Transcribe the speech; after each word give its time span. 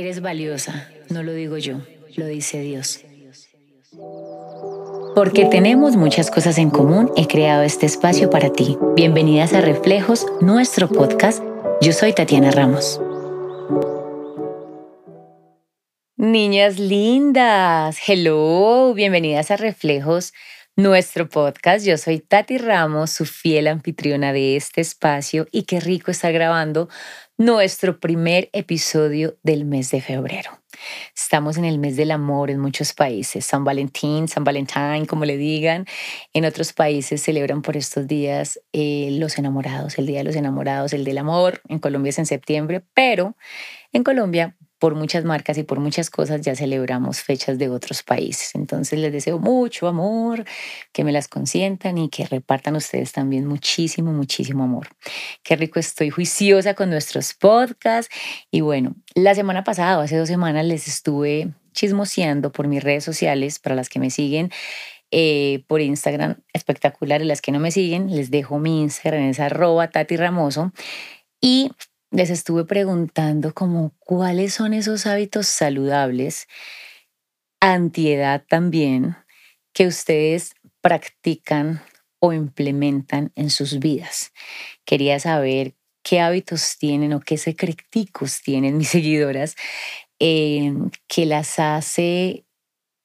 Eres 0.00 0.20
valiosa, 0.20 0.88
no 1.10 1.24
lo 1.24 1.32
digo 1.32 1.58
yo, 1.58 1.78
lo 2.14 2.24
dice 2.26 2.60
Dios. 2.60 3.04
Porque 5.16 5.46
tenemos 5.46 5.96
muchas 5.96 6.30
cosas 6.30 6.56
en 6.58 6.70
común, 6.70 7.10
he 7.16 7.26
creado 7.26 7.64
este 7.64 7.86
espacio 7.86 8.30
para 8.30 8.52
ti. 8.52 8.78
Bienvenidas 8.94 9.54
a 9.54 9.60
Reflejos, 9.60 10.24
nuestro 10.40 10.88
podcast. 10.88 11.42
Yo 11.80 11.92
soy 11.92 12.12
Tatiana 12.12 12.52
Ramos. 12.52 13.00
Niñas 16.16 16.78
lindas, 16.78 17.98
hello, 18.06 18.94
bienvenidas 18.94 19.50
a 19.50 19.56
Reflejos, 19.56 20.32
nuestro 20.78 21.28
podcast. 21.28 21.84
Yo 21.84 21.98
soy 21.98 22.20
Tati 22.20 22.56
Ramos, 22.56 23.10
su 23.10 23.24
fiel 23.24 23.66
anfitriona 23.66 24.32
de 24.32 24.54
este 24.54 24.80
espacio 24.80 25.48
y 25.50 25.64
qué 25.64 25.80
rico 25.80 26.12
estar 26.12 26.32
grabando 26.32 26.88
nuestro 27.36 27.98
primer 27.98 28.48
episodio 28.52 29.36
del 29.42 29.64
mes 29.64 29.90
de 29.90 30.00
febrero. 30.00 30.52
Estamos 31.16 31.56
en 31.56 31.64
el 31.64 31.80
mes 31.80 31.96
del 31.96 32.12
amor 32.12 32.48
en 32.48 32.60
muchos 32.60 32.92
países, 32.92 33.44
San 33.44 33.64
Valentín, 33.64 34.28
San 34.28 34.44
Valentín, 34.44 35.06
como 35.06 35.24
le 35.24 35.36
digan. 35.36 35.84
En 36.32 36.44
otros 36.44 36.72
países 36.72 37.22
celebran 37.22 37.62
por 37.62 37.76
estos 37.76 38.06
días 38.06 38.60
eh, 38.72 39.08
los 39.18 39.36
enamorados, 39.36 39.98
el 39.98 40.06
Día 40.06 40.18
de 40.18 40.24
los 40.24 40.36
Enamorados, 40.36 40.92
el 40.92 41.02
del 41.02 41.18
amor. 41.18 41.60
En 41.68 41.80
Colombia 41.80 42.10
es 42.10 42.20
en 42.20 42.26
septiembre, 42.26 42.84
pero 42.94 43.36
en 43.92 44.04
Colombia 44.04 44.56
por 44.78 44.94
muchas 44.94 45.24
marcas 45.24 45.58
y 45.58 45.64
por 45.64 45.80
muchas 45.80 46.10
cosas 46.10 46.40
ya 46.40 46.54
celebramos 46.54 47.20
fechas 47.20 47.58
de 47.58 47.68
otros 47.68 48.02
países. 48.02 48.54
Entonces 48.54 48.98
les 48.98 49.12
deseo 49.12 49.38
mucho 49.38 49.88
amor, 49.88 50.44
que 50.92 51.04
me 51.04 51.12
las 51.12 51.28
consientan 51.28 51.98
y 51.98 52.08
que 52.08 52.26
repartan 52.26 52.76
ustedes 52.76 53.12
también 53.12 53.46
muchísimo, 53.46 54.12
muchísimo 54.12 54.64
amor. 54.64 54.88
Qué 55.42 55.56
rico 55.56 55.80
estoy 55.80 56.10
juiciosa 56.10 56.74
con 56.74 56.90
nuestros 56.90 57.34
podcasts. 57.34 58.14
Y 58.50 58.60
bueno, 58.60 58.94
la 59.14 59.34
semana 59.34 59.64
pasada, 59.64 60.02
hace 60.02 60.16
dos 60.16 60.28
semanas, 60.28 60.64
les 60.64 60.86
estuve 60.86 61.52
chismoseando 61.72 62.52
por 62.52 62.68
mis 62.68 62.82
redes 62.82 63.04
sociales, 63.04 63.58
para 63.58 63.74
las 63.74 63.88
que 63.88 64.00
me 64.00 64.10
siguen. 64.10 64.50
Eh, 65.10 65.64
por 65.68 65.80
Instagram 65.80 66.42
espectacular 66.52 67.22
y 67.22 67.24
las 67.24 67.40
que 67.40 67.50
no 67.50 67.60
me 67.60 67.70
siguen 67.70 68.14
les 68.14 68.30
dejo 68.30 68.58
mi 68.58 68.82
Instagram 68.82 69.22
es 69.22 69.40
arroba 69.40 69.88
Tati 69.88 70.18
Ramoso 70.18 70.70
y 71.40 71.70
les 72.10 72.30
estuve 72.30 72.64
preguntando 72.64 73.52
como 73.54 73.92
cuáles 73.98 74.54
son 74.54 74.74
esos 74.74 75.06
hábitos 75.06 75.46
saludables, 75.46 76.48
antiedad 77.60 78.44
también, 78.48 79.16
que 79.72 79.86
ustedes 79.86 80.54
practican 80.80 81.82
o 82.20 82.32
implementan 82.32 83.32
en 83.36 83.50
sus 83.50 83.78
vidas. 83.78 84.32
Quería 84.84 85.20
saber 85.20 85.74
qué 86.02 86.20
hábitos 86.20 86.78
tienen 86.78 87.12
o 87.12 87.20
qué 87.20 87.36
secreticos 87.36 88.40
tienen 88.42 88.78
mis 88.78 88.88
seguidoras 88.90 89.54
eh, 90.18 90.72
que 91.06 91.26
las 91.26 91.58
hace 91.58 92.44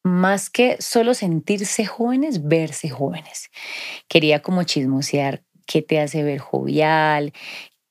más 0.04 0.50
que 0.50 0.78
solo 0.82 1.14
sentirse 1.14 1.86
jóvenes, 1.86 2.48
verse 2.48 2.90
jóvenes. 2.90 3.50
Quería 4.08 4.42
como 4.42 4.64
chismosear 4.64 5.44
qué 5.66 5.82
te 5.82 6.00
hace 6.00 6.23
ver 6.23 6.40
jovial, 6.40 7.34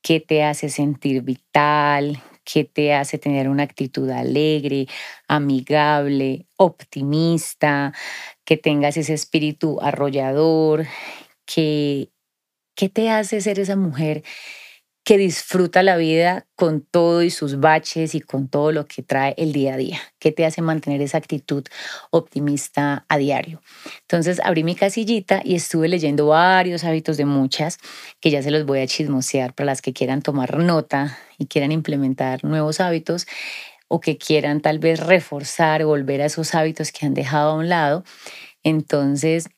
qué 0.03 0.21
te 0.21 0.45
hace 0.45 0.69
sentir 0.69 1.23
vital, 1.23 2.23
qué 2.45 2.65
te 2.65 2.95
hace 2.95 3.19
tener 3.19 3.49
una 3.49 3.63
actitud 3.63 4.11
alegre, 4.11 4.87
amigable, 5.29 6.47
optimista, 6.57 7.93
que 8.45 8.57
tengas 8.57 8.97
ese 8.97 9.15
espíritu 9.15 9.81
arrollador, 9.81 10.87
que, 11.47 12.11
qué 12.75 12.89
te 12.89 13.11
hace 13.11 13.41
ser 13.41 13.61
esa 13.61 13.77
mujer 13.77 14.25
que 15.05 15.19
disfruta 15.19 15.83
la 15.83 15.97
vida 15.97 16.47
con 16.55 16.81
todo 16.81 17.23
y 17.23 17.31
sus 17.31 17.59
baches 17.59 18.15
y 18.15 18.21
con 18.21 18.49
todo 18.49 18.71
lo 18.71 18.87
que 18.87 19.03
trae 19.03 19.35
el 19.37 19.53
día 19.53 19.75
a 19.75 19.77
día, 19.77 20.01
que 20.21 20.31
te 20.31 20.45
hace 20.47 20.63
mantener 20.63 21.03
esa 21.03 21.19
actitud 21.19 21.65
optimista 22.11 23.05
a 23.09 23.19
diario. 23.19 23.61
Entonces 24.03 24.41
abrí 24.45 24.63
mi 24.63 24.77
casillita 24.77 25.43
y 25.45 25.57
estuve 25.57 25.89
leyendo 25.89 26.27
varios 26.27 26.85
hábitos 26.85 27.17
de 27.17 27.25
muchas 27.25 27.79
que 28.21 28.31
ya 28.31 28.43
se 28.43 28.53
los 28.53 28.65
voy 28.65 28.81
a 28.81 28.87
chismosear 28.87 29.55
para 29.55 29.67
las 29.67 29.83
que 29.83 29.93
quieran 29.93 30.23
tomar 30.23 30.57
nota 30.59 31.19
y 31.37 31.47
quieran 31.47 31.73
implementar 31.73 32.45
nuevos 32.45 32.81
hábitos 32.81 33.27
o 33.89 34.01
que 34.01 34.17
quieran 34.17 34.61
tal 34.61 34.79
vez 34.79 35.01
reforzar 35.01 35.83
o 35.83 35.89
volver 35.89 36.23
a 36.23 36.27
esos 36.27 36.55
hábitos 36.55 36.93
que 36.93 37.07
han 37.07 37.15
dejado 37.15 37.51
a 37.51 37.55
un 37.57 37.69
lado. 37.69 38.05
Entonces 38.63 39.49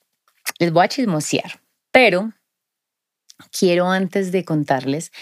les 0.58 0.72
voy 0.72 0.84
a 0.84 0.88
chismosear, 0.88 1.60
pero 1.92 2.32
quiero 3.50 3.90
antes 3.90 4.32
de 4.32 4.44
contarles 4.44 5.12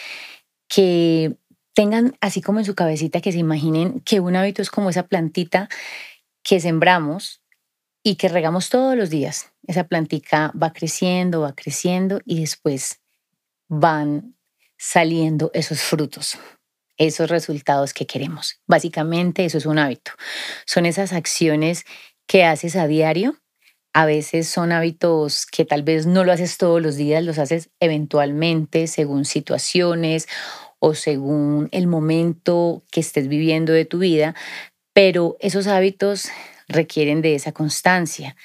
que 0.69 1.37
tengan 1.75 2.17
así 2.21 2.41
como 2.43 2.59
en 2.59 2.65
su 2.65 2.75
cabecita 2.75 3.21
que 3.21 3.33
se 3.33 3.39
imaginen 3.39 4.01
que 4.01 4.21
un 4.21 4.37
hábito 4.37 4.63
es 4.63 4.71
como 4.71 4.91
esa 4.91 5.07
plantita 5.07 5.69
que 6.43 6.61
sembramos 6.61 7.43
y 8.03 8.17
que 8.17 8.29
regamos 8.29 8.69
todos 8.69 8.97
los 8.97 9.11
días. 9.11 9.53
Esa 9.67 9.85
plantita 9.85 10.53
va 10.61 10.73
creciendo, 10.73 11.43
va 11.43 11.55
creciendo 11.55 12.21
y 12.25 12.41
después 12.41 13.01
van 13.69 14.37
saliendo 14.77 15.51
esos 15.55 15.81
frutos, 15.81 16.39
esos 16.97 17.31
resultados 17.31 17.95
que 17.95 18.07
queremos. 18.07 18.61
Básicamente 18.67 19.45
eso 19.45 19.59
es 19.59 19.67
un 19.67 19.79
hábito. 19.79 20.13
Son 20.67 20.85
esas 20.85 21.13
acciones 21.13 21.85
que 22.27 22.45
haces 22.45 22.77
a 22.77 22.87
diario 22.87 23.42
a 23.93 24.07
veces 24.07 24.49
son 24.49 24.73
hábitos 24.73 25.47
que 25.47 25.65
tal 25.65 25.83
vez 25.83 26.07
no 26.07 26.25
lo 26.25 26.33
haces 26.33 26.57
todos 26.57 26.81
los 26.81 26.97
días, 26.97 27.23
los 27.25 27.39
haces 27.39 27.71
eventualmente 27.81 28.87
según 28.87 29.25
situaciones 29.25 30.29
o 30.79 30.95
según 30.95 31.69
el 31.73 31.87
momento 31.87 32.83
que 32.91 33.01
estés 33.01 33.29
viviendo 33.29 33.73
de 33.73 33.85
tu 33.85 33.99
vida, 33.99 34.35
pero 34.95 35.37
esos 35.41 35.67
hábitos 35.67 36.29
requieren 36.69 37.23
de 37.23 37.35
esa 37.35 37.53
constancia, 37.53 38.37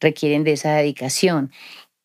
requieren 0.00 0.44
de 0.44 0.52
esa 0.52 0.74
dedicación. 0.74 1.50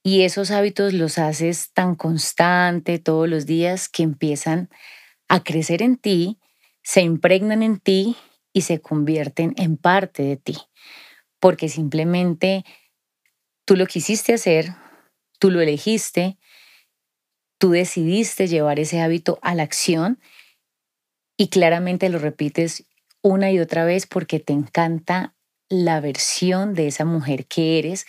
Y 0.04 0.22
esos 0.22 0.52
hábitos 0.52 0.94
los 0.94 1.18
haces 1.18 1.72
tan 1.74 1.96
constante 1.96 3.00
todos 3.00 3.28
los 3.28 3.46
días 3.46 3.90
que 3.90 4.04
empiezan 4.04 4.70
a 5.28 5.44
crecer 5.44 5.82
en 5.82 5.98
ti, 5.98 6.40
se 6.84 7.02
impregnan 7.02 7.64
en 7.64 7.80
ti 7.80 8.16
y 8.54 8.62
se 8.62 8.80
convierten 8.80 9.54
en 9.58 9.78
parte 9.78 10.24
de 10.24 10.38
ti. 10.38 10.58
Porque 11.40 11.70
simplemente 11.70 12.64
Tú 13.66 13.76
lo 13.76 13.88
quisiste 13.88 14.34
hacer, 14.34 14.76
tú 15.40 15.50
lo 15.50 15.59
elegiste, 15.59 16.38
tú 17.58 17.72
decidiste 17.72 18.48
llevar 18.48 18.80
ese 18.80 19.02
hábito 19.02 19.40
a 19.42 19.56
la 19.56 19.64
acción 19.64 20.20
y 21.38 21.50
claramente 21.50 22.09
lo 22.09 22.20
repites 22.20 22.86
una 23.24 23.52
y 23.52 23.59
otra 23.59 23.86
vez 23.86 24.06
porque 24.06 24.40
te 24.40 24.53
encanta 24.53 25.36
la 25.68 26.00
versión 26.00 26.76
de 26.76 26.88
esa 26.88 27.06
mujer 27.06 27.48
que 27.48 27.80
eres 27.80 28.06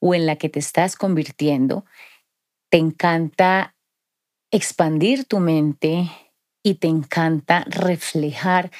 o 0.00 0.14
en 0.14 0.26
la 0.26 0.36
que 0.36 0.50
te 0.50 0.58
estás 0.58 0.96
convirtiendo. 0.96 1.86
Te 2.70 2.76
encanta 2.76 3.74
expandir 4.50 5.24
tu 5.24 5.40
mente 5.40 6.10
y 6.62 6.74
te 6.74 6.88
encanta 6.88 7.64
reflejar 7.68 8.70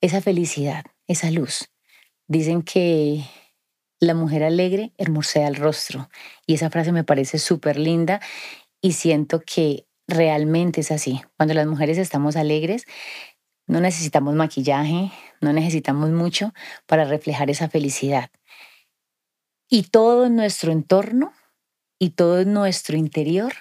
esa 0.00 0.20
felicidad, 0.20 0.84
esa 1.08 1.32
luz. 1.32 1.68
Dicen 2.28 2.62
que 2.62 3.24
la 4.00 4.14
mujer 4.14 4.44
alegre 4.44 4.92
hermosea 4.98 5.48
el 5.48 5.56
rostro. 5.56 6.08
Y 6.46 6.54
esa 6.54 6.70
frase 6.70 6.92
me 6.92 7.04
parece 7.04 7.38
súper 7.38 7.78
linda 7.78 8.20
y 8.80 8.92
siento 8.92 9.40
que 9.40 9.86
realmente 10.06 10.80
es 10.80 10.90
así. 10.90 11.20
Cuando 11.36 11.54
las 11.54 11.66
mujeres 11.66 11.98
estamos 11.98 12.36
alegres, 12.36 12.84
no 13.66 13.80
necesitamos 13.80 14.34
maquillaje, 14.34 15.12
no 15.40 15.52
necesitamos 15.52 16.10
mucho 16.10 16.52
para 16.86 17.04
reflejar 17.04 17.50
esa 17.50 17.68
felicidad. 17.68 18.30
Y 19.68 19.84
todo 19.84 20.30
nuestro 20.30 20.72
entorno 20.72 21.32
y 21.98 22.10
todo 22.10 22.44
nuestro 22.44 22.96
interior 22.96 23.52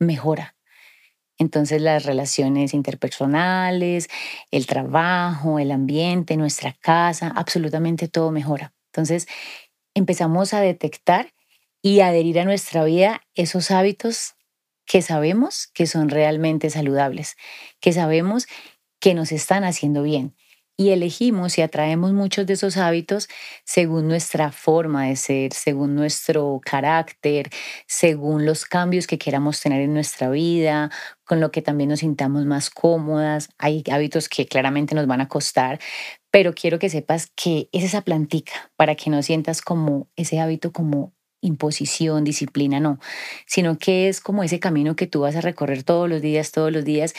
mejora. 0.00 0.56
Entonces 1.38 1.80
las 1.80 2.04
relaciones 2.04 2.74
interpersonales, 2.74 4.08
el 4.50 4.66
trabajo, 4.66 5.58
el 5.58 5.70
ambiente, 5.70 6.36
nuestra 6.36 6.72
casa, 6.72 7.32
absolutamente 7.34 8.08
todo 8.08 8.32
mejora. 8.32 8.74
Entonces 8.92 9.26
empezamos 9.94 10.54
a 10.54 10.60
detectar 10.60 11.32
y 11.82 12.00
adherir 12.00 12.38
a 12.40 12.44
nuestra 12.44 12.84
vida 12.84 13.22
esos 13.34 13.70
hábitos 13.70 14.34
que 14.86 15.02
sabemos 15.02 15.68
que 15.74 15.86
son 15.86 16.08
realmente 16.08 16.70
saludables, 16.70 17.36
que 17.80 17.92
sabemos 17.92 18.46
que 19.00 19.14
nos 19.14 19.32
están 19.32 19.64
haciendo 19.64 20.02
bien. 20.02 20.34
Y 20.82 20.90
elegimos 20.90 21.58
y 21.58 21.62
atraemos 21.62 22.12
muchos 22.12 22.44
de 22.44 22.54
esos 22.54 22.76
hábitos 22.76 23.28
según 23.64 24.08
nuestra 24.08 24.50
forma 24.50 25.06
de 25.06 25.14
ser, 25.14 25.52
según 25.52 25.94
nuestro 25.94 26.60
carácter, 26.64 27.50
según 27.86 28.46
los 28.46 28.64
cambios 28.64 29.06
que 29.06 29.16
queramos 29.16 29.60
tener 29.60 29.80
en 29.80 29.94
nuestra 29.94 30.28
vida, 30.28 30.90
con 31.22 31.38
lo 31.38 31.52
que 31.52 31.62
también 31.62 31.90
nos 31.90 32.00
sintamos 32.00 32.46
más 32.46 32.68
cómodas. 32.68 33.48
Hay 33.58 33.84
hábitos 33.92 34.28
que 34.28 34.46
claramente 34.46 34.96
nos 34.96 35.06
van 35.06 35.20
a 35.20 35.28
costar, 35.28 35.78
pero 36.32 36.52
quiero 36.52 36.80
que 36.80 36.90
sepas 36.90 37.30
que 37.36 37.68
es 37.70 37.84
esa 37.84 38.02
plantica 38.02 38.72
para 38.74 38.96
que 38.96 39.08
no 39.08 39.22
sientas 39.22 39.62
como 39.62 40.08
ese 40.16 40.40
hábito 40.40 40.72
como 40.72 41.12
imposición, 41.42 42.24
disciplina, 42.24 42.80
no, 42.80 42.98
sino 43.46 43.78
que 43.78 44.08
es 44.08 44.20
como 44.20 44.42
ese 44.42 44.58
camino 44.58 44.96
que 44.96 45.06
tú 45.06 45.20
vas 45.20 45.36
a 45.36 45.40
recorrer 45.42 45.84
todos 45.84 46.08
los 46.08 46.22
días, 46.22 46.50
todos 46.50 46.72
los 46.72 46.84
días 46.84 47.14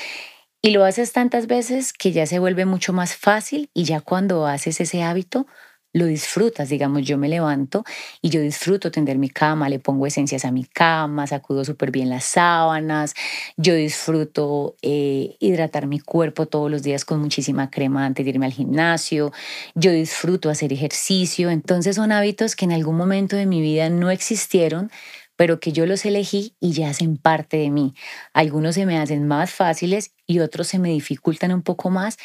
Y 0.66 0.72
lo 0.72 0.86
haces 0.86 1.12
tantas 1.12 1.48
veces 1.48 1.92
que 1.92 2.14
ya 2.14 2.26
se 2.26 2.40
vuelve 2.40 2.66
mucho 2.66 2.94
más 2.94 3.18
fácil 3.18 3.70
y 3.74 3.84
ya 3.84 4.00
cuando 4.00 4.48
haces 4.48 4.80
ese 4.80 5.04
hábito, 5.04 5.46
lo 5.92 6.06
disfrutas, 6.06 6.70
digamos, 6.70 7.06
yo 7.06 7.18
me 7.18 7.28
levanto 7.28 7.84
y 8.22 8.30
yo 8.30 8.40
disfruto 8.40 8.90
tender 8.90 9.18
mi 9.18 9.30
cama, 9.30 9.68
le 9.68 9.80
pongo 9.80 10.08
esencias 10.08 10.46
a 10.46 10.52
mi 10.52 10.64
cama, 10.64 11.28
sacudo 11.28 11.66
súper 11.66 11.92
bien 11.92 12.10
las 12.10 12.24
sábanas, 12.24 13.14
yo 13.58 13.76
disfruto 13.76 14.78
eh, 14.82 15.36
hidratar 15.40 15.86
mi 15.86 16.00
cuerpo 16.00 16.46
todos 16.48 16.72
los 16.72 16.82
días 16.82 17.04
con 17.04 17.20
muchísima 17.20 17.70
crema 17.70 18.06
antes 18.06 18.26
de 18.26 18.32
irme 18.32 18.46
al 18.46 18.54
gimnasio, 18.54 19.34
yo 19.76 19.92
disfruto 19.92 20.50
hacer 20.50 20.72
ejercicio, 20.72 21.50
entonces 21.50 21.98
son 21.98 22.14
hábitos 22.14 22.56
que 22.56 22.64
en 22.64 22.72
algún 22.72 22.96
momento 22.96 23.36
de 23.36 23.46
mi 23.46 23.62
vida 23.62 23.90
no 23.90 24.12
existieron, 24.12 24.90
pero 25.36 25.60
que 25.60 25.72
yo 25.72 25.86
los 25.86 26.06
elegí 26.06 26.56
y 26.60 26.74
ya 26.74 26.90
hacen 26.90 27.18
parte 27.18 27.58
de 27.58 27.70
mí. 27.70 27.94
Algunos 28.34 28.76
se 28.76 28.86
me 28.86 28.98
hacen 28.98 29.28
más 29.28 29.52
fáciles 29.52 30.14
y 30.26 30.40
otros 30.40 30.68
se 30.68 30.80
me 30.80 30.90
dificultan 30.90 31.54
un 31.54 31.62
poco 31.62 31.90
más, 31.90 32.18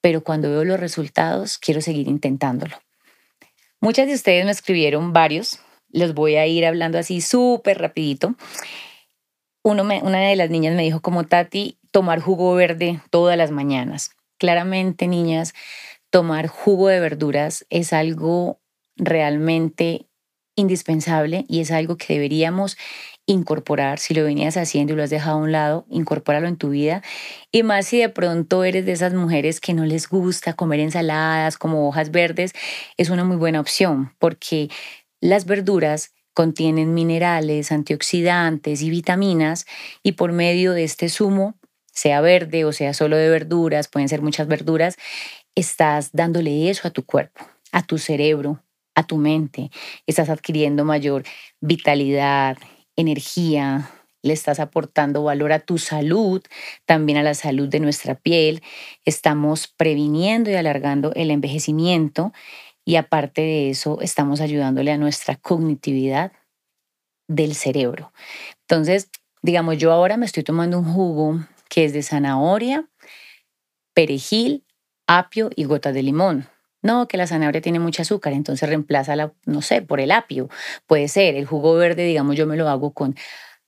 pero 0.00 0.22
cuando 0.22 0.50
veo 0.50 0.64
los 0.64 0.80
resultados 0.80 1.58
quiero 1.58 1.80
seguir 1.80 2.08
intentándolo. 2.08 2.76
Muchas 3.80 4.06
de 4.06 4.14
ustedes 4.14 4.44
me 4.44 4.50
escribieron 4.50 5.12
varios, 5.12 5.60
los 5.90 6.14
voy 6.14 6.36
a 6.36 6.46
ir 6.46 6.64
hablando 6.66 6.98
así 6.98 7.20
súper 7.20 7.78
rapidito. 7.78 8.34
Uno 9.62 9.82
una 9.82 10.20
de 10.20 10.36
las 10.36 10.50
niñas 10.50 10.74
me 10.74 10.82
dijo 10.82 11.00
como 11.00 11.24
Tati, 11.24 11.78
tomar 11.90 12.20
jugo 12.20 12.54
verde 12.54 13.00
todas 13.10 13.36
las 13.36 13.50
mañanas. 13.50 14.12
Claramente, 14.38 15.08
niñas, 15.08 15.54
tomar 16.10 16.46
jugo 16.46 16.88
de 16.88 17.00
verduras 17.00 17.66
es 17.70 17.92
algo 17.92 18.60
realmente 18.96 20.06
indispensable 20.56 21.44
y 21.48 21.60
es 21.60 21.70
algo 21.70 21.96
que 21.96 22.14
deberíamos 22.14 22.76
incorporar, 23.26 23.98
si 23.98 24.14
lo 24.14 24.24
venías 24.24 24.56
haciendo 24.56 24.92
y 24.92 24.96
lo 24.96 25.02
has 25.02 25.10
dejado 25.10 25.38
a 25.38 25.42
un 25.42 25.52
lado, 25.52 25.84
incorpóralo 25.90 26.46
en 26.46 26.56
tu 26.56 26.70
vida. 26.70 27.02
Y 27.52 27.64
más 27.64 27.86
si 27.86 27.98
de 27.98 28.08
pronto 28.08 28.64
eres 28.64 28.86
de 28.86 28.92
esas 28.92 29.14
mujeres 29.14 29.60
que 29.60 29.74
no 29.74 29.84
les 29.84 30.08
gusta 30.08 30.54
comer 30.54 30.80
ensaladas 30.80 31.58
como 31.58 31.88
hojas 31.88 32.10
verdes, 32.10 32.52
es 32.96 33.10
una 33.10 33.24
muy 33.24 33.36
buena 33.36 33.60
opción 33.60 34.14
porque 34.18 34.68
las 35.20 35.44
verduras 35.44 36.12
contienen 36.34 36.94
minerales, 36.94 37.72
antioxidantes 37.72 38.82
y 38.82 38.90
vitaminas 38.90 39.66
y 40.02 40.12
por 40.12 40.32
medio 40.32 40.72
de 40.72 40.84
este 40.84 41.08
zumo, 41.08 41.58
sea 41.92 42.20
verde 42.20 42.64
o 42.64 42.72
sea 42.72 42.92
solo 42.94 43.16
de 43.16 43.28
verduras, 43.30 43.88
pueden 43.88 44.08
ser 44.08 44.22
muchas 44.22 44.46
verduras, 44.46 44.96
estás 45.54 46.10
dándole 46.12 46.70
eso 46.70 46.86
a 46.86 46.90
tu 46.90 47.04
cuerpo, 47.04 47.46
a 47.72 47.82
tu 47.82 47.96
cerebro, 47.98 48.62
a 48.96 49.04
tu 49.04 49.18
mente, 49.18 49.70
estás 50.06 50.28
adquiriendo 50.30 50.84
mayor 50.84 51.22
vitalidad, 51.60 52.58
energía, 52.96 53.90
le 54.22 54.32
estás 54.32 54.58
aportando 54.58 55.22
valor 55.22 55.52
a 55.52 55.60
tu 55.60 55.78
salud, 55.78 56.42
también 56.84 57.18
a 57.18 57.22
la 57.22 57.34
salud 57.34 57.68
de 57.68 57.78
nuestra 57.78 58.16
piel, 58.16 58.62
estamos 59.04 59.68
previniendo 59.68 60.50
y 60.50 60.54
alargando 60.54 61.12
el 61.14 61.30
envejecimiento 61.30 62.32
y 62.84 62.96
aparte 62.96 63.42
de 63.42 63.70
eso 63.70 64.00
estamos 64.00 64.40
ayudándole 64.40 64.90
a 64.92 64.98
nuestra 64.98 65.36
cognitividad 65.36 66.32
del 67.28 67.54
cerebro. 67.54 68.12
Entonces, 68.62 69.10
digamos, 69.42 69.78
yo 69.78 69.92
ahora 69.92 70.16
me 70.16 70.26
estoy 70.26 70.42
tomando 70.42 70.78
un 70.78 70.92
jugo 70.92 71.40
que 71.68 71.84
es 71.84 71.92
de 71.92 72.02
zanahoria, 72.02 72.88
perejil, 73.94 74.64
apio 75.06 75.50
y 75.54 75.64
gotas 75.64 75.94
de 75.94 76.02
limón. 76.02 76.48
No, 76.86 77.08
que 77.08 77.16
la 77.16 77.26
zanahoria 77.26 77.60
tiene 77.60 77.80
mucho 77.80 78.02
azúcar, 78.02 78.32
entonces 78.32 78.68
reemplaza 78.68 79.16
la, 79.16 79.32
no 79.44 79.60
sé, 79.60 79.82
por 79.82 79.98
el 80.00 80.12
apio. 80.12 80.48
Puede 80.86 81.08
ser, 81.08 81.34
el 81.34 81.44
jugo 81.44 81.74
verde, 81.74 82.04
digamos, 82.04 82.36
yo 82.36 82.46
me 82.46 82.56
lo 82.56 82.68
hago 82.68 82.92
con 82.92 83.16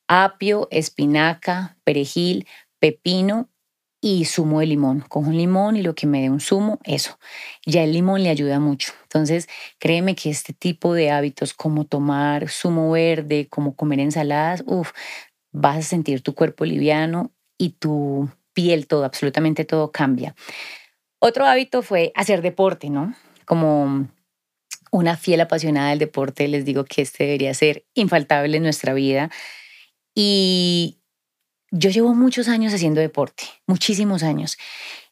apio, 0.09 0.69
espinaca, 0.71 1.77
perejil, 1.85 2.47
pepino 2.81 3.51
y 4.01 4.27
zumo 4.27 4.61
de 4.61 4.67
limón. 4.67 5.01
Cojo 5.09 5.29
un 5.31 5.37
limón 5.37 5.77
y 5.77 5.83
lo 5.83 5.97
que 5.97 6.07
me 6.07 6.23
dé 6.23 6.31
un 6.31 6.41
zumo, 6.41 6.79
eso. 6.85 7.19
Ya 7.67 7.83
el 7.85 7.93
limón 7.93 8.23
le 8.23 8.31
ayuda 8.31 8.61
mucho. 8.61 8.93
Entonces, 9.05 9.49
créeme 9.81 10.15
que 10.15 10.31
este 10.31 10.53
tipo 10.53 10.95
de 10.95 11.11
hábitos 11.11 11.55
como 11.55 11.87
tomar 11.87 12.49
zumo 12.49 12.93
verde, 12.93 13.49
como 13.51 13.75
comer 13.75 14.01
ensaladas, 14.01 14.63
uff, 14.67 14.93
vas 15.53 15.79
a 15.79 15.83
sentir 15.83 16.23
tu 16.23 16.35
cuerpo 16.35 16.65
liviano 16.65 17.33
y 17.59 17.71
tu 17.71 18.31
piel, 18.55 18.87
todo, 18.87 19.05
absolutamente 19.05 19.65
todo 19.65 19.93
cambia. 19.93 20.35
Otro 21.21 21.47
hábito 21.47 21.83
fue 21.83 22.13
hacer 22.15 22.43
deporte, 22.43 22.91
¿no? 22.91 23.15
Como 23.45 24.09
una 24.91 25.17
fiel 25.17 25.41
apasionada 25.41 25.91
del 25.91 25.99
deporte, 25.99 26.49
les 26.49 26.65
digo 26.65 26.85
que 26.85 27.03
este 27.03 27.25
debería 27.25 27.53
ser 27.55 27.85
infaltable 27.95 28.57
en 28.57 28.63
nuestra 28.63 28.95
vida. 28.95 29.31
Y 30.15 30.99
yo 31.71 31.91
llevo 31.91 32.15
muchos 32.15 32.49
años 32.49 32.73
haciendo 32.73 33.01
deporte, 33.01 33.45
muchísimos 33.67 34.23
años. 34.23 34.57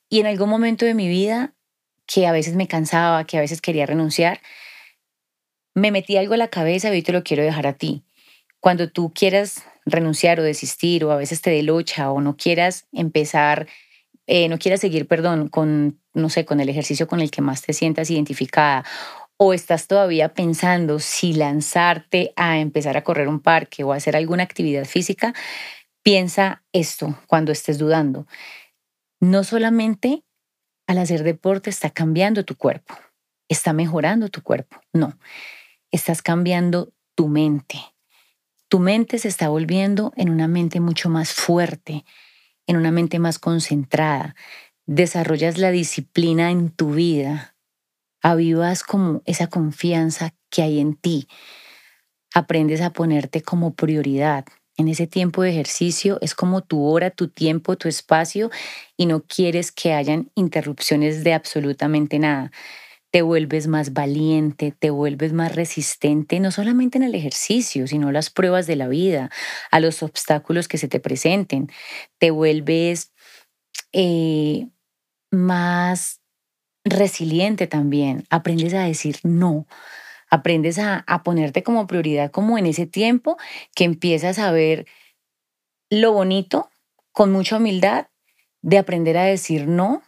Y 0.09 0.21
en 0.21 0.27
algún 0.27 0.49
momento 0.49 0.87
de 0.87 0.95
mi 0.95 1.09
vida, 1.09 1.55
que 2.07 2.27
a 2.27 2.33
veces 2.33 2.55
me 2.55 2.69
cansaba, 2.69 3.25
que 3.25 3.37
a 3.37 3.41
veces 3.41 3.61
quería 3.61 3.87
renunciar, 3.87 4.41
me 5.75 5.91
metí 5.91 6.17
algo 6.17 6.35
a 6.35 6.39
la 6.39 6.49
cabeza 6.49 6.89
y 6.89 6.93
hoy 6.93 7.03
te 7.03 7.13
lo 7.13 7.23
quiero 7.23 7.43
dejar 7.43 7.67
a 7.67 7.75
ti. 7.75 8.05
Cuando 8.61 8.91
tú 8.91 9.13
quieras 9.13 9.63
renunciar 9.85 10.41
o 10.41 10.43
desistir 10.43 11.05
o 11.05 11.11
a 11.11 11.17
veces 11.17 11.43
te 11.43 11.51
delocha 11.51 12.11
o 12.11 12.21
no 12.21 12.37
quieras 12.37 12.87
empezar 12.93 13.69
eh, 14.27 14.49
no 14.49 14.59
quieras 14.59 14.81
seguir, 14.81 15.07
perdón, 15.07 15.49
con, 15.49 16.01
no 16.15 16.29
sé, 16.31 16.45
con 16.45 16.61
el 16.61 16.69
ejercicio 16.69 17.07
con 17.07 17.21
el 17.21 17.31
que 17.31 17.43
más 17.43 17.63
te 17.63 17.73
sientas 17.73 18.11
identificada 18.11 18.85
o 19.37 19.53
estás 19.53 19.87
todavía 19.87 20.33
pensando 20.35 20.99
si 20.99 21.35
lanzarte 21.35 22.33
a 22.37 22.59
empezar 22.59 22.97
a 22.97 23.05
correr 23.05 23.29
un 23.29 23.41
parque 23.41 23.85
o 23.85 23.93
hacer 23.93 24.17
alguna 24.17 24.43
actividad 24.43 24.85
física, 24.85 25.35
piensa 26.03 26.65
esto 26.73 27.19
cuando 27.27 27.53
estés 27.53 27.79
dudando. 27.79 28.27
No 29.21 29.45
solamente 29.45 30.25
al 30.87 30.99
hacer 30.99 31.23
deporte 31.23 31.71
está 31.71 31.91
cambiando 31.91 32.45
tu 32.45 32.57
cuerpo, 32.57 32.95
está 33.49 33.73
mejorando 33.73 34.29
tu 34.29 34.43
cuerpo, 34.43 34.81
no, 34.93 35.19
estás 35.91 36.23
cambiando 36.23 36.93
tu 37.15 37.29
mente. 37.29 37.79
Tu 38.69 38.79
mente 38.81 39.19
se 39.19 39.29
está 39.29 39.49
volviendo 39.49 40.13
en 40.17 40.31
una 40.31 40.49
mente 40.49 40.81
mucho 40.81 41.09
más 41.09 41.33
fuerte, 41.33 42.05
en 42.67 42.77
una 42.77 42.91
mente 42.91 43.19
más 43.19 43.39
concentrada, 43.39 44.35
desarrollas 44.87 45.59
la 45.59 45.71
disciplina 45.71 46.51
en 46.51 46.71
tu 46.71 46.93
vida, 46.93 47.57
avivas 48.23 48.83
como 48.83 49.23
esa 49.25 49.49
confianza 49.49 50.35
que 50.51 50.63
hay 50.63 50.81
en 50.81 50.95
ti, 50.95 51.29
aprendes 52.35 52.81
a 52.81 52.93
ponerte 52.93 53.43
como 53.43 53.75
prioridad. 53.75 54.45
En 54.79 54.89
ese 54.89 55.07
tiempo 55.07 55.43
de 55.43 55.51
ejercicio 55.51 56.19
es 56.21 56.35
como 56.35 56.61
tu 56.61 56.85
hora, 56.85 57.11
tu 57.11 57.29
tiempo, 57.29 57.77
tu 57.77 57.89
espacio 57.89 58.51
y 58.97 59.07
no 59.07 59.23
quieres 59.23 59.73
que 59.73 59.95
hayan 59.95 60.31
interrupciones 60.35 61.25
de 61.25 61.33
absolutamente 61.33 62.19
nada 62.19 62.53
te 63.17 63.23
vuelves 63.23 63.67
más 63.67 63.95
valiente, 63.95 64.75
te 64.79 64.91
vuelves 64.91 65.33
más 65.33 65.55
resistente, 65.55 66.39
no 66.39 66.51
solamente 66.51 66.99
en 66.99 67.05
el 67.05 67.15
ejercicio, 67.15 67.87
sino 67.87 68.13
las 68.13 68.29
pruebas 68.29 68.67
de 68.67 68.77
la 68.77 68.89
vida, 68.89 69.31
a 69.71 69.81
los 69.81 70.03
obstáculos 70.03 70.69
que 70.69 70.77
se 70.77 70.87
te 70.87 71.01
presenten. 71.01 71.71
Te 72.19 72.31
vuelves 72.31 73.15
eh, 73.95 74.69
más 75.31 76.21
resiliente 76.85 77.67
también, 77.67 78.25
aprendes 78.29 78.75
a 78.75 78.83
decir 78.83 79.17
no, 79.23 79.67
aprendes 80.29 80.79
a, 80.79 81.03
a 81.07 81.23
ponerte 81.23 81.63
como 81.63 81.87
prioridad, 81.87 82.31
como 82.31 82.59
en 82.59 82.67
ese 82.67 82.85
tiempo 82.85 83.39
que 83.75 83.85
empiezas 83.85 84.39
a 84.39 84.53
ver 84.53 84.85
lo 85.89 86.13
bonito 86.13 86.69
con 87.13 87.33
mucha 87.33 87.57
humildad 87.57 88.09
de 88.61 88.77
aprender 88.77 89.17
a 89.17 89.25
decir 89.25 89.69
no 89.69 90.03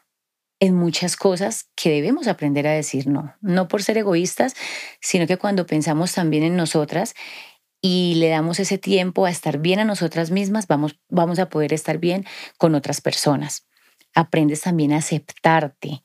en 0.60 0.74
muchas 0.74 1.16
cosas 1.16 1.68
que 1.76 1.90
debemos 1.90 2.26
aprender 2.26 2.66
a 2.66 2.72
decir 2.72 3.06
no, 3.06 3.34
no 3.40 3.68
por 3.68 3.82
ser 3.82 3.98
egoístas, 3.98 4.54
sino 5.00 5.26
que 5.26 5.36
cuando 5.36 5.66
pensamos 5.66 6.12
también 6.14 6.42
en 6.42 6.56
nosotras 6.56 7.14
y 7.80 8.14
le 8.16 8.28
damos 8.28 8.58
ese 8.58 8.78
tiempo 8.78 9.24
a 9.24 9.30
estar 9.30 9.58
bien 9.58 9.78
a 9.78 9.84
nosotras 9.84 10.30
mismas, 10.30 10.66
vamos, 10.66 10.98
vamos 11.08 11.38
a 11.38 11.48
poder 11.48 11.72
estar 11.72 11.98
bien 11.98 12.26
con 12.58 12.74
otras 12.74 13.00
personas. 13.00 13.66
Aprendes 14.14 14.62
también 14.62 14.92
a 14.92 14.98
aceptarte. 14.98 16.02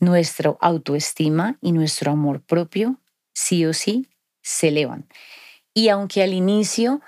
Nuestro 0.00 0.58
autoestima 0.60 1.58
y 1.60 1.72
nuestro 1.72 2.12
amor 2.12 2.42
propio, 2.42 3.00
sí 3.32 3.64
o 3.64 3.72
sí, 3.72 4.08
se 4.42 4.68
elevan. 4.68 5.08
Y 5.74 5.88
aunque 5.88 6.22
al 6.22 6.32
inicio 6.32 7.00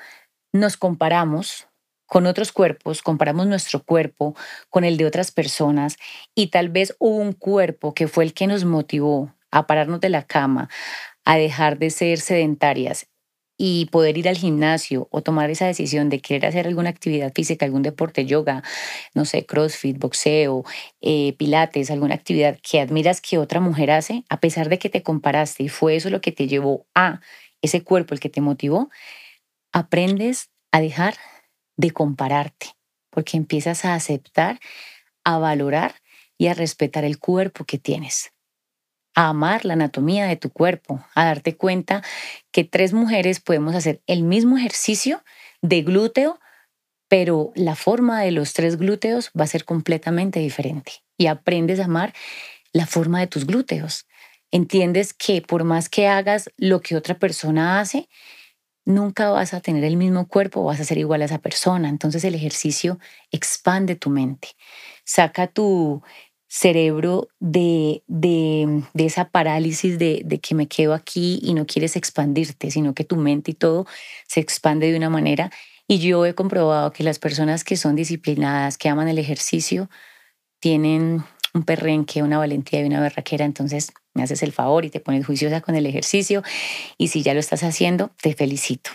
nos 0.53 0.77
comparamos, 0.77 1.69
con 2.11 2.27
otros 2.27 2.51
cuerpos, 2.51 3.03
comparamos 3.03 3.47
nuestro 3.47 3.85
cuerpo 3.85 4.35
con 4.69 4.85
el 4.85 4.97
de 4.97 5.07
otras 5.07 5.31
personas 5.31 5.97
y 6.35 6.49
tal 6.49 6.69
vez 6.69 6.97
hubo 6.99 7.19
un 7.19 7.33
cuerpo 7.33 7.95
que 7.95 8.09
fue 8.09 8.25
el 8.25 8.35
que 8.35 8.49
nos 8.49 8.65
motivó 8.65 9.33
a 9.53 9.69
pararnos 9.69 10.01
de 10.01 10.09
la 10.09 10.25
cama, 10.25 10.69
a 11.25 11.37
dejar 11.37 11.79
de 11.79 11.91
ser 11.91 12.19
sedentarias 12.19 13.07
y 13.57 13.87
poder 13.93 14.19
ir 14.19 14.29
al 14.29 14.37
gimnasio 14.37 15.07
o 15.13 15.23
tomar 15.23 15.51
esa 15.51 15.67
decisión 15.67 16.09
de 16.09 16.21
querer 16.21 16.47
hacer 16.47 16.67
alguna 16.67 16.91
actividad 16.91 17.33
física, 17.33 17.65
algún 17.65 17.83
deporte, 17.83 18.27
yoga, 18.27 18.65
no 19.15 19.25
sé, 19.25 19.47
crossfit, 19.47 19.97
boxeo, 19.97 20.65
eh, 21.01 21.35
pilates, 21.35 21.93
alguna 21.93 22.17
actividad 22.17 22.59
que 22.61 22.81
admiras 22.81 23.21
que 23.21 23.39
otra 23.39 23.61
mujer 23.61 23.93
hace, 23.93 24.25
a 24.29 24.41
pesar 24.41 24.69
de 24.69 24.81
que 24.81 24.89
te 24.89 25.05
comparaste 25.05 25.63
y 25.63 25.69
fue 25.69 25.95
eso 25.95 26.11
lo 26.11 26.21
que 26.21 26.33
te 26.33 26.49
llevó 26.49 26.89
a 26.93 27.21
ese 27.63 27.85
cuerpo 27.85 28.15
el 28.15 28.21
que 28.21 28.31
te 28.31 28.41
motivó, 28.41 28.91
aprendes 29.73 30.51
a 30.73 30.81
dejar 30.81 31.15
de 31.81 31.93
compararte, 31.93 32.77
porque 33.09 33.39
empiezas 33.39 33.85
a 33.85 33.95
aceptar 33.95 34.61
a 35.25 35.39
valorar 35.39 35.95
y 36.39 36.49
a 36.49 36.55
respetar 36.55 37.05
el 37.05 37.19
cuerpo 37.19 37.65
que 37.65 37.79
tienes, 37.79 38.33
a 39.15 39.29
amar 39.29 39.65
la 39.65 39.75
anatomía 39.75 40.27
de 40.27 40.37
tu 40.37 40.51
cuerpo, 40.51 41.05
a 41.15 41.25
darte 41.25 41.57
cuenta 41.57 42.03
que 42.53 42.65
tres 42.65 42.93
mujeres 42.93 43.41
podemos 43.41 43.75
hacer 43.75 44.03
el 44.07 44.23
mismo 44.23 44.59
ejercicio 44.59 45.23
de 45.63 45.83
glúteo, 45.83 46.39
pero 47.09 47.53
la 47.55 47.75
forma 47.75 48.21
de 48.21 48.31
los 48.31 48.53
tres 48.53 48.77
glúteos 48.77 49.31
va 49.39 49.45
a 49.45 49.49
ser 49.49 49.65
completamente 49.65 50.39
diferente 50.41 50.93
y 51.17 51.27
aprendes 51.27 51.81
a 51.81 51.87
amar 51.87 52.15
la 52.73 52.87
forma 52.87 53.21
de 53.21 53.27
tus 53.27 53.47
glúteos. 53.47 54.07
Entiendes 54.51 55.15
que 55.15 55.43
por 55.43 55.65
más 55.65 55.89
que 55.89 56.09
hagas 56.09 56.51
lo 56.57 56.81
que 56.81 56.97
otra 56.97 57.19
persona 57.19 57.81
hace, 57.81 58.09
nunca 58.85 59.31
vas 59.31 59.55
a 59.55 59.61
tener 59.61 59.85
el 59.85 59.97
mismo 59.97 60.27
cuerpo, 60.29 60.65
vas 60.65 60.81
a 60.81 60.85
ser 60.85 60.99
igual 60.99 61.23
a 61.23 61.27
esa 61.27 61.39
persona. 61.39 61.89
Entonces 61.89 62.25
el 62.25 62.35
ejercicio 62.35 62.99
expande 63.31 63.97
tu 63.97 64.11
mente, 64.11 64.49
saca 65.05 65.47
tu 65.47 66.03
cerebro 66.49 67.29
de, 67.39 68.03
de, 68.09 68.83
esa 68.95 69.31
parálisis 69.31 69.99
de, 70.01 70.23
de, 70.25 70.41
que 70.41 70.57
me 70.57 70.67
quedo 70.67 70.95
aquí 70.95 71.39
y 71.43 71.55
no 71.55 71.65
quieres 71.65 71.95
expandirte, 71.95 72.73
sino 72.73 72.93
que 72.93 73.05
tu 73.05 73.17
mente 73.17 73.53
y 73.53 73.55
todo 73.55 73.87
se 74.27 74.41
expande 74.41 74.91
de 74.91 74.97
una 74.97 75.11
manera. 75.11 75.51
Y 75.87 75.99
yo 76.01 76.27
he 76.27 76.35
comprobado 76.35 76.93
que 76.93 77.05
las 77.05 77.21
personas 77.21 77.63
que 77.63 77.77
son 77.77 77.95
disciplinadas, 77.95 78.79
que 78.79 78.89
aman 78.89 79.09
el 79.09 79.19
ejercicio, 79.19 79.89
tienen 80.61 81.25
un 81.55 81.65
perrenque, 81.65 82.23
una 82.23 82.39
valentía 82.39 82.81
y 82.81 82.85
una 82.85 83.01
berraquera. 83.01 83.45
Entonces 83.45 83.93
me 84.15 84.23
haces 84.23 84.43
el 84.43 84.53
favor 84.53 84.85
y 84.85 84.91
te 84.91 85.01
pones 85.01 85.27
juiciosa 85.27 85.61
con 85.61 85.75
el 85.75 85.87
ejercicio. 85.87 86.43
Y 86.99 87.09
si 87.09 87.23
ya 87.23 87.35
lo 87.35 87.41
estás 87.41 87.63
haciendo, 87.63 88.11
te 88.21 88.35
felicito. 88.35 88.91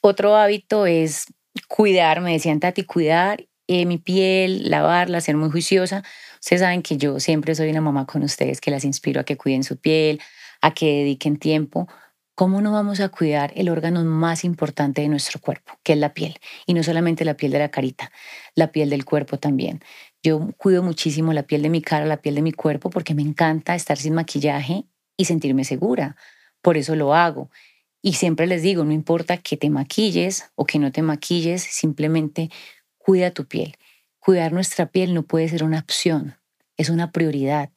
Otro 0.00 0.36
hábito 0.36 0.86
es 0.86 1.26
cuidar, 1.66 2.20
me 2.20 2.32
decían 2.32 2.60
Tati, 2.60 2.84
cuidar 2.84 3.46
eh, 3.66 3.84
mi 3.84 3.98
piel, 3.98 4.70
lavarla, 4.70 5.20
ser 5.20 5.36
muy 5.36 5.50
juiciosa. 5.50 6.02
Ustedes 6.40 6.62
saben 6.62 6.82
que 6.82 6.96
yo 6.96 7.20
siempre 7.20 7.54
soy 7.54 7.70
una 7.70 7.80
mamá 7.80 8.06
con 8.06 8.22
ustedes 8.22 8.60
que 8.60 8.70
las 8.70 8.84
inspiro 8.84 9.20
a 9.20 9.24
que 9.24 9.36
cuiden 9.36 9.64
su 9.64 9.76
piel, 9.76 10.20
a 10.62 10.72
que 10.72 10.86
dediquen 10.86 11.36
tiempo. 11.38 11.88
¿Cómo 12.34 12.60
no 12.60 12.70
vamos 12.70 13.00
a 13.00 13.08
cuidar 13.08 13.52
el 13.56 13.68
órgano 13.68 14.04
más 14.04 14.44
importante 14.44 15.02
de 15.02 15.08
nuestro 15.08 15.40
cuerpo, 15.40 15.72
que 15.82 15.94
es 15.94 15.98
la 15.98 16.14
piel? 16.14 16.38
Y 16.66 16.74
no 16.74 16.84
solamente 16.84 17.24
la 17.24 17.34
piel 17.34 17.50
de 17.50 17.58
la 17.58 17.68
carita, 17.68 18.12
la 18.54 18.70
piel 18.70 18.90
del 18.90 19.04
cuerpo 19.04 19.38
también. 19.38 19.82
Yo 20.22 20.50
cuido 20.56 20.82
muchísimo 20.82 21.32
la 21.32 21.44
piel 21.44 21.62
de 21.62 21.70
mi 21.70 21.80
cara, 21.80 22.04
la 22.04 22.20
piel 22.20 22.34
de 22.34 22.42
mi 22.42 22.52
cuerpo, 22.52 22.90
porque 22.90 23.14
me 23.14 23.22
encanta 23.22 23.74
estar 23.74 23.98
sin 23.98 24.14
maquillaje 24.14 24.84
y 25.16 25.26
sentirme 25.26 25.64
segura. 25.64 26.16
Por 26.60 26.76
eso 26.76 26.96
lo 26.96 27.14
hago. 27.14 27.50
Y 28.02 28.14
siempre 28.14 28.46
les 28.46 28.62
digo, 28.62 28.84
no 28.84 28.92
importa 28.92 29.38
que 29.38 29.56
te 29.56 29.70
maquilles 29.70 30.50
o 30.54 30.64
que 30.64 30.78
no 30.78 30.92
te 30.92 31.02
maquilles, 31.02 31.62
simplemente 31.62 32.50
cuida 32.96 33.32
tu 33.32 33.46
piel. 33.46 33.76
Cuidar 34.18 34.52
nuestra 34.52 34.86
piel 34.86 35.14
no 35.14 35.22
puede 35.22 35.48
ser 35.48 35.64
una 35.64 35.78
opción, 35.80 36.36
es 36.76 36.90
una 36.90 37.12
prioridad. 37.12 37.70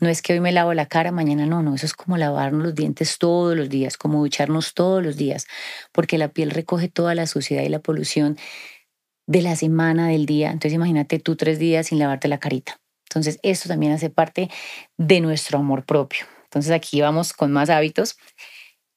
No 0.00 0.08
es 0.08 0.20
que 0.20 0.32
hoy 0.32 0.40
me 0.40 0.50
lavo 0.50 0.74
la 0.74 0.86
cara, 0.86 1.12
mañana 1.12 1.46
no, 1.46 1.62
no, 1.62 1.74
eso 1.76 1.86
es 1.86 1.94
como 1.94 2.16
lavarnos 2.16 2.64
los 2.64 2.74
dientes 2.74 3.18
todos 3.18 3.56
los 3.56 3.68
días, 3.68 3.96
como 3.96 4.18
ducharnos 4.18 4.74
todos 4.74 5.02
los 5.02 5.16
días, 5.16 5.46
porque 5.92 6.18
la 6.18 6.28
piel 6.28 6.50
recoge 6.50 6.88
toda 6.88 7.14
la 7.14 7.26
suciedad 7.28 7.62
y 7.62 7.68
la 7.68 7.78
polución 7.78 8.36
de 9.32 9.40
la 9.40 9.56
semana, 9.56 10.08
del 10.08 10.26
día. 10.26 10.50
Entonces 10.50 10.74
imagínate 10.74 11.18
tú 11.18 11.36
tres 11.36 11.58
días 11.58 11.86
sin 11.86 11.98
lavarte 11.98 12.28
la 12.28 12.38
carita. 12.38 12.78
Entonces 13.08 13.40
esto 13.42 13.66
también 13.66 13.92
hace 13.92 14.10
parte 14.10 14.50
de 14.98 15.20
nuestro 15.20 15.58
amor 15.58 15.86
propio. 15.86 16.26
Entonces 16.44 16.70
aquí 16.70 17.00
vamos 17.00 17.32
con 17.32 17.50
más 17.50 17.70
hábitos 17.70 18.18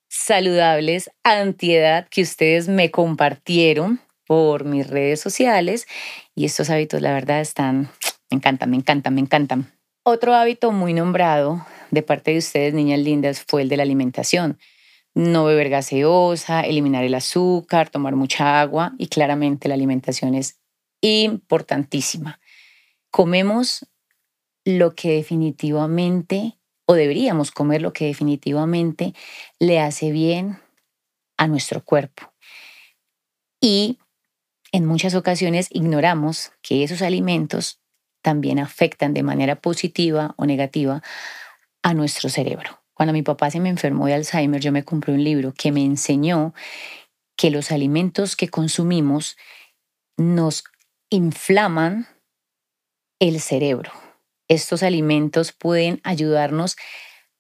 saludables, 0.10 1.10
antiedad 1.24 2.08
que 2.10 2.22
ustedes 2.22 2.68
me 2.68 2.92
compartieron 2.92 4.02
por 4.28 4.66
mis 4.66 4.88
redes 4.88 5.22
sociales 5.22 5.88
y 6.36 6.44
estos 6.46 6.70
hábitos 6.70 7.02
la 7.02 7.14
verdad 7.14 7.40
están, 7.40 7.90
me 8.30 8.38
encantan, 8.38 8.72
me 8.72 8.76
encantan, 8.76 9.16
me 9.16 9.22
encantan. 9.22 9.72
Otro 10.04 10.34
hábito 10.34 10.74
muy 10.74 10.94
nombrado 10.94 11.66
de 11.92 12.02
parte 12.02 12.32
de 12.32 12.40
ustedes, 12.40 12.74
niñas 12.74 13.00
lindas, 13.00 13.44
fue 13.48 13.62
el 13.62 13.70
de 13.70 13.78
la 13.78 13.84
alimentación 13.84 14.58
no 15.16 15.46
beber 15.46 15.70
gaseosa, 15.70 16.62
eliminar 16.62 17.04
el 17.06 17.16
azúcar, 17.16 17.90
tomar 17.90 18.16
mucha 18.16 18.60
agua 18.62 18.94
y 18.98 19.08
claramente 19.08 19.70
la 19.70 19.74
alimentación 19.74 20.36
es 20.36 20.60
importantísima. 21.02 22.40
Comemos 23.10 23.88
lo 24.66 24.94
que 24.94 25.12
definitivamente, 25.12 26.58
o 26.86 26.96
deberíamos 26.96 27.52
comer 27.52 27.82
lo 27.82 27.94
que 27.94 28.06
definitivamente 28.06 29.14
le 29.58 29.80
hace 29.80 30.12
bien 30.12 30.60
a 31.38 31.48
nuestro 31.48 31.84
cuerpo. 31.84 32.34
Y 33.62 34.00
en 34.72 34.86
muchas 34.86 35.16
ocasiones 35.16 35.68
ignoramos 35.72 36.52
que 36.62 36.84
esos 36.84 37.02
alimentos 37.02 37.80
también 38.22 38.60
afectan 38.60 39.14
de 39.14 39.24
manera 39.24 39.56
positiva 39.56 40.34
o 40.38 40.46
negativa 40.46 41.02
a 41.84 41.94
nuestro 41.94 42.30
cerebro. 42.30 42.85
Cuando 42.96 43.12
mi 43.12 43.22
papá 43.24 43.52
se 43.52 43.60
me 43.60 43.70
enfermó 43.70 44.08
de 44.08 44.14
Alzheimer, 44.14 44.62
yo 44.62 44.72
me 44.72 44.86
compré 44.86 45.14
un 45.14 45.24
libro 45.24 45.54
que 45.54 45.72
me 45.72 45.84
enseñó 45.84 46.54
que 47.36 47.52
los 47.52 47.72
alimentos 47.72 48.38
que 48.38 48.48
consumimos 48.48 49.38
nos 50.18 50.64
inflaman 51.10 52.08
el 53.20 53.42
cerebro. 53.42 53.92
Estos 54.48 54.82
alimentos 54.82 55.52
pueden 55.52 56.00
ayudarnos 56.06 56.78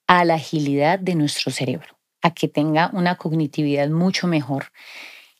a 0.08 0.26
la 0.26 0.36
agilidad 0.36 1.00
de 1.00 1.16
nuestro 1.16 1.52
cerebro, 1.52 1.98
a 2.22 2.34
que 2.34 2.50
tenga 2.50 2.90
una 2.92 3.16
cognitividad 3.16 3.88
mucho 3.88 4.28
mejor 4.28 4.72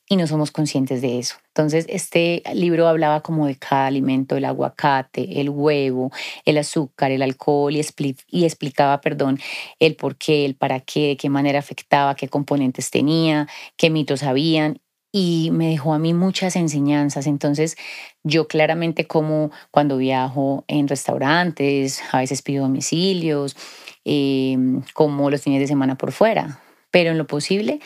y 0.08 0.18
no 0.18 0.28
somos 0.28 0.52
conscientes 0.52 1.02
de 1.02 1.20
eso. 1.20 1.36
Entonces, 1.48 1.86
este 1.90 2.44
libro 2.54 2.88
hablaba 2.88 3.22
como 3.22 3.48
de 3.48 3.56
cada 3.56 3.88
alimento, 3.88 4.38
el 4.38 4.46
aguacate, 4.46 5.42
el 5.42 5.50
huevo, 5.50 6.12
el 6.46 6.58
azúcar, 6.58 7.12
el 7.12 7.22
alcohol 7.22 7.76
y, 7.76 8.16
y 8.30 8.46
explicaba, 8.46 9.02
perdón, 9.02 9.40
el 9.80 9.96
por 9.96 10.16
qué, 10.16 10.46
el 10.46 10.56
para 10.56 10.80
qué, 10.80 11.08
de 11.10 11.18
qué 11.18 11.30
manera 11.30 11.60
afectaba, 11.60 12.16
qué 12.16 12.28
componentes 12.28 12.92
tenía, 12.92 13.48
qué 13.78 13.90
mitos 13.90 14.24
habían 14.24 14.80
y 15.12 15.50
me 15.54 15.70
dejó 15.70 15.94
a 15.94 16.00
mí 16.00 16.14
muchas 16.14 16.58
enseñanzas. 16.58 17.26
Entonces, 17.26 17.78
yo 18.24 18.48
claramente 18.50 19.08
como 19.08 19.50
cuando 19.72 19.98
viajo 19.98 20.66
en 20.68 20.90
restaurantes, 20.90 22.02
a 22.12 22.20
veces 22.20 22.42
pido 22.42 22.64
domicilios, 22.64 23.56
eh, 24.04 24.58
como 24.94 25.32
los 25.32 25.42
fines 25.42 25.62
de 25.62 25.68
semana 25.68 25.98
por 25.98 26.12
fuera, 26.12 26.60
pero 26.92 27.12
en 27.12 27.18
lo 27.18 27.28
posible 27.28 27.80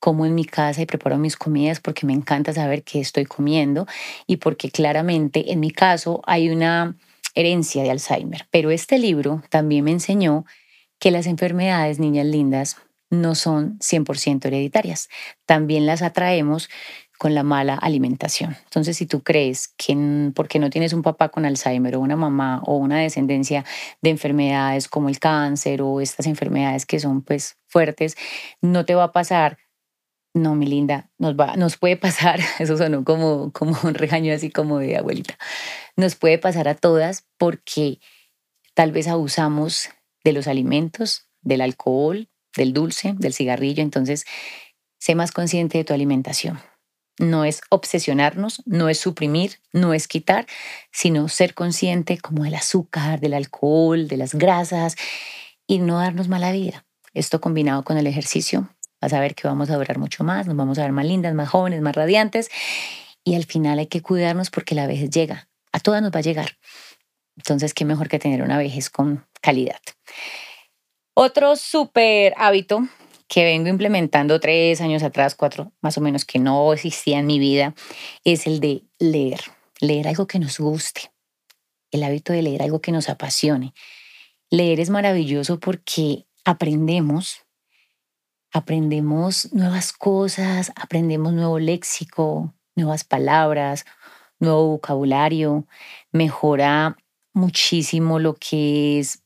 como 0.00 0.26
en 0.26 0.34
mi 0.34 0.44
casa 0.44 0.82
y 0.82 0.86
preparo 0.86 1.18
mis 1.18 1.36
comidas 1.36 1.78
porque 1.78 2.06
me 2.06 2.12
encanta 2.12 2.52
saber 2.52 2.82
qué 2.82 3.00
estoy 3.00 3.26
comiendo 3.26 3.86
y 4.26 4.38
porque 4.38 4.70
claramente 4.70 5.52
en 5.52 5.60
mi 5.60 5.70
caso 5.70 6.22
hay 6.26 6.50
una 6.50 6.96
herencia 7.34 7.82
de 7.82 7.90
Alzheimer. 7.90 8.48
Pero 8.50 8.70
este 8.70 8.98
libro 8.98 9.42
también 9.50 9.84
me 9.84 9.92
enseñó 9.92 10.44
que 10.98 11.10
las 11.10 11.26
enfermedades, 11.26 11.98
niñas 11.98 12.26
lindas, 12.26 12.76
no 13.10 13.34
son 13.34 13.78
100% 13.80 14.46
hereditarias. 14.46 15.08
También 15.46 15.84
las 15.86 16.02
atraemos 16.02 16.68
con 17.18 17.34
la 17.34 17.42
mala 17.42 17.74
alimentación. 17.74 18.56
Entonces, 18.64 18.96
si 18.96 19.04
tú 19.04 19.22
crees 19.22 19.68
que 19.76 20.32
porque 20.34 20.58
no 20.58 20.70
tienes 20.70 20.94
un 20.94 21.02
papá 21.02 21.28
con 21.28 21.44
Alzheimer 21.44 21.96
o 21.96 22.00
una 22.00 22.16
mamá 22.16 22.62
o 22.64 22.76
una 22.76 23.00
descendencia 23.00 23.64
de 24.00 24.08
enfermedades 24.08 24.88
como 24.88 25.10
el 25.10 25.18
cáncer 25.18 25.82
o 25.82 26.00
estas 26.00 26.26
enfermedades 26.26 26.86
que 26.86 26.98
son 26.98 27.20
pues 27.20 27.58
fuertes, 27.66 28.16
no 28.62 28.86
te 28.86 28.94
va 28.94 29.04
a 29.04 29.12
pasar, 29.12 29.58
no, 30.34 30.54
mi 30.54 30.66
linda, 30.66 31.10
nos, 31.18 31.34
va, 31.34 31.56
nos 31.56 31.76
puede 31.76 31.96
pasar, 31.96 32.40
eso 32.58 32.76
sonó 32.76 33.04
como, 33.04 33.52
como 33.52 33.76
un 33.82 33.94
regaño 33.94 34.32
así 34.34 34.50
como 34.50 34.78
de 34.78 34.96
abuelita, 34.96 35.38
nos 35.96 36.14
puede 36.14 36.38
pasar 36.38 36.68
a 36.68 36.74
todas 36.74 37.26
porque 37.38 38.00
tal 38.74 38.92
vez 38.92 39.08
abusamos 39.08 39.90
de 40.24 40.32
los 40.32 40.46
alimentos, 40.46 41.28
del 41.42 41.60
alcohol, 41.60 42.28
del 42.56 42.72
dulce, 42.72 43.14
del 43.16 43.32
cigarrillo, 43.32 43.82
entonces 43.82 44.24
sé 44.98 45.14
más 45.14 45.32
consciente 45.32 45.78
de 45.78 45.84
tu 45.84 45.94
alimentación. 45.94 46.60
No 47.18 47.44
es 47.44 47.60
obsesionarnos, 47.68 48.62
no 48.64 48.88
es 48.88 48.98
suprimir, 48.98 49.60
no 49.72 49.92
es 49.92 50.08
quitar, 50.08 50.46
sino 50.90 51.28
ser 51.28 51.54
consciente 51.54 52.18
como 52.18 52.44
del 52.44 52.54
azúcar, 52.54 53.20
del 53.20 53.34
alcohol, 53.34 54.08
de 54.08 54.16
las 54.16 54.34
grasas 54.34 54.96
y 55.66 55.80
no 55.80 55.98
darnos 55.98 56.28
mala 56.28 56.50
vida. 56.50 56.86
Esto 57.12 57.40
combinado 57.40 57.84
con 57.84 57.98
el 57.98 58.06
ejercicio 58.06 58.70
vas 59.00 59.12
a 59.12 59.20
ver 59.20 59.34
que 59.34 59.48
vamos 59.48 59.70
a 59.70 59.76
durar 59.76 59.98
mucho 59.98 60.24
más, 60.24 60.46
nos 60.46 60.56
vamos 60.56 60.78
a 60.78 60.82
ver 60.82 60.92
más 60.92 61.06
lindas, 61.06 61.34
más 61.34 61.48
jóvenes, 61.48 61.80
más 61.80 61.94
radiantes. 61.94 62.50
Y 63.24 63.34
al 63.34 63.44
final 63.44 63.78
hay 63.78 63.86
que 63.86 64.02
cuidarnos 64.02 64.50
porque 64.50 64.74
la 64.74 64.86
vejez 64.86 65.10
llega, 65.10 65.48
a 65.72 65.80
todas 65.80 66.02
nos 66.02 66.12
va 66.12 66.18
a 66.18 66.22
llegar. 66.22 66.58
Entonces, 67.36 67.74
qué 67.74 67.84
mejor 67.84 68.08
que 68.08 68.18
tener 68.18 68.42
una 68.42 68.58
vejez 68.58 68.90
con 68.90 69.26
calidad. 69.40 69.80
Otro 71.14 71.56
súper 71.56 72.34
hábito 72.36 72.86
que 73.28 73.44
vengo 73.44 73.68
implementando 73.68 74.40
tres 74.40 74.80
años 74.80 75.02
atrás, 75.02 75.34
cuatro 75.34 75.72
más 75.80 75.96
o 75.96 76.00
menos, 76.00 76.24
que 76.24 76.38
no 76.38 76.72
existía 76.72 77.18
en 77.18 77.26
mi 77.26 77.38
vida, 77.38 77.74
es 78.24 78.46
el 78.46 78.60
de 78.60 78.82
leer. 78.98 79.40
Leer 79.80 80.08
algo 80.08 80.26
que 80.26 80.38
nos 80.38 80.58
guste. 80.58 81.12
El 81.90 82.02
hábito 82.02 82.32
de 82.32 82.42
leer 82.42 82.62
algo 82.62 82.80
que 82.80 82.92
nos 82.92 83.08
apasione. 83.08 83.72
Leer 84.50 84.80
es 84.80 84.90
maravilloso 84.90 85.60
porque 85.60 86.26
aprendemos 86.44 87.42
aprendemos 88.52 89.52
nuevas 89.52 89.92
cosas, 89.92 90.72
aprendemos 90.76 91.32
nuevo 91.32 91.58
léxico, 91.58 92.54
nuevas 92.74 93.04
palabras, 93.04 93.84
nuevo 94.38 94.68
vocabulario, 94.68 95.66
mejora 96.12 96.96
muchísimo 97.32 98.18
lo 98.18 98.34
que 98.34 98.98
es 98.98 99.22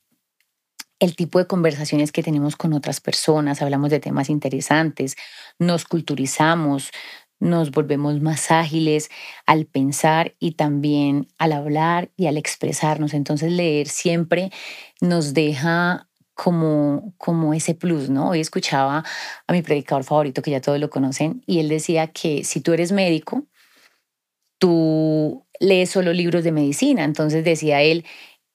el 0.99 1.15
tipo 1.15 1.39
de 1.39 1.47
conversaciones 1.47 2.11
que 2.11 2.23
tenemos 2.23 2.55
con 2.55 2.73
otras 2.73 3.01
personas, 3.01 3.61
hablamos 3.61 3.89
de 3.89 3.99
temas 3.99 4.29
interesantes, 4.29 5.15
nos 5.59 5.85
culturizamos, 5.85 6.91
nos 7.39 7.71
volvemos 7.71 8.21
más 8.21 8.49
ágiles 8.49 9.09
al 9.45 9.65
pensar 9.65 10.35
y 10.39 10.51
también 10.51 11.27
al 11.37 11.51
hablar 11.51 12.11
y 12.15 12.27
al 12.27 12.37
expresarnos. 12.37 13.13
Entonces 13.13 13.51
leer 13.51 13.87
siempre 13.87 14.51
nos 15.01 15.33
deja 15.33 16.07
como, 16.35 17.13
como 17.17 17.53
ese 17.53 17.73
plus, 17.73 18.09
¿no? 18.09 18.29
Hoy 18.29 18.41
escuchaba 18.41 19.03
a 19.47 19.53
mi 19.53 19.61
predicador 19.61 20.03
favorito, 20.03 20.41
que 20.41 20.51
ya 20.51 20.61
todos 20.61 20.79
lo 20.79 20.89
conocen, 20.89 21.41
y 21.47 21.59
él 21.59 21.69
decía 21.69 22.07
que 22.07 22.43
si 22.43 22.61
tú 22.61 22.73
eres 22.73 22.91
médico, 22.91 23.45
tú 24.59 25.45
lees 25.59 25.89
solo 25.89 26.13
libros 26.13 26.43
de 26.43 26.51
medicina. 26.51 27.03
Entonces 27.03 27.43
decía 27.43 27.81
él, 27.81 28.05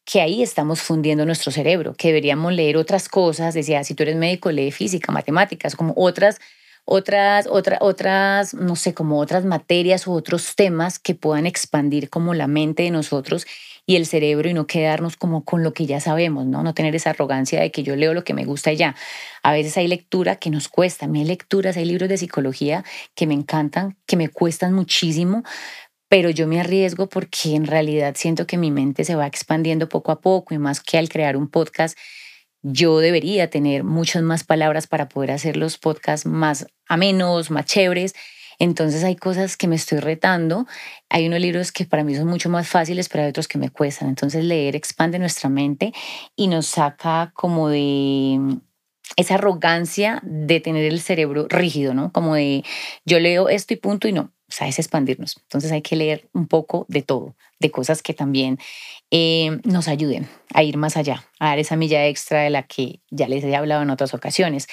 que 0.05 0.21
ahí 0.21 0.43
estamos 0.43 0.83
fundiendo 0.83 1.25
nuestro 1.25 1.53
cerebro, 1.53 1.95
que 1.95 2.09
deberíamos 2.09 2.53
leer 2.53 2.77
otras 2.77 3.09
cosas, 3.09 3.55
decía, 3.55 3.85
si 3.85 3.95
tú 3.95 4.03
eres 4.03 4.17
médico, 4.17 4.51
lee 4.51 4.73
física, 4.73 5.13
matemáticas, 5.13 5.77
como 5.77 5.95
otras, 5.97 6.41
otras, 6.85 7.47
otras, 7.47 7.79
otras, 7.81 8.55
no 8.55 8.77
sé, 8.77 8.93
como 8.93 9.19
otras 9.21 9.45
materias 9.45 10.07
u 10.07 10.13
otros 10.13 10.57
temas 10.57 10.99
que 10.99 11.15
puedan 11.15 11.47
expandir 11.47 12.11
como 12.11 12.35
la 12.35 12.47
mente 12.47 12.83
de 12.83 12.91
nosotros 12.91 13.47
y 13.87 13.97
el 13.97 14.07
cerebro 14.07 14.49
y 14.49 14.55
no 14.55 14.67
quedarnos 14.67 15.17
como 15.17 15.45
con 15.45 15.63
lo 15.63 15.73
que 15.73 15.87
ya 15.87 16.01
sabemos, 16.01 16.47
¿no? 16.47 16.63
No 16.63 16.75
tener 16.75 16.95
esa 16.95 17.11
arrogancia 17.11 17.61
de 17.61 17.71
que 17.71 17.83
yo 17.83 17.97
leo 17.97 18.15
lo 18.15 18.25
que 18.25 18.35
me 18.35 18.45
gusta 18.45 18.73
y 18.73 18.77
ya. 18.77 18.95
A 19.43 19.53
veces 19.53 19.77
hay 19.77 19.89
lectura 19.89 20.37
que 20.37 20.51
nos 20.51 20.69
cuesta. 20.69 21.07
A 21.07 21.09
mí 21.09 21.21
hay 21.21 21.27
lecturas, 21.27 21.77
hay 21.77 21.85
libros 21.85 22.09
de 22.09 22.19
psicología 22.19 22.85
que 23.15 23.27
me 23.27 23.35
encantan, 23.35 23.97
que 24.07 24.17
me 24.17 24.29
cuestan 24.29 24.73
muchísimo, 24.75 25.43
pero 26.09 26.31
yo 26.31 26.47
me 26.47 26.61
arriesgo 26.61 27.09
porque 27.09 27.55
en 27.55 27.67
realidad 27.67 28.15
siento 28.17 28.47
que 28.47 28.59
mi 28.59 28.71
mente 28.71 29.05
se 29.05 29.15
va 29.15 29.27
expandiendo 29.27 29.89
poco 29.89 30.13
a 30.13 30.21
poco 30.21 30.55
y 30.55 30.59
más 30.59 30.81
que 30.81 30.99
al 30.99 31.09
crear 31.09 31.37
un 31.37 31.49
podcast, 31.49 31.97
yo 32.63 32.99
debería 32.99 33.49
tener 33.49 33.85
muchas 33.85 34.23
más 34.23 34.45
palabras 34.45 34.87
para 34.87 35.09
poder 35.09 35.31
hacer 35.31 35.57
los 35.57 35.79
podcasts 35.79 36.27
más 36.27 36.67
amenos, 36.89 37.51
más 37.51 37.65
chéveres. 37.67 38.15
Entonces 38.61 39.03
hay 39.03 39.17
cosas 39.17 39.57
que 39.57 39.67
me 39.67 39.75
estoy 39.75 39.99
retando. 39.99 40.67
Hay 41.09 41.27
unos 41.27 41.41
libros 41.41 41.73
que 41.73 41.85
para 41.87 42.05
mí 42.05 42.15
son 42.15 42.29
mucho 42.29 42.49
más 42.49 42.69
fáciles, 42.69 43.09
pero 43.09 43.25
hay 43.25 43.31
otros 43.31 43.49
que 43.49 43.59
me 43.59 43.71
cuestan. 43.71 44.09
Entonces 44.09 44.45
leer 44.45 44.77
expande 44.77 45.19
nuestra 45.19 45.49
mente 45.49 45.93
y 46.37 46.47
nos 46.47 46.67
saca 46.67 47.33
como 47.35 47.69
de 47.69 48.39
esa 49.17 49.35
arrogancia 49.35 50.21
de 50.23 50.61
tener 50.61 50.85
el 50.85 51.01
cerebro 51.01 51.49
rígido, 51.49 51.95
¿no? 51.95 52.13
Como 52.13 52.37
de 52.37 52.65
yo 53.05 53.19
leo 53.19 53.49
esto 53.49 53.75
y 53.75 53.79
punto 53.79 54.07
y 54.07 54.13
no 54.13 54.33
o 54.61 54.65
es 54.65 54.79
expandirnos. 54.79 55.37
Entonces 55.43 55.73
hay 55.73 55.83
que 55.83 55.97
leer 55.97 56.29
un 56.33 56.47
poco 56.49 56.85
de 56.89 57.03
todo, 57.03 57.37
de 57.59 57.71
cosas 57.71 58.03
que 58.03 58.15
también 58.15 58.59
eh, 59.11 59.59
nos 59.65 59.89
ayuden 59.89 60.29
a 60.53 60.63
ir 60.63 60.77
más 60.77 60.97
allá, 60.97 61.25
a 61.39 61.49
dar 61.49 61.59
esa 61.59 61.77
milla 61.77 62.07
extra 62.07 62.43
de 62.43 62.51
la 62.51 62.65
que 62.65 63.01
ya 63.11 63.29
les 63.29 63.45
he 63.45 63.55
hablado 63.55 63.83
en 63.83 63.91
otras 63.91 64.15
ocasiones. 64.15 64.67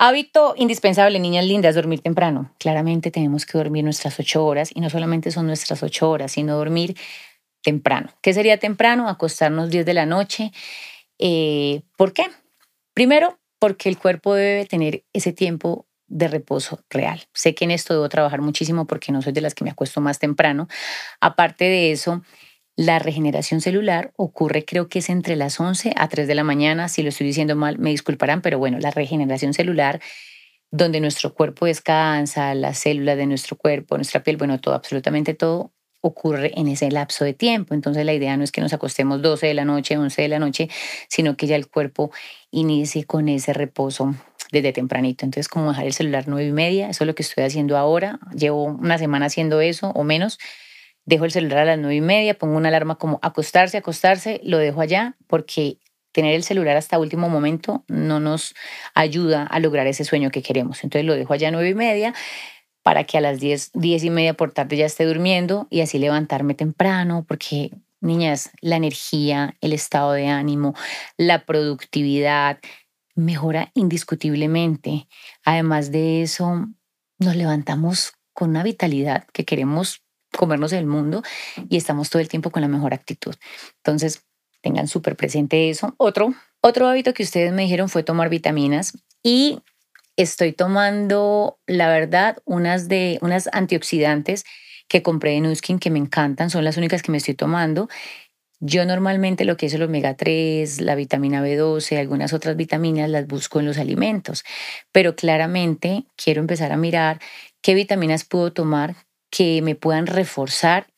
Hábito 0.00 0.54
indispensable, 0.56 1.18
niñas 1.18 1.44
lindas, 1.44 1.74
dormir 1.74 2.00
temprano. 2.00 2.54
Claramente 2.58 3.10
tenemos 3.10 3.44
que 3.44 3.58
dormir 3.58 3.82
nuestras 3.82 4.20
ocho 4.20 4.46
horas 4.46 4.70
y 4.72 4.80
no 4.80 4.90
solamente 4.90 5.32
son 5.32 5.48
nuestras 5.48 5.82
ocho 5.82 6.08
horas, 6.08 6.30
sino 6.30 6.56
dormir 6.56 6.96
temprano. 7.64 8.08
¿Qué 8.22 8.32
sería 8.32 8.58
temprano? 8.58 9.08
Acostarnos 9.08 9.70
10 9.70 9.84
de 9.84 9.94
la 9.94 10.06
noche. 10.06 10.52
Eh, 11.18 11.82
¿Por 11.96 12.12
qué? 12.12 12.26
Primero, 12.94 13.40
porque 13.58 13.88
el 13.88 13.98
cuerpo 13.98 14.34
debe 14.34 14.66
tener 14.66 15.02
ese 15.12 15.32
tiempo 15.32 15.88
de 16.06 16.28
reposo 16.28 16.84
real. 16.88 17.24
Sé 17.34 17.56
que 17.56 17.64
en 17.64 17.72
esto 17.72 17.92
debo 17.92 18.08
trabajar 18.08 18.40
muchísimo 18.40 18.86
porque 18.86 19.10
no 19.10 19.20
soy 19.20 19.32
de 19.32 19.40
las 19.40 19.56
que 19.56 19.64
me 19.64 19.70
acuesto 19.70 20.00
más 20.00 20.20
temprano. 20.20 20.68
Aparte 21.20 21.64
de 21.64 21.90
eso, 21.90 22.22
la 22.78 23.00
regeneración 23.00 23.60
celular 23.60 24.12
ocurre 24.16 24.64
creo 24.64 24.88
que 24.88 25.00
es 25.00 25.10
entre 25.10 25.34
las 25.34 25.58
11 25.58 25.94
a 25.96 26.08
3 26.08 26.28
de 26.28 26.34
la 26.36 26.44
mañana. 26.44 26.88
Si 26.88 27.02
lo 27.02 27.08
estoy 27.08 27.26
diciendo 27.26 27.56
mal, 27.56 27.76
me 27.80 27.90
disculparán, 27.90 28.40
pero 28.40 28.60
bueno, 28.60 28.78
la 28.78 28.92
regeneración 28.92 29.52
celular 29.52 30.00
donde 30.70 31.00
nuestro 31.00 31.34
cuerpo 31.34 31.66
descansa, 31.66 32.54
las 32.54 32.78
células 32.78 33.16
de 33.16 33.26
nuestro 33.26 33.56
cuerpo, 33.56 33.96
nuestra 33.96 34.22
piel, 34.22 34.36
bueno, 34.36 34.60
todo, 34.60 34.76
absolutamente 34.76 35.34
todo 35.34 35.72
ocurre 36.02 36.52
en 36.54 36.68
ese 36.68 36.88
lapso 36.92 37.24
de 37.24 37.34
tiempo. 37.34 37.74
Entonces 37.74 38.06
la 38.06 38.14
idea 38.14 38.36
no 38.36 38.44
es 38.44 38.52
que 38.52 38.60
nos 38.60 38.72
acostemos 38.72 39.22
12 39.22 39.48
de 39.48 39.54
la 39.54 39.64
noche, 39.64 39.98
11 39.98 40.22
de 40.22 40.28
la 40.28 40.38
noche, 40.38 40.68
sino 41.08 41.36
que 41.36 41.48
ya 41.48 41.56
el 41.56 41.66
cuerpo 41.66 42.12
inicie 42.52 43.02
con 43.02 43.28
ese 43.28 43.54
reposo 43.54 44.14
desde 44.52 44.72
tempranito. 44.72 45.24
Entonces, 45.24 45.48
como 45.48 45.70
dejar 45.70 45.86
el 45.86 45.94
celular 45.94 46.26
nueve 46.28 46.46
y 46.46 46.52
media, 46.52 46.90
eso 46.90 47.02
es 47.02 47.08
lo 47.08 47.16
que 47.16 47.24
estoy 47.24 47.42
haciendo 47.42 47.76
ahora. 47.76 48.20
Llevo 48.36 48.62
una 48.66 48.98
semana 48.98 49.26
haciendo 49.26 49.60
eso 49.60 49.90
o 49.96 50.04
menos. 50.04 50.38
Dejo 51.08 51.24
el 51.24 51.30
celular 51.30 51.60
a 51.60 51.64
las 51.64 51.78
nueve 51.78 51.94
y 51.94 52.00
media, 52.02 52.34
pongo 52.34 52.58
una 52.58 52.68
alarma 52.68 52.96
como 52.96 53.18
acostarse, 53.22 53.78
acostarse, 53.78 54.42
lo 54.44 54.58
dejo 54.58 54.82
allá 54.82 55.16
porque 55.26 55.78
tener 56.12 56.34
el 56.34 56.42
celular 56.42 56.76
hasta 56.76 56.98
último 56.98 57.30
momento 57.30 57.82
no 57.88 58.20
nos 58.20 58.54
ayuda 58.92 59.44
a 59.44 59.58
lograr 59.58 59.86
ese 59.86 60.04
sueño 60.04 60.30
que 60.30 60.42
queremos. 60.42 60.84
Entonces 60.84 61.06
lo 61.06 61.14
dejo 61.14 61.32
allá 61.32 61.48
a 61.48 61.50
nueve 61.50 61.70
y 61.70 61.74
media 61.74 62.12
para 62.82 63.04
que 63.04 63.16
a 63.16 63.22
las 63.22 63.40
diez, 63.40 63.70
diez 63.72 64.04
y 64.04 64.10
media 64.10 64.34
por 64.34 64.52
tarde 64.52 64.76
ya 64.76 64.84
esté 64.84 65.06
durmiendo 65.06 65.66
y 65.70 65.80
así 65.80 65.98
levantarme 65.98 66.52
temprano, 66.52 67.24
porque 67.26 67.70
niñas, 68.02 68.50
la 68.60 68.76
energía, 68.76 69.56
el 69.62 69.72
estado 69.72 70.12
de 70.12 70.26
ánimo, 70.26 70.74
la 71.16 71.46
productividad, 71.46 72.58
mejora 73.14 73.70
indiscutiblemente. 73.72 75.08
Además 75.42 75.90
de 75.90 76.20
eso, 76.20 76.66
nos 77.18 77.34
levantamos 77.34 78.12
con 78.34 78.50
una 78.50 78.62
vitalidad 78.62 79.24
que 79.32 79.46
queremos 79.46 80.02
comernos 80.36 80.72
el 80.72 80.86
mundo 80.86 81.22
y 81.68 81.76
estamos 81.76 82.10
todo 82.10 82.20
el 82.20 82.28
tiempo 82.28 82.50
con 82.50 82.62
la 82.62 82.68
mejor 82.68 82.94
actitud. 82.94 83.34
Entonces, 83.78 84.24
tengan 84.60 84.88
súper 84.88 85.16
presente 85.16 85.70
eso. 85.70 85.94
Otro, 85.98 86.34
otro 86.60 86.88
hábito 86.88 87.14
que 87.14 87.22
ustedes 87.22 87.52
me 87.52 87.62
dijeron 87.62 87.88
fue 87.88 88.02
tomar 88.02 88.28
vitaminas 88.28 88.98
y 89.22 89.60
estoy 90.16 90.52
tomando, 90.52 91.58
la 91.66 91.88
verdad, 91.88 92.38
unas 92.44 92.88
de 92.88 93.18
unas 93.22 93.48
antioxidantes 93.52 94.44
que 94.88 95.02
compré 95.02 95.34
en 95.36 95.46
Uskin 95.46 95.78
que 95.78 95.90
me 95.90 95.98
encantan, 95.98 96.50
son 96.50 96.64
las 96.64 96.76
únicas 96.76 97.02
que 97.02 97.12
me 97.12 97.18
estoy 97.18 97.34
tomando 97.34 97.88
yo 98.60 98.84
normalmente 98.84 99.44
lo 99.44 99.56
que 99.56 99.66
es 99.66 99.74
el 99.74 99.82
omega 99.82 100.16
3, 100.16 100.80
la 100.80 100.96
vitamina 100.96 101.42
B12, 101.42 101.98
algunas 101.98 102.32
otras 102.32 102.56
vitaminas 102.56 103.08
las 103.08 103.26
busco 103.26 103.60
en 103.60 103.66
los 103.66 103.78
alimentos, 103.78 104.44
pero 104.90 105.14
claramente 105.14 106.06
quiero 106.16 106.40
empezar 106.40 106.72
a 106.72 106.76
mirar 106.76 107.20
qué 107.62 107.74
vitaminas 107.74 108.24
puedo 108.24 108.52
tomar 108.52 108.96
que 109.30 109.62
me 109.62 109.74
puedan 109.74 110.06
reforzar 110.06 110.88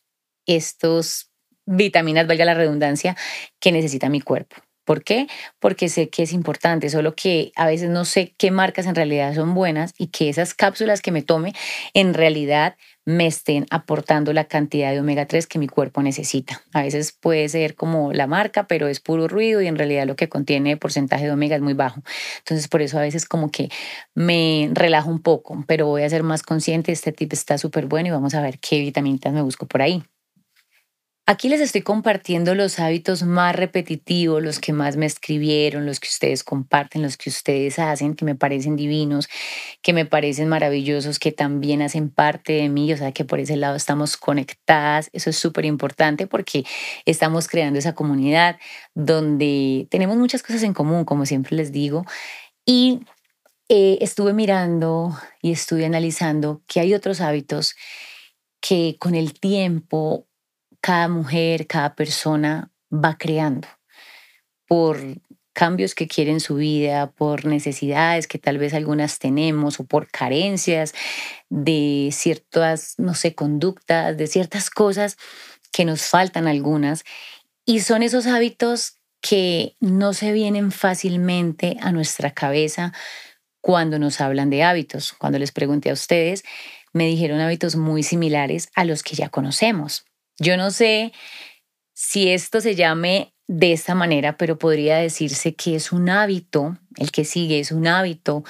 estos 0.47 1.31
vitaminas, 1.67 2.27
valga 2.27 2.45
la 2.45 2.55
redundancia, 2.55 3.17
que 3.61 3.73
necesita 3.73 4.09
mi 4.09 4.21
cuerpo. 4.21 4.57
¿Por 4.85 5.05
qué? 5.05 5.27
Porque 5.59 5.89
sé 5.89 6.09
que 6.09 6.23
es 6.23 6.33
importante, 6.33 6.89
solo 6.91 7.15
que 7.15 7.53
a 7.57 7.67
veces 7.67 7.91
no 7.91 8.05
sé 8.05 8.35
qué 8.37 8.51
marcas 8.51 8.87
en 8.87 8.95
realidad 8.95 9.35
son 9.35 9.55
buenas 9.55 9.95
y 9.99 10.09
que 10.09 10.29
esas 10.29 10.55
cápsulas 10.55 11.01
que 11.03 11.13
me 11.13 11.23
tome 11.23 11.53
en 11.95 12.15
realidad 12.15 12.77
me 13.05 13.27
estén 13.27 13.67
aportando 13.71 14.33
la 14.33 14.45
cantidad 14.45 14.93
de 14.93 15.01
omega 15.01 15.27
3 15.27 15.47
que 15.47 15.59
mi 15.59 15.69
cuerpo 15.69 16.03
necesita. 16.03 16.63
A 16.73 16.83
veces 16.83 17.13
puede 17.13 17.49
ser 17.49 17.75
como 17.75 18.13
la 18.13 18.27
marca, 18.27 18.67
pero 18.67 18.89
es 18.89 19.01
puro 19.01 19.29
ruido 19.29 19.61
y 19.61 19.67
en 19.67 19.77
realidad 19.77 20.07
lo 20.07 20.17
que 20.17 20.29
contiene 20.29 20.77
porcentaje 20.77 21.25
de 21.25 21.33
omega 21.33 21.57
es 21.57 21.63
muy 21.63 21.75
bajo. 21.75 22.03
Entonces 22.39 22.69
por 22.69 22.83
eso 22.83 22.99
a 22.99 23.03
veces 23.03 23.27
como 23.27 23.51
que 23.51 23.69
me 24.15 24.71
relajo 24.73 25.11
un 25.11 25.21
poco, 25.23 25.65
pero 25.67 25.87
voy 25.87 26.03
a 26.03 26.11
ser 26.11 26.23
más 26.23 26.43
consciente, 26.43 26.93
este 26.93 27.13
tip 27.13 27.33
está 27.33 27.59
súper 27.59 27.87
bueno 27.87 28.09
y 28.09 28.13
vamos 28.13 28.35
a 28.35 28.43
ver 28.43 28.59
qué 28.59 28.81
vitaminas 28.81 29.33
me 29.33 29.43
busco 29.43 29.67
por 29.67 29.83
ahí. 29.83 30.03
Aquí 31.27 31.49
les 31.49 31.61
estoy 31.61 31.83
compartiendo 31.83 32.57
los 32.57 32.81
hábitos 32.81 33.23
más 33.23 33.55
repetitivos, 33.55 34.43
los 34.43 34.59
que 34.59 34.73
más 34.73 34.97
me 34.97 35.07
escribieron, 35.07 35.87
los 35.87 36.01
que 36.01 36.09
ustedes 36.09 36.43
comparten, 36.43 37.03
los 37.03 37.17
que 37.17 37.31
ustedes 37.31 37.79
hacen, 37.79 38.15
que 38.17 38.25
me 38.25 38.35
parecen 38.35 38.75
divinos, 38.75 39.29
que 39.81 39.93
me 39.93 40.07
parecen 40.07 40.49
maravillosos, 40.49 41.21
que 41.21 41.31
también 41.31 41.83
hacen 41.83 42.11
parte 42.11 42.55
de 42.55 42.69
mí, 42.69 42.93
o 42.93 42.97
sea 42.97 43.13
que 43.13 43.25
por 43.25 43.39
ese 43.39 43.57
lado 43.57 43.77
estamos 43.77 44.17
conectadas. 44.17 45.09
Eso 45.13 45.31
es 45.31 45.37
súper 45.37 45.67
importante 45.67 46.27
porque 46.27 46.65
estamos 47.05 47.47
creando 47.47 47.79
esa 47.79 47.95
comunidad 47.95 48.59
donde 48.95 49.87
tenemos 49.89 50.17
muchas 50.17 50.43
cosas 50.43 50.65
en 50.65 50.75
común, 50.75 51.05
como 51.05 51.27
siempre 51.27 51.57
les 51.57 51.71
digo. 51.71 52.05
Y 52.67 53.01
eh, 53.69 53.99
estuve 54.01 54.33
mirando 54.33 55.17
y 55.43 55.53
estuve 55.53 55.87
analizando 55.87 56.63
que 56.67 56.81
hay 56.81 56.93
otros 56.93 57.21
hábitos 57.21 57.77
que 58.61 58.97
con 58.99 59.15
el 59.15 59.39
tiempo 59.39 60.27
cada 60.81 61.09
mujer, 61.09 61.67
cada 61.67 61.95
persona 61.95 62.71
va 62.93 63.17
creando 63.19 63.69
por 64.67 64.99
cambios 65.53 65.95
que 65.95 66.09
quiere 66.09 66.31
en 66.31 66.41
su 66.41 66.57
vida, 66.57 67.11
por 67.11 67.45
necesidades 67.45 68.27
que 68.27 68.39
tal 68.39 68.59
vez 68.59 68.73
algunas 68.73 69.19
tenemos 69.19 69.81
o 69.81 69.85
por 69.85 70.11
carencias 70.11 70.95
de 71.49 72.11
ciertas, 72.13 72.95
no 72.99 73.15
sé, 73.15 73.35
conductas, 73.35 74.17
de 74.17 74.27
ciertas 74.27 74.71
cosas 74.71 75.17
que 75.73 75.85
nos 75.85 76.03
faltan 76.03 76.47
algunas. 76.47 77.05
Y 77.67 77.81
son 77.81 78.03
esos 78.03 78.27
hábitos 78.27 79.01
que 79.21 79.77
no 79.81 80.15
se 80.15 80.33
vienen 80.33 80.73
fácilmente 80.73 81.77
a 81.83 81.93
nuestra 81.93 82.31
cabeza 82.33 82.93
cuando 83.61 83.99
nos 83.99 84.21
hablan 84.21 84.51
de 84.51 84.63
hábitos. 84.63 85.13
Cuando 85.13 85.39
les 85.39 85.53
pregunté 85.53 85.91
a 85.91 85.95
ustedes, 85.95 86.43
me 86.93 87.07
dijeron 87.07 87.41
hábitos 87.41 87.77
muy 87.77 88.03
similares 88.03 88.71
a 88.75 88.85
los 88.85 89.03
que 89.03 89.15
ya 89.17 89.29
conocemos. 89.29 90.05
Yo 90.41 90.57
no 90.57 90.71
sé 90.71 91.13
si 91.95 92.31
esto 92.31 92.63
se 92.63 92.75
llame 92.75 93.35
de 93.47 93.73
esta 93.75 93.95
manera, 93.95 94.39
pero 94.39 94.59
podría 94.59 94.97
decirse 94.97 95.55
que 95.55 95.77
es 95.77 95.93
un 95.93 96.09
hábito, 96.09 96.79
el 96.97 97.13
que 97.13 97.27
sigue 97.27 97.61
es 97.61 97.73
un 97.73 97.87
hábito 97.87 98.43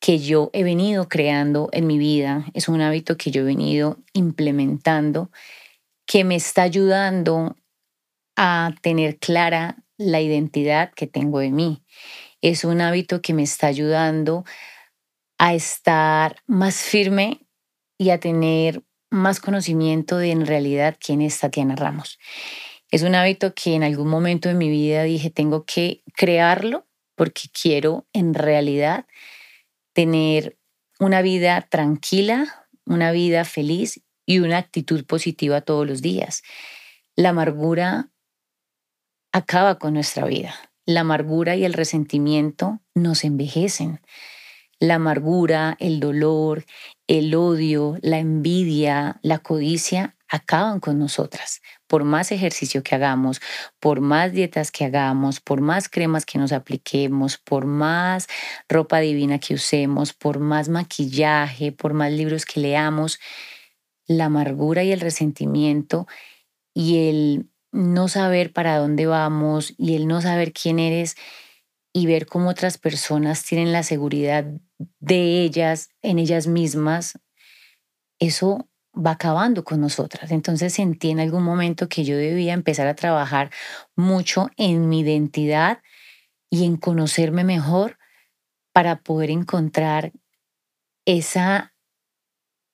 que 0.00 0.18
yo 0.18 0.50
he 0.52 0.64
venido 0.64 1.08
creando 1.08 1.68
en 1.70 1.86
mi 1.86 1.96
vida, 1.96 2.44
es 2.54 2.68
un 2.68 2.80
hábito 2.80 3.16
que 3.16 3.30
yo 3.30 3.42
he 3.42 3.44
venido 3.44 3.98
implementando, 4.14 5.30
que 6.06 6.24
me 6.24 6.34
está 6.34 6.62
ayudando 6.62 7.54
a 8.36 8.74
tener 8.82 9.18
clara 9.18 9.76
la 9.98 10.20
identidad 10.20 10.92
que 10.92 11.06
tengo 11.06 11.38
de 11.38 11.52
mí. 11.52 11.84
Es 12.40 12.64
un 12.64 12.80
hábito 12.80 13.22
que 13.22 13.32
me 13.32 13.44
está 13.44 13.68
ayudando 13.68 14.44
a 15.38 15.54
estar 15.54 16.42
más 16.48 16.78
firme 16.82 17.46
y 17.96 18.10
a 18.10 18.18
tener 18.18 18.82
más 19.12 19.40
conocimiento 19.40 20.16
de 20.16 20.30
en 20.30 20.46
realidad 20.46 20.96
quién 20.98 21.20
es 21.20 21.38
Tatiana 21.38 21.76
Ramos. 21.76 22.18
Es 22.90 23.02
un 23.02 23.14
hábito 23.14 23.54
que 23.54 23.74
en 23.74 23.84
algún 23.84 24.08
momento 24.08 24.48
de 24.48 24.54
mi 24.54 24.68
vida 24.68 25.02
dije, 25.04 25.30
tengo 25.30 25.64
que 25.64 26.02
crearlo 26.14 26.86
porque 27.14 27.42
quiero 27.52 28.06
en 28.12 28.34
realidad 28.34 29.06
tener 29.92 30.58
una 30.98 31.22
vida 31.22 31.60
tranquila, 31.70 32.66
una 32.86 33.12
vida 33.12 33.44
feliz 33.44 34.02
y 34.26 34.38
una 34.40 34.58
actitud 34.58 35.04
positiva 35.04 35.60
todos 35.60 35.86
los 35.86 36.00
días. 36.00 36.42
La 37.14 37.30
amargura 37.30 38.10
acaba 39.32 39.78
con 39.78 39.94
nuestra 39.94 40.26
vida. 40.26 40.54
La 40.86 41.00
amargura 41.00 41.56
y 41.56 41.64
el 41.64 41.74
resentimiento 41.74 42.80
nos 42.94 43.24
envejecen. 43.24 44.00
La 44.78 44.96
amargura, 44.96 45.76
el 45.78 46.00
dolor, 46.00 46.64
el 47.12 47.34
odio, 47.34 47.98
la 48.00 48.18
envidia, 48.18 49.20
la 49.20 49.40
codicia 49.40 50.16
acaban 50.30 50.80
con 50.80 50.98
nosotras. 50.98 51.60
Por 51.86 52.04
más 52.04 52.32
ejercicio 52.32 52.82
que 52.82 52.94
hagamos, 52.94 53.42
por 53.80 54.00
más 54.00 54.32
dietas 54.32 54.70
que 54.70 54.86
hagamos, 54.86 55.38
por 55.38 55.60
más 55.60 55.90
cremas 55.90 56.24
que 56.24 56.38
nos 56.38 56.52
apliquemos, 56.52 57.36
por 57.36 57.66
más 57.66 58.28
ropa 58.66 59.00
divina 59.00 59.38
que 59.38 59.52
usemos, 59.52 60.14
por 60.14 60.38
más 60.38 60.70
maquillaje, 60.70 61.70
por 61.70 61.92
más 61.92 62.10
libros 62.10 62.46
que 62.46 62.60
leamos, 62.60 63.20
la 64.06 64.24
amargura 64.24 64.82
y 64.82 64.90
el 64.90 65.00
resentimiento 65.00 66.06
y 66.72 67.10
el 67.10 67.50
no 67.72 68.08
saber 68.08 68.54
para 68.54 68.78
dónde 68.78 69.04
vamos 69.04 69.74
y 69.76 69.96
el 69.96 70.08
no 70.08 70.22
saber 70.22 70.54
quién 70.54 70.78
eres 70.78 71.16
y 71.92 72.06
ver 72.06 72.24
cómo 72.24 72.48
otras 72.48 72.78
personas 72.78 73.44
tienen 73.44 73.70
la 73.70 73.82
seguridad 73.82 74.46
de 75.00 75.42
ellas, 75.42 75.90
en 76.02 76.18
ellas 76.18 76.46
mismas, 76.46 77.18
eso 78.18 78.68
va 78.94 79.12
acabando 79.12 79.64
con 79.64 79.80
nosotras. 79.80 80.30
Entonces 80.30 80.74
sentí 80.74 81.10
en 81.10 81.20
algún 81.20 81.42
momento 81.42 81.88
que 81.88 82.04
yo 82.04 82.16
debía 82.16 82.52
empezar 82.52 82.86
a 82.86 82.94
trabajar 82.94 83.50
mucho 83.96 84.50
en 84.56 84.88
mi 84.88 85.00
identidad 85.00 85.82
y 86.50 86.64
en 86.66 86.76
conocerme 86.76 87.44
mejor 87.44 87.98
para 88.72 89.00
poder 89.00 89.30
encontrar 89.30 90.12
esa 91.06 91.74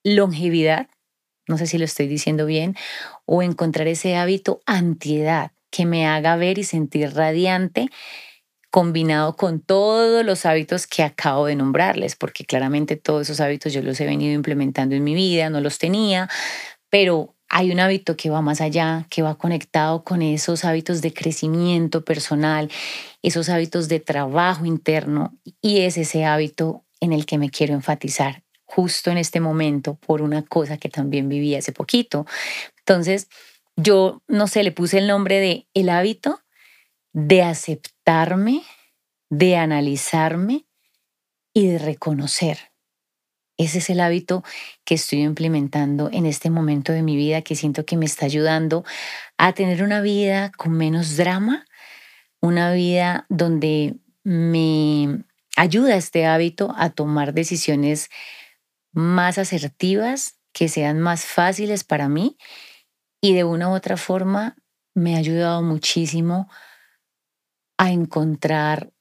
longevidad, 0.05 0.89
no 1.49 1.59
sé 1.59 1.67
si 1.67 1.79
lo 1.79 1.85
estoy 1.85 2.09
diciendo 2.09 2.47
bien, 2.47 2.77
o 3.25 3.43
encontrar 3.43 3.89
ese 3.89 4.17
hábito 4.17 4.61
antiedad 4.67 5.53
que 5.71 5.87
me 5.87 6.07
haga 6.07 6.37
ver 6.37 6.59
y 6.59 6.65
sentir 6.65 7.15
radiante 7.15 7.89
combinado 8.79 9.35
con 9.35 9.59
todos 9.59 10.25
los 10.25 10.47
hábitos 10.47 10.87
que 10.87 11.03
acabo 11.03 11.47
de 11.47 11.57
nombrarles, 11.57 12.15
porque 12.15 12.45
claramente 12.45 12.95
todos 12.95 13.23
esos 13.23 13.41
hábitos 13.41 13.73
yo 13.73 13.83
los 13.83 14.01
he 14.01 14.07
venido 14.07 14.33
implementando 14.33 14.95
en 14.95 15.03
mi 15.03 15.17
vida, 15.17 15.51
no 15.51 15.61
los 15.61 15.79
tenía, 15.79 16.29
pero 16.89 17.35
hay 17.49 17.73
un 17.73 17.81
hábito 17.81 18.17
que 18.17 18.31
va 18.31 18.41
más 18.41 18.61
allá, 18.61 19.05
que 19.11 19.21
va 19.21 19.37
conectado 19.37 20.05
con 20.05 20.23
esos 20.23 20.65
hábitos 20.65 21.03
de 21.03 21.13
crecimiento 21.13 22.05
personal, 22.05 22.71
esos 23.21 23.49
hábitos 23.49 23.89
de 23.89 23.99
trabajo 23.99 24.65
interno, 24.65 25.37
y 25.61 25.81
es 25.81 25.99
ese 25.99 26.25
hábito 26.25 26.85
en 27.01 27.13
el 27.13 27.27
que 27.27 27.37
me 27.37 27.51
quiero 27.51 27.75
enfatizar 27.75 28.45
justo 28.65 29.11
en 29.11 29.19
este 29.19 29.41
momento 29.41 29.97
por 29.97 30.23
una 30.23 30.43
cosa 30.43 30.77
que 30.77 30.89
también 30.89 31.29
viví 31.29 31.57
hace 31.57 31.73
poquito. 31.73 32.27
Entonces, 32.79 33.27
yo, 33.75 34.23
no 34.29 34.47
sé, 34.47 34.63
le 34.63 34.71
puse 34.71 34.99
el 34.99 35.09
nombre 35.09 35.41
de 35.41 35.67
el 35.75 35.89
hábito 35.89 36.39
de 37.13 37.43
aceptarme, 37.43 38.63
de 39.31 39.57
analizarme 39.57 40.67
y 41.53 41.69
de 41.69 41.79
reconocer. 41.79 42.59
Ese 43.59 43.79
es 43.79 43.91
el 43.91 44.01
hábito 44.01 44.45
que 44.85 44.95
estoy 44.95 45.23
implementando 45.23 46.11
en 46.13 46.27
este 46.27 46.49
momento 46.49 46.93
de 46.93 47.03
mi 47.03 47.17
vida 47.17 47.43
que 47.43 47.57
siento 47.57 47.85
que 47.85 47.97
me 47.97 48.07
está 48.07 48.27
ayudando 48.27 48.85
a 49.37 49.53
tener 49.53 49.83
una 49.83 50.01
vida 50.01 50.53
con 50.57 50.73
menos 50.73 51.17
drama, 51.17 51.67
una 52.41 52.73
vida 52.73 53.27
donde 53.29 53.97
me 54.23 55.25
ayuda 55.57 55.97
este 55.97 56.25
hábito 56.25 56.73
a 56.77 56.91
tomar 56.91 57.35
decisiones 57.35 58.11
más 58.93 59.39
asertivas, 59.39 60.39
que 60.53 60.69
sean 60.69 61.01
más 61.01 61.25
fáciles 61.25 61.85
para 61.85 62.09
mí 62.09 62.37
y 63.21 63.35
de 63.35 63.45
una 63.45 63.69
u 63.71 63.75
otra 63.75 63.97
forma 63.97 64.57
me 64.95 65.15
ha 65.15 65.19
ayudado 65.19 65.63
muchísimo 65.63 66.49
a 67.79 67.91
encontrar 67.91 68.93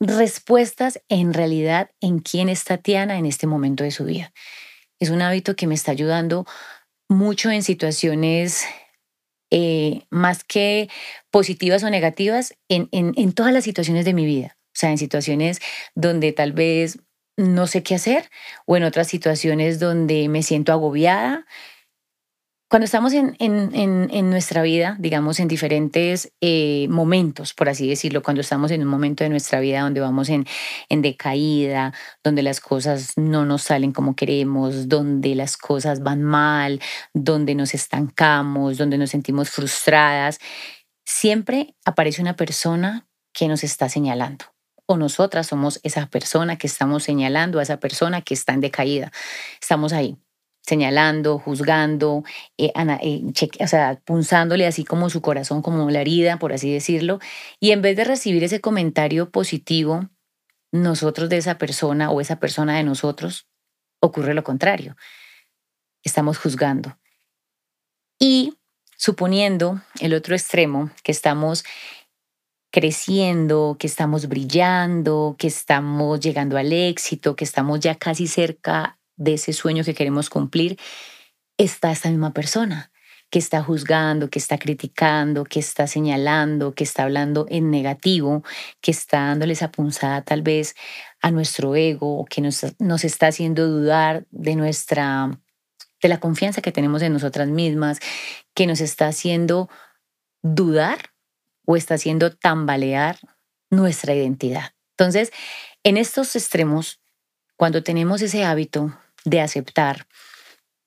respuestas 0.00 1.00
en 1.08 1.34
realidad 1.34 1.90
en 2.00 2.18
quién 2.18 2.48
es 2.48 2.64
Tatiana 2.64 3.18
en 3.18 3.26
este 3.26 3.46
momento 3.46 3.84
de 3.84 3.90
su 3.90 4.04
vida. 4.04 4.32
Es 4.98 5.10
un 5.10 5.22
hábito 5.22 5.54
que 5.54 5.66
me 5.66 5.74
está 5.74 5.92
ayudando 5.92 6.46
mucho 7.08 7.50
en 7.50 7.62
situaciones 7.62 8.64
eh, 9.50 10.06
más 10.10 10.44
que 10.44 10.88
positivas 11.30 11.82
o 11.82 11.90
negativas, 11.90 12.54
en, 12.68 12.88
en 12.90 13.32
todas 13.32 13.52
las 13.52 13.64
situaciones 13.64 14.04
de 14.04 14.14
mi 14.14 14.24
vida. 14.24 14.56
O 14.68 14.74
sea, 14.74 14.90
en 14.90 14.98
situaciones 14.98 15.60
donde 15.94 16.32
tal 16.32 16.52
vez 16.52 16.98
no 17.36 17.66
sé 17.66 17.82
qué 17.82 17.94
hacer 17.94 18.30
o 18.66 18.76
en 18.76 18.84
otras 18.84 19.08
situaciones 19.08 19.78
donde 19.78 20.28
me 20.28 20.42
siento 20.42 20.72
agobiada 20.72 21.46
cuando 22.72 22.86
estamos 22.86 23.12
en, 23.12 23.36
en, 23.38 24.30
nuestra 24.30 24.62
vida, 24.62 24.96
digamos, 24.98 25.40
en 25.40 25.46
diferentes 25.46 26.32
eh, 26.40 26.86
momentos, 26.88 27.52
por 27.52 27.68
así 27.68 27.86
decirlo, 27.86 28.22
cuando 28.22 28.40
estamos 28.40 28.70
en 28.70 28.80
un 28.80 28.88
momento 28.88 29.24
de 29.24 29.28
nuestra 29.28 29.60
vida 29.60 29.82
donde 29.82 30.00
vamos 30.00 30.30
en, 30.30 30.46
en 30.88 31.02
decaída, 31.02 31.92
donde 32.24 32.42
las 32.42 32.60
cosas 32.60 33.12
no 33.16 33.44
nos 33.44 33.60
salen 33.60 33.92
como 33.92 34.16
queremos, 34.16 34.88
donde 34.88 35.34
las 35.34 35.58
cosas 35.58 36.02
van 36.02 36.22
mal, 36.22 36.80
donde 37.12 37.54
nos 37.54 37.74
estancamos, 37.74 38.78
donde 38.78 38.96
nos 38.96 39.10
sentimos 39.10 39.50
frustradas, 39.50 40.38
siempre 41.04 41.74
aparece 41.84 42.22
una 42.22 42.36
persona 42.36 43.06
que 43.34 43.48
nos 43.48 43.64
está 43.64 43.90
señalando. 43.90 44.46
O 44.86 44.96
nosotras 44.96 45.46
somos 45.46 45.78
esa 45.82 46.06
persona 46.06 46.56
que 46.56 46.68
estamos 46.68 47.02
señalando 47.02 47.58
a 47.58 47.64
esa 47.64 47.80
persona 47.80 48.22
que 48.22 48.32
está 48.32 48.54
en 48.54 48.62
decaída. 48.62 49.12
Estamos 49.60 49.92
ahí 49.92 50.16
señalando, 50.62 51.38
juzgando, 51.38 52.24
eh, 52.56 52.72
eh, 52.76 53.22
o 53.60 53.66
sea, 53.66 54.00
punzándole 54.04 54.66
así 54.66 54.84
como 54.84 55.10
su 55.10 55.20
corazón, 55.20 55.60
como 55.62 55.90
la 55.90 56.00
herida, 56.00 56.38
por 56.38 56.52
así 56.52 56.72
decirlo. 56.72 57.18
Y 57.60 57.72
en 57.72 57.82
vez 57.82 57.96
de 57.96 58.04
recibir 58.04 58.44
ese 58.44 58.60
comentario 58.60 59.30
positivo, 59.30 60.08
nosotros 60.72 61.28
de 61.28 61.36
esa 61.38 61.58
persona 61.58 62.10
o 62.10 62.20
esa 62.20 62.36
persona 62.36 62.76
de 62.76 62.84
nosotros, 62.84 63.48
ocurre 64.00 64.34
lo 64.34 64.44
contrario. 64.44 64.96
Estamos 66.02 66.38
juzgando. 66.38 66.96
Y 68.18 68.54
suponiendo 68.96 69.82
el 70.00 70.14
otro 70.14 70.34
extremo, 70.34 70.90
que 71.02 71.12
estamos 71.12 71.64
creciendo, 72.72 73.76
que 73.78 73.86
estamos 73.86 74.28
brillando, 74.28 75.36
que 75.38 75.48
estamos 75.48 76.20
llegando 76.20 76.56
al 76.56 76.72
éxito, 76.72 77.36
que 77.36 77.44
estamos 77.44 77.80
ya 77.80 77.96
casi 77.96 78.26
cerca 78.26 78.98
de 79.22 79.34
ese 79.34 79.52
sueño 79.52 79.84
que 79.84 79.94
queremos 79.94 80.28
cumplir, 80.30 80.78
está 81.56 81.92
esta 81.92 82.10
misma 82.10 82.32
persona 82.32 82.90
que 83.32 83.38
está 83.38 83.62
juzgando, 83.62 84.28
que 84.28 84.38
está 84.38 84.58
criticando, 84.58 85.44
que 85.44 85.58
está 85.58 85.86
señalando, 85.86 86.74
que 86.74 86.84
está 86.84 87.04
hablando 87.04 87.46
en 87.48 87.70
negativo, 87.70 88.44
que 88.82 88.90
está 88.90 89.28
dándole 89.28 89.54
esa 89.54 89.72
punzada 89.72 90.20
tal 90.20 90.42
vez 90.42 90.74
a 91.22 91.30
nuestro 91.30 91.74
ego, 91.74 92.26
que 92.28 92.42
nos, 92.42 92.66
nos 92.78 93.04
está 93.04 93.28
haciendo 93.28 93.68
dudar 93.68 94.26
de 94.30 94.54
nuestra, 94.54 95.30
de 96.02 96.08
la 96.10 96.20
confianza 96.20 96.60
que 96.60 96.72
tenemos 96.72 97.00
en 97.00 97.14
nosotras 97.14 97.48
mismas, 97.48 98.00
que 98.54 98.66
nos 98.66 98.82
está 98.82 99.06
haciendo 99.06 99.70
dudar 100.42 101.14
o 101.64 101.76
está 101.76 101.94
haciendo 101.94 102.36
tambalear 102.36 103.16
nuestra 103.70 104.14
identidad. 104.14 104.74
Entonces, 104.90 105.32
en 105.84 105.96
estos 105.96 106.36
extremos, 106.36 107.00
cuando 107.56 107.82
tenemos 107.82 108.20
ese 108.20 108.44
hábito 108.44 108.94
de 109.24 109.40
aceptar, 109.40 110.06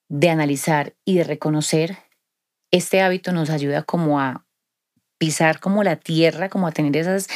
de 0.09 0.29
analizar 0.29 0.95
y 1.05 1.17
de 1.17 1.23
reconocer, 1.23 1.97
este 2.71 3.01
hábito 3.01 3.31
nos 3.31 3.49
ayuda 3.49 3.83
como 3.83 4.19
a 4.19 4.45
pisar 5.17 5.59
como 5.59 5.83
la 5.83 5.95
tierra, 5.95 6.49
como 6.49 6.67
a 6.67 6.71
tener 6.71 6.97
esas, 6.97 7.27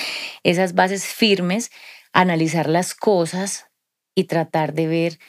esas 0.44 0.74
bases 0.74 1.06
firmes, 1.06 1.72
analizar 2.12 2.68
las 2.68 2.94
cosas 2.94 3.68
y 4.16 4.26
tratar 4.26 4.74
de 4.74 4.88
ver 4.88 5.20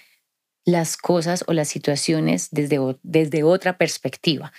las 0.64 0.96
cosas 0.96 1.44
o 1.46 1.52
las 1.52 1.68
situaciones 1.68 2.48
desde, 2.50 2.78
desde 3.02 3.42
otra 3.44 3.78
perspectiva. 3.78 4.52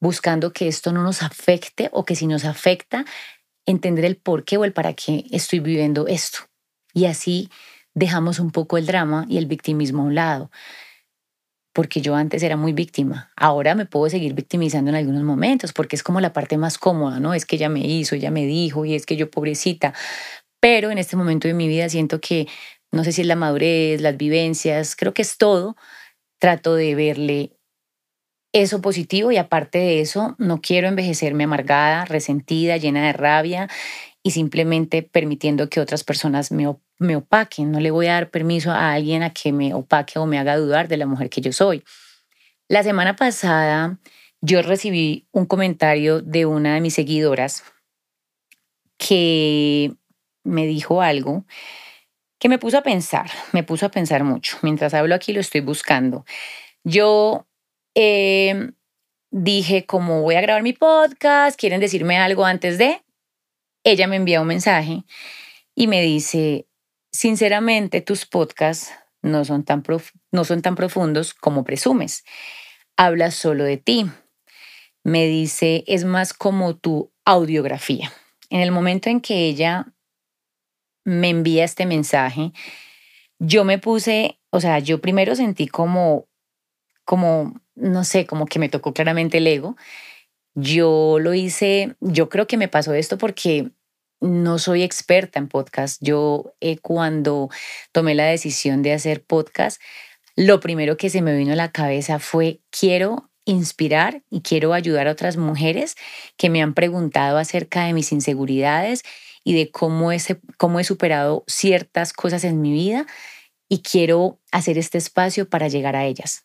buscando 0.00 0.52
que 0.52 0.66
esto 0.66 0.92
no 0.92 1.04
nos 1.04 1.22
afecte 1.22 1.88
o 1.92 2.04
que 2.04 2.16
si 2.16 2.26
nos 2.26 2.44
afecta, 2.44 3.04
entender 3.66 4.04
el 4.04 4.16
por 4.16 4.44
qué 4.44 4.56
o 4.56 4.64
el 4.64 4.72
para 4.72 4.94
qué 4.94 5.26
estoy 5.30 5.60
viviendo 5.60 6.08
esto. 6.08 6.40
Y 6.92 7.06
así 7.06 7.50
dejamos 7.94 8.38
un 8.38 8.50
poco 8.50 8.78
el 8.78 8.86
drama 8.86 9.26
y 9.28 9.38
el 9.38 9.46
victimismo 9.46 10.02
a 10.02 10.06
un 10.06 10.14
lado. 10.14 10.50
Porque 11.74 12.00
yo 12.02 12.14
antes 12.14 12.42
era 12.42 12.56
muy 12.56 12.72
víctima. 12.72 13.30
Ahora 13.36 13.74
me 13.74 13.86
puedo 13.86 14.10
seguir 14.10 14.34
victimizando 14.34 14.90
en 14.90 14.96
algunos 14.96 15.22
momentos 15.22 15.72
porque 15.72 15.96
es 15.96 16.02
como 16.02 16.20
la 16.20 16.32
parte 16.32 16.58
más 16.58 16.76
cómoda, 16.76 17.18
¿no? 17.18 17.32
Es 17.32 17.46
que 17.46 17.56
ella 17.56 17.68
me 17.68 17.80
hizo, 17.80 18.14
ella 18.14 18.30
me 18.30 18.44
dijo 18.44 18.84
y 18.84 18.94
es 18.94 19.06
que 19.06 19.16
yo 19.16 19.30
pobrecita. 19.30 19.94
Pero 20.60 20.90
en 20.90 20.98
este 20.98 21.16
momento 21.16 21.48
de 21.48 21.54
mi 21.54 21.68
vida 21.68 21.88
siento 21.88 22.20
que, 22.20 22.46
no 22.92 23.04
sé 23.04 23.12
si 23.12 23.22
es 23.22 23.26
la 23.26 23.36
madurez, 23.36 24.00
las 24.00 24.16
vivencias, 24.16 24.96
creo 24.96 25.14
que 25.14 25.22
es 25.22 25.38
todo. 25.38 25.76
Trato 26.38 26.74
de 26.74 26.94
verle 26.94 27.56
eso 28.52 28.82
positivo 28.82 29.32
y 29.32 29.38
aparte 29.38 29.78
de 29.78 30.00
eso, 30.00 30.36
no 30.38 30.60
quiero 30.60 30.88
envejecerme 30.88 31.44
amargada, 31.44 32.04
resentida, 32.04 32.76
llena 32.76 33.06
de 33.06 33.12
rabia 33.14 33.68
y 34.22 34.32
simplemente 34.32 35.02
permitiendo 35.02 35.68
que 35.68 35.80
otras 35.80 36.04
personas 36.04 36.52
me, 36.52 36.66
me 36.98 37.16
opaquen. 37.16 37.70
No 37.70 37.80
le 37.80 37.90
voy 37.90 38.06
a 38.06 38.14
dar 38.14 38.30
permiso 38.30 38.70
a 38.70 38.92
alguien 38.92 39.22
a 39.22 39.32
que 39.32 39.52
me 39.52 39.74
opaque 39.74 40.18
o 40.18 40.26
me 40.26 40.38
haga 40.38 40.56
dudar 40.56 40.88
de 40.88 40.96
la 40.96 41.06
mujer 41.06 41.30
que 41.30 41.40
yo 41.40 41.52
soy. 41.52 41.84
La 42.68 42.82
semana 42.82 43.16
pasada 43.16 43.98
yo 44.40 44.62
recibí 44.62 45.28
un 45.32 45.46
comentario 45.46 46.20
de 46.20 46.46
una 46.46 46.74
de 46.74 46.80
mis 46.80 46.94
seguidoras 46.94 47.64
que 48.98 49.94
me 50.44 50.66
dijo 50.66 51.02
algo 51.02 51.44
que 52.38 52.48
me 52.48 52.58
puso 52.58 52.78
a 52.78 52.82
pensar, 52.82 53.30
me 53.52 53.62
puso 53.62 53.86
a 53.86 53.90
pensar 53.90 54.24
mucho. 54.24 54.58
Mientras 54.62 54.94
hablo 54.94 55.14
aquí 55.14 55.32
lo 55.32 55.40
estoy 55.40 55.60
buscando. 55.60 56.24
Yo 56.82 57.46
Em, 57.94 58.74
dije, 59.30 59.84
como 59.86 60.22
voy 60.22 60.36
a 60.36 60.40
grabar 60.40 60.62
mi 60.62 60.72
podcast, 60.72 61.58
quieren 61.58 61.80
decirme 61.80 62.18
algo 62.18 62.44
antes 62.44 62.78
de, 62.78 63.02
ella 63.84 64.06
me 64.06 64.16
envía 64.16 64.40
un 64.40 64.46
mensaje 64.46 65.04
y 65.74 65.86
me 65.88 66.02
dice, 66.02 66.66
sinceramente 67.12 68.00
tus 68.00 68.26
podcasts 68.26 68.92
no 69.22 69.44
son 69.44 69.64
tan, 69.64 69.82
no 70.32 70.44
son 70.44 70.62
tan 70.62 70.74
profundos 70.74 71.34
como 71.34 71.64
presumes. 71.64 72.24
Hablas 72.96 73.34
solo 73.34 73.64
de 73.64 73.76
ti. 73.76 74.10
Me 75.04 75.26
dice, 75.26 75.84
es 75.86 76.04
más 76.04 76.32
como 76.32 76.76
tu 76.76 77.12
audiografía. 77.24 78.12
En 78.50 78.60
el 78.60 78.72
momento 78.72 79.10
en 79.10 79.20
que 79.20 79.46
ella 79.46 79.92
me 81.04 81.30
envía 81.30 81.64
este 81.64 81.86
mensaje, 81.86 82.52
yo 83.38 83.64
me 83.64 83.78
puse, 83.78 84.38
o 84.50 84.60
sea, 84.60 84.78
yo 84.78 85.00
primero 85.00 85.34
sentí 85.34 85.66
como, 85.66 86.28
como 87.04 87.60
no 87.74 88.04
sé, 88.04 88.26
como 88.26 88.46
que 88.46 88.58
me 88.58 88.68
tocó 88.68 88.92
claramente 88.92 89.38
el 89.38 89.46
ego. 89.46 89.76
Yo 90.54 91.18
lo 91.18 91.34
hice, 91.34 91.96
yo 92.00 92.28
creo 92.28 92.46
que 92.46 92.56
me 92.56 92.68
pasó 92.68 92.94
esto 92.94 93.18
porque 93.18 93.70
no 94.22 94.58
soy 94.58 94.82
experta 94.82 95.38
en 95.38 95.48
podcast. 95.48 96.00
Yo 96.00 96.54
eh, 96.60 96.78
cuando 96.78 97.50
tomé 97.92 98.14
la 98.14 98.26
decisión 98.26 98.82
de 98.82 98.94
hacer 98.94 99.24
podcast, 99.24 99.80
lo 100.36 100.60
primero 100.60 100.96
que 100.96 101.10
se 101.10 101.20
me 101.20 101.36
vino 101.36 101.52
a 101.52 101.56
la 101.56 101.72
cabeza 101.72 102.18
fue 102.18 102.60
quiero 102.70 103.30
inspirar 103.44 104.22
y 104.30 104.40
quiero 104.40 104.72
ayudar 104.72 105.08
a 105.08 105.12
otras 105.12 105.36
mujeres 105.36 105.96
que 106.36 106.48
me 106.48 106.62
han 106.62 106.74
preguntado 106.74 107.38
acerca 107.38 107.84
de 107.84 107.92
mis 107.92 108.12
inseguridades 108.12 109.02
y 109.44 109.54
de 109.54 109.70
cómo, 109.70 110.12
ese, 110.12 110.40
cómo 110.56 110.78
he 110.78 110.84
superado 110.84 111.44
ciertas 111.48 112.12
cosas 112.12 112.44
en 112.44 112.62
mi 112.62 112.72
vida 112.72 113.06
y 113.68 113.82
quiero 113.82 114.38
hacer 114.52 114.78
este 114.78 114.98
espacio 114.98 115.48
para 115.48 115.66
llegar 115.66 115.96
a 115.96 116.04
ellas. 116.04 116.44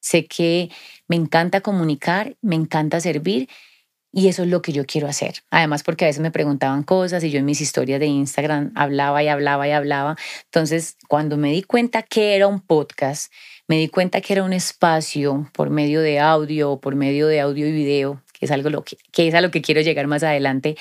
Sé 0.00 0.26
que 0.26 0.70
me 1.06 1.16
encanta 1.16 1.60
comunicar, 1.60 2.36
me 2.40 2.56
encanta 2.56 3.00
servir 3.00 3.48
y 4.12 4.28
eso 4.28 4.42
es 4.42 4.48
lo 4.48 4.60
que 4.60 4.72
yo 4.72 4.84
quiero 4.84 5.08
hacer. 5.08 5.42
Además, 5.50 5.82
porque 5.82 6.04
a 6.04 6.08
veces 6.08 6.20
me 6.20 6.30
preguntaban 6.30 6.82
cosas 6.82 7.24
y 7.24 7.30
yo 7.30 7.38
en 7.38 7.46
mis 7.46 7.60
historias 7.60 7.98
de 7.98 8.06
Instagram 8.06 8.72
hablaba 8.74 9.22
y 9.22 9.28
hablaba 9.28 9.66
y 9.66 9.70
hablaba. 9.70 10.16
Entonces, 10.44 10.96
cuando 11.08 11.36
me 11.38 11.50
di 11.50 11.62
cuenta 11.62 12.02
que 12.02 12.36
era 12.36 12.46
un 12.46 12.60
podcast, 12.60 13.32
me 13.66 13.78
di 13.78 13.88
cuenta 13.88 14.20
que 14.20 14.34
era 14.34 14.44
un 14.44 14.52
espacio 14.52 15.50
por 15.52 15.70
medio 15.70 16.02
de 16.02 16.20
audio, 16.20 16.78
por 16.78 16.94
medio 16.94 17.26
de 17.26 17.40
audio 17.40 17.66
y 17.66 17.72
video, 17.72 18.22
que 18.38 18.46
es 18.46 18.52
algo 18.52 18.68
lo 18.68 18.84
que, 18.84 18.98
que 19.12 19.28
es 19.28 19.34
a 19.34 19.40
lo 19.40 19.50
que 19.50 19.62
quiero 19.62 19.80
llegar 19.80 20.06
más 20.06 20.22
adelante, 20.22 20.76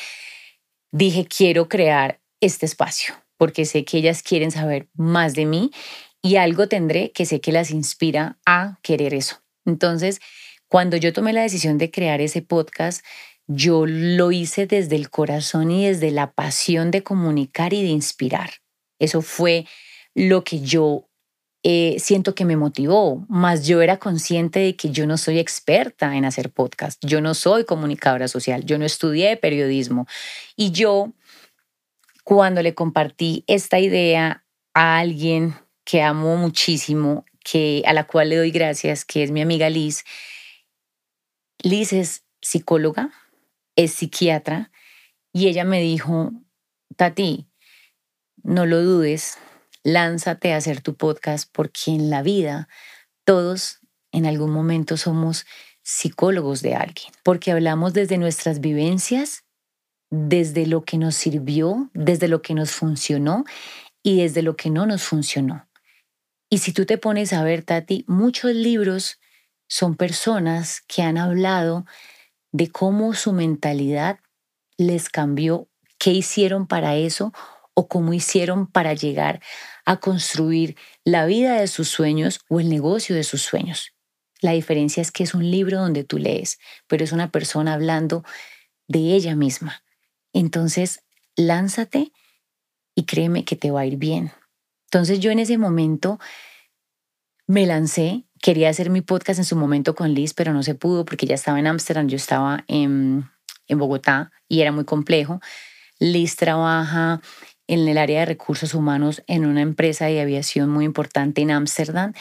dije, 0.91 1.25
quiero 1.25 1.69
crear 1.69 2.19
este 2.41 2.65
espacio 2.65 3.15
porque 3.41 3.65
sé 3.65 3.85
que 3.85 3.97
ellas 3.97 4.21
quieren 4.21 4.51
saber 4.51 4.87
más 4.93 5.33
de 5.33 5.47
mí 5.47 5.71
y 6.21 6.35
algo 6.35 6.67
tendré 6.67 7.11
que 7.11 7.25
sé 7.25 7.41
que 7.41 7.51
las 7.51 7.71
inspira 7.71 8.37
a 8.45 8.77
querer 8.83 9.15
eso. 9.15 9.41
Entonces, 9.65 10.19
cuando 10.71 10.95
yo 10.95 11.11
tomé 11.11 11.33
la 11.33 11.41
decisión 11.41 11.77
de 11.77 11.91
crear 11.91 12.21
ese 12.21 12.41
podcast, 12.41 13.05
yo 13.45 13.85
lo 13.85 14.31
hice 14.31 14.67
desde 14.67 14.95
el 14.95 15.09
corazón 15.09 15.69
y 15.69 15.85
desde 15.85 16.11
la 16.11 16.31
pasión 16.31 16.91
de 16.91 17.03
comunicar 17.03 17.73
y 17.73 17.83
de 17.83 17.89
inspirar. 17.89 18.51
Eso 18.97 19.21
fue 19.21 19.65
lo 20.15 20.45
que 20.45 20.61
yo 20.61 21.09
eh, 21.63 21.97
siento 21.99 22.35
que 22.35 22.45
me 22.45 22.55
motivó, 22.55 23.25
más 23.27 23.67
yo 23.67 23.81
era 23.81 23.97
consciente 23.97 24.59
de 24.59 24.77
que 24.77 24.91
yo 24.91 25.05
no 25.05 25.17
soy 25.17 25.39
experta 25.39 26.15
en 26.15 26.23
hacer 26.23 26.49
podcast, 26.49 27.03
yo 27.05 27.19
no 27.19 27.33
soy 27.33 27.65
comunicadora 27.65 28.29
social, 28.29 28.65
yo 28.65 28.77
no 28.77 28.85
estudié 28.85 29.35
periodismo 29.35 30.07
y 30.55 30.71
yo 30.71 31.11
cuando 32.23 32.61
le 32.61 32.73
compartí 32.73 33.43
esta 33.47 33.77
idea 33.77 34.45
a 34.73 34.99
alguien 34.99 35.53
que 35.83 36.01
amo 36.01 36.37
muchísimo, 36.37 37.25
que, 37.43 37.83
a 37.85 37.91
la 37.91 38.07
cual 38.07 38.29
le 38.29 38.37
doy 38.37 38.51
gracias, 38.51 39.03
que 39.03 39.23
es 39.23 39.31
mi 39.31 39.41
amiga 39.41 39.69
Liz. 39.69 40.05
Liz 41.63 41.93
es 41.93 42.25
psicóloga, 42.41 43.11
es 43.75 43.93
psiquiatra, 43.93 44.71
y 45.31 45.47
ella 45.47 45.63
me 45.63 45.79
dijo, 45.79 46.31
Tati, 46.95 47.47
no 48.43 48.65
lo 48.65 48.81
dudes, 48.81 49.37
lánzate 49.83 50.53
a 50.53 50.57
hacer 50.57 50.81
tu 50.81 50.95
podcast 50.95 51.49
porque 51.53 51.91
en 51.91 52.09
la 52.09 52.23
vida 52.23 52.67
todos 53.25 53.79
en 54.11 54.25
algún 54.25 54.51
momento 54.51 54.97
somos 54.97 55.45
psicólogos 55.83 56.61
de 56.61 56.75
alguien, 56.75 57.13
porque 57.23 57.51
hablamos 57.51 57.93
desde 57.93 58.17
nuestras 58.17 58.59
vivencias, 58.59 59.45
desde 60.09 60.65
lo 60.65 60.83
que 60.83 60.97
nos 60.97 61.15
sirvió, 61.15 61.89
desde 61.93 62.27
lo 62.27 62.41
que 62.41 62.55
nos 62.55 62.71
funcionó 62.71 63.45
y 64.03 64.21
desde 64.21 64.41
lo 64.41 64.55
que 64.55 64.69
no 64.71 64.85
nos 64.85 65.03
funcionó. 65.03 65.69
Y 66.49 66.57
si 66.57 66.73
tú 66.73 66.85
te 66.85 66.97
pones 66.97 67.33
a 67.33 67.43
ver, 67.43 67.63
Tati, 67.63 68.03
muchos 68.07 68.53
libros 68.53 69.20
son 69.71 69.95
personas 69.95 70.81
que 70.81 71.01
han 71.01 71.17
hablado 71.17 71.85
de 72.51 72.69
cómo 72.69 73.13
su 73.13 73.31
mentalidad 73.31 74.19
les 74.75 75.07
cambió, 75.07 75.69
qué 75.97 76.11
hicieron 76.11 76.67
para 76.67 76.97
eso 76.97 77.31
o 77.73 77.87
cómo 77.87 78.11
hicieron 78.11 78.67
para 78.67 78.93
llegar 78.93 79.39
a 79.85 79.95
construir 80.01 80.75
la 81.05 81.25
vida 81.25 81.53
de 81.57 81.67
sus 81.67 81.87
sueños 81.87 82.41
o 82.49 82.59
el 82.59 82.67
negocio 82.67 83.15
de 83.15 83.23
sus 83.23 83.43
sueños. 83.43 83.93
La 84.41 84.51
diferencia 84.51 84.99
es 84.99 85.09
que 85.09 85.23
es 85.23 85.33
un 85.33 85.49
libro 85.49 85.79
donde 85.79 86.03
tú 86.03 86.17
lees, 86.17 86.59
pero 86.87 87.05
es 87.05 87.13
una 87.13 87.31
persona 87.31 87.73
hablando 87.73 88.25
de 88.89 89.15
ella 89.15 89.37
misma. 89.37 89.85
Entonces, 90.33 91.05
lánzate 91.37 92.11
y 92.93 93.05
créeme 93.05 93.45
que 93.45 93.55
te 93.55 93.71
va 93.71 93.81
a 93.81 93.85
ir 93.85 93.95
bien. 93.95 94.33
Entonces 94.87 95.21
yo 95.21 95.31
en 95.31 95.39
ese 95.39 95.57
momento 95.57 96.19
me 97.47 97.65
lancé, 97.65 98.25
quería 98.41 98.69
hacer 98.69 98.89
mi 98.89 99.01
podcast 99.01 99.39
en 99.39 99.45
su 99.45 99.55
momento 99.55 99.95
con 99.95 100.13
Liz, 100.13 100.33
pero 100.33 100.53
no 100.53 100.63
se 100.63 100.75
pudo 100.75 101.05
porque 101.05 101.25
ya 101.25 101.35
estaba 101.35 101.59
en 101.59 101.67
Ámsterdam, 101.67 102.07
yo 102.07 102.15
estaba 102.15 102.63
en, 102.67 103.29
en 103.67 103.77
Bogotá 103.77 104.31
y 104.47 104.61
era 104.61 104.71
muy 104.71 104.83
complejo. 104.83 105.39
Liz 105.99 106.35
trabaja 106.35 107.21
en 107.67 107.87
el 107.87 107.97
área 107.97 108.21
de 108.21 108.25
recursos 108.25 108.73
humanos 108.73 109.23
en 109.27 109.45
una 109.45 109.61
empresa 109.61 110.07
de 110.07 110.19
aviación 110.19 110.69
muy 110.69 110.85
importante 110.85 111.41
en 111.41 111.51
Ámsterdam. 111.51 112.13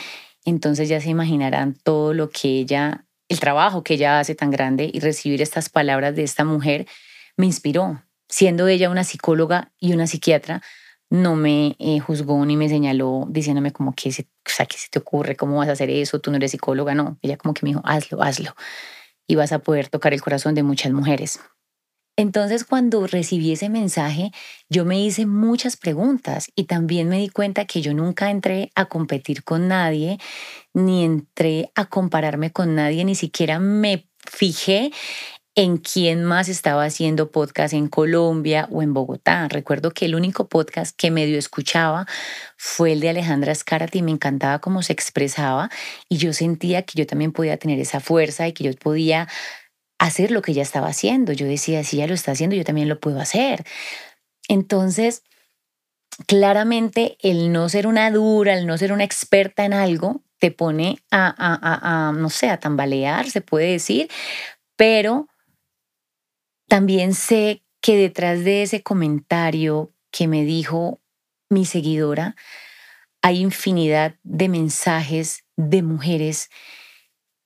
Entonces 0.45 0.89
ya 0.89 1.01
se 1.01 1.09
imaginarán 1.09 1.75
todo 1.75 2.15
lo 2.15 2.31
que 2.31 2.49
ella, 2.49 3.07
el 3.29 3.41
trabajo 3.41 3.83
que 3.83 3.95
ella 3.95 4.21
hace 4.21 4.35
tan 4.35 4.51
grande 4.51 4.91
y 4.93 5.01
recibir 5.01 5.41
estas 5.41 5.69
palabras 5.69 6.15
de 6.15 6.23
esta 6.23 6.45
mujer 6.45 6.87
me 7.37 7.47
inspiró, 7.47 8.03
siendo 8.29 8.69
ella 8.69 8.91
una 8.91 9.05
psicóloga 9.05 9.73
y 9.81 9.93
una 9.95 10.07
psiquiatra 10.07 10.63
no 11.11 11.35
me 11.35 11.77
eh, 11.79 11.99
juzgó 11.99 12.45
ni 12.47 12.57
me 12.57 12.69
señaló 12.69 13.27
diciéndome 13.29 13.73
como 13.73 13.95
que 13.95 14.11
o 14.11 14.13
sea, 14.47 14.67
¿qué 14.67 14.79
se 14.79 14.89
te 14.89 15.01
ocurre? 15.01 15.37
¿Cómo 15.37 15.57
vas 15.57 15.69
a 15.69 15.73
hacer 15.73 15.91
eso? 15.91 16.21
Tú 16.21 16.31
no 16.31 16.37
eres 16.37 16.53
psicóloga, 16.53 16.95
no. 16.95 17.19
Ella 17.21 17.37
como 17.37 17.53
que 17.53 17.61
me 17.65 17.71
dijo, 17.71 17.83
hazlo, 17.85 18.23
hazlo. 18.23 18.55
Y 19.27 19.35
vas 19.35 19.53
a 19.53 19.59
poder 19.59 19.89
tocar 19.89 20.15
el 20.15 20.23
corazón 20.23 20.55
de 20.55 20.63
muchas 20.63 20.93
mujeres. 20.93 21.41
Entonces 22.17 22.65
cuando 22.65 23.07
recibí 23.07 23.53
ese 23.53 23.69
mensaje, 23.69 24.31
yo 24.69 24.85
me 24.85 25.01
hice 25.01 25.27
muchas 25.27 25.77
preguntas 25.77 26.51
y 26.55 26.65
también 26.65 27.09
me 27.09 27.19
di 27.19 27.29
cuenta 27.29 27.65
que 27.65 27.81
yo 27.81 27.95
nunca 27.95 28.31
entré 28.31 28.71
a 28.75 28.87
competir 28.87 29.43
con 29.43 29.69
nadie, 29.69 30.19
ni 30.75 31.05
entré 31.05 31.73
a 31.75 31.87
compararme 31.87 32.53
con 32.53 32.75
nadie, 32.75 33.05
ni 33.05 33.15
siquiera 33.15 33.59
me 33.59 34.07
fijé 34.19 34.91
en 35.61 35.77
quién 35.77 36.25
más 36.25 36.49
estaba 36.49 36.85
haciendo 36.85 37.31
podcast 37.31 37.75
en 37.75 37.89
Colombia 37.89 38.67
o 38.71 38.83
en 38.83 38.95
Bogotá. 38.95 39.47
Recuerdo 39.49 39.91
que 39.91 40.07
el 40.07 40.15
único 40.15 40.49
podcast 40.49 40.97
que 40.97 41.11
medio 41.11 41.39
escuchaba 41.39 42.07
fue 42.57 42.93
el 42.93 43.01
de 43.01 43.11
Alejandra 43.11 43.53
Escárate 43.53 43.99
y 43.99 44.03
me 44.03 44.11
encantaba 44.11 44.61
cómo 44.61 44.83
se 44.83 44.95
expresaba 44.95 45.69
y 46.09 46.17
yo 46.17 46.33
sentía 46.33 46.83
que 46.83 46.99
yo 46.99 47.07
también 47.07 47.33
podía 47.33 47.59
tener 47.59 47.79
esa 47.79 48.01
fuerza 48.01 48.49
y 48.49 48.55
que 48.55 48.65
yo 48.65 48.73
podía 48.73 49.29
hacer 49.99 50.31
lo 50.31 50.41
que 50.41 50.53
ella 50.53 50.63
estaba 50.63 50.89
haciendo. 50.89 51.33
Yo 51.35 51.45
decía, 51.45 51.85
si 51.85 51.97
ella 51.97 52.07
lo 52.07 52.15
está 52.15 52.33
haciendo, 52.33 52.57
yo 52.57 52.65
también 52.65 52.89
lo 52.89 52.99
puedo 52.99 53.21
hacer. 53.21 53.65
Entonces, 54.49 55.25
claramente 56.27 57.19
el 57.21 57.53
no 57.53 57.69
ser 57.69 57.87
una 57.87 58.11
dura, 58.11 58.55
el 58.55 58.67
no 58.67 58.79
ser 58.79 58.95
una 58.95 59.05
experta 59.05 59.67
en 59.67 59.75
algo, 59.75 60.23
te 60.39 60.51
pone 60.51 61.01
a, 61.11 61.27
a, 61.29 62.09
a, 62.09 62.13
no 62.13 62.31
sé, 62.31 62.49
a 62.49 62.59
tambalear, 62.59 63.29
se 63.29 63.43
puede 63.43 63.73
decir, 63.73 64.09
pero 64.77 65.30
también 66.71 67.15
sé 67.15 67.65
que 67.83 67.97
detrás 67.97 68.45
de 68.45 68.63
ese 68.63 68.81
comentario 68.85 69.93
que 70.13 70.29
me 70.29 70.45
dijo 70.45 71.01
mi 71.49 71.67
seguidora, 71.67 72.37
hay 73.23 73.41
infinidad 73.41 74.15
de 74.23 74.49
mensajes 74.49 75.45
de 75.57 75.83
mujeres 75.83 76.49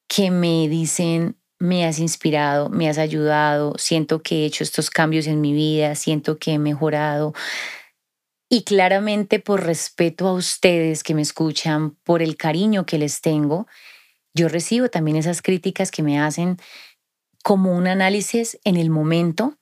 que 0.09 0.31
me 0.31 0.69
dicen, 0.69 1.39
me 1.59 1.87
has 1.87 2.01
inspirado, 2.01 2.69
me 2.69 2.91
has 2.91 2.99
ayudado, 2.99 3.73
siento 3.79 4.23
que 4.23 4.43
he 4.43 4.45
hecho 4.45 4.63
estos 4.63 4.91
cambios 4.91 5.27
en 5.27 5.41
mi 5.41 5.55
vida, 5.55 5.95
siento 5.95 6.37
que 6.39 6.53
he 6.53 6.59
mejorado. 6.59 7.33
Y 8.51 8.65
claramente 8.65 9.41
por 9.41 9.65
respeto 9.65 10.29
a 10.29 10.35
ustedes 10.35 11.03
que 11.03 11.15
me 11.15 11.23
escuchan, 11.23 11.97
por 12.05 12.21
el 12.21 12.37
cariño 12.37 12.85
que 12.85 12.99
les 12.99 13.23
tengo, 13.23 13.67
yo 14.35 14.49
recibo 14.49 14.91
también 14.91 15.17
esas 15.17 15.41
críticas 15.41 15.91
que 15.91 16.03
me 16.03 16.21
hacen 16.21 16.59
como 17.45 17.77
un 17.77 17.87
análisis 17.87 18.59
en 18.65 18.77
el 18.77 18.89
momento 18.89 19.59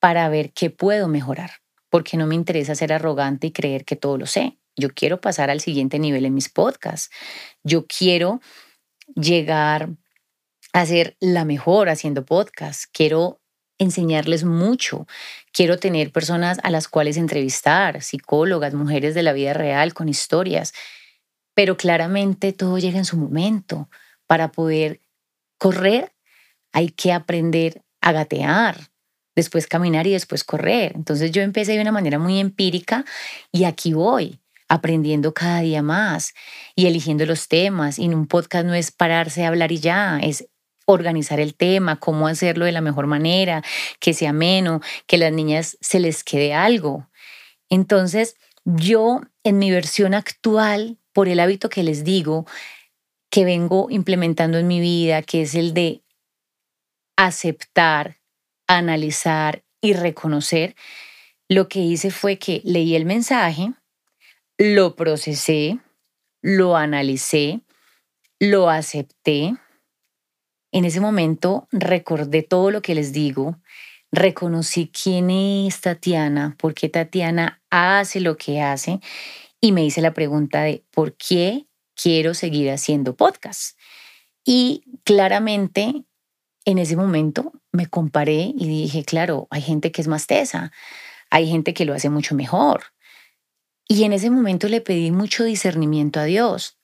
para 0.00 0.26
ver 0.30 0.54
qué 0.54 0.70
puedo 0.70 1.06
mejorar, 1.06 1.50
porque 1.90 2.16
no 2.16 2.26
me 2.26 2.34
interesa 2.34 2.74
ser 2.74 2.94
arrogante 2.94 3.48
y 3.48 3.52
creer 3.52 3.84
que 3.84 3.94
todo 3.94 4.16
lo 4.16 4.24
sé. 4.24 4.56
Yo 4.74 4.88
quiero 4.88 5.20
pasar 5.20 5.50
al 5.50 5.60
siguiente 5.60 5.98
nivel 5.98 6.24
en 6.24 6.32
mis 6.32 6.48
podcasts. 6.48 7.10
Yo 7.62 7.84
quiero 7.86 8.40
llegar 9.14 9.90
a 10.72 10.86
ser 10.86 11.18
la 11.20 11.44
mejor 11.44 11.90
haciendo 11.90 12.24
podcasts. 12.24 12.86
Quiero 12.86 13.42
enseñarles 13.76 14.44
mucho. 14.44 15.06
Quiero 15.52 15.78
tener 15.78 16.12
personas 16.12 16.58
a 16.62 16.70
las 16.70 16.88
cuales 16.88 17.18
entrevistar, 17.18 18.00
psicólogas, 18.00 18.72
mujeres 18.72 19.14
de 19.14 19.22
la 19.22 19.34
vida 19.34 19.52
real 19.52 19.92
con 19.92 20.08
historias. 20.08 20.72
Pero 21.52 21.76
claramente 21.76 22.54
todo 22.54 22.78
llega 22.78 22.96
en 22.96 23.04
su 23.04 23.18
momento. 23.18 23.90
Para 24.26 24.52
poder 24.52 25.02
correr 25.58 26.14
hay 26.72 26.88
que 26.90 27.12
aprender 27.12 27.82
a 28.00 28.12
gatear, 28.12 28.90
después 29.34 29.66
caminar 29.66 30.06
y 30.06 30.12
después 30.12 30.44
correr. 30.44 30.92
Entonces 30.94 31.32
yo 31.32 31.42
empecé 31.42 31.72
de 31.72 31.80
una 31.80 31.92
manera 31.92 32.18
muy 32.18 32.38
empírica 32.38 33.04
y 33.52 33.64
aquí 33.64 33.92
voy 33.92 34.40
aprendiendo 34.68 35.34
cada 35.34 35.60
día 35.60 35.82
más 35.82 36.32
y 36.76 36.86
eligiendo 36.86 37.26
los 37.26 37.48
temas. 37.48 37.98
Y 37.98 38.04
en 38.04 38.14
un 38.14 38.26
podcast 38.26 38.64
no 38.64 38.74
es 38.74 38.92
pararse 38.92 39.44
a 39.44 39.48
hablar 39.48 39.72
y 39.72 39.80
ya, 39.80 40.18
es 40.22 40.46
organizar 40.86 41.40
el 41.40 41.54
tema, 41.54 41.98
cómo 41.98 42.28
hacerlo 42.28 42.64
de 42.64 42.72
la 42.72 42.80
mejor 42.80 43.06
manera, 43.06 43.62
que 43.98 44.14
sea 44.14 44.30
ameno, 44.30 44.80
que 45.06 45.18
las 45.18 45.32
niñas 45.32 45.76
se 45.80 46.00
les 46.00 46.24
quede 46.24 46.54
algo. 46.54 47.08
Entonces, 47.68 48.36
yo 48.64 49.20
en 49.44 49.58
mi 49.58 49.70
versión 49.70 50.14
actual, 50.14 50.98
por 51.12 51.28
el 51.28 51.40
hábito 51.40 51.68
que 51.68 51.82
les 51.82 52.04
digo, 52.04 52.46
que 53.30 53.44
vengo 53.44 53.88
implementando 53.90 54.58
en 54.58 54.68
mi 54.68 54.80
vida, 54.80 55.22
que 55.22 55.42
es 55.42 55.54
el 55.54 55.74
de 55.74 56.02
aceptar, 57.26 58.18
analizar 58.66 59.62
y 59.82 59.92
reconocer, 59.92 60.74
lo 61.48 61.68
que 61.68 61.80
hice 61.80 62.10
fue 62.10 62.38
que 62.38 62.62
leí 62.64 62.94
el 62.94 63.04
mensaje, 63.04 63.74
lo 64.56 64.96
procesé, 64.96 65.80
lo 66.40 66.76
analicé, 66.76 67.60
lo 68.38 68.70
acepté, 68.70 69.54
en 70.72 70.84
ese 70.86 71.00
momento 71.00 71.68
recordé 71.72 72.42
todo 72.42 72.70
lo 72.70 72.80
que 72.80 72.94
les 72.94 73.12
digo, 73.12 73.58
reconocí 74.10 74.88
quién 74.88 75.28
es 75.28 75.82
Tatiana, 75.82 76.56
por 76.58 76.72
qué 76.72 76.88
Tatiana 76.88 77.60
hace 77.68 78.20
lo 78.20 78.38
que 78.38 78.62
hace 78.62 79.00
y 79.60 79.72
me 79.72 79.84
hice 79.84 80.00
la 80.00 80.14
pregunta 80.14 80.62
de 80.62 80.84
por 80.90 81.16
qué 81.18 81.66
quiero 81.94 82.32
seguir 82.32 82.70
haciendo 82.70 83.14
podcast. 83.14 83.76
Y 84.42 84.84
claramente 85.04 86.04
en 86.70 86.78
ese 86.78 86.96
momento 86.96 87.52
me 87.72 87.86
comparé 87.86 88.52
y 88.56 88.66
dije, 88.66 89.04
claro, 89.04 89.46
hay 89.50 89.62
gente 89.62 89.92
que 89.92 90.02
es 90.02 90.08
más 90.08 90.26
tesa, 90.26 90.72
hay 91.30 91.48
gente 91.48 91.74
que 91.74 91.84
lo 91.84 91.94
hace 91.94 92.10
mucho 92.10 92.34
mejor. 92.34 92.84
Y 93.88 94.04
en 94.04 94.12
ese 94.12 94.30
momento 94.30 94.68
le 94.68 94.80
pedí 94.80 95.10
mucho 95.10 95.44
discernimiento 95.44 96.20
a 96.20 96.24
Dios, 96.24 96.78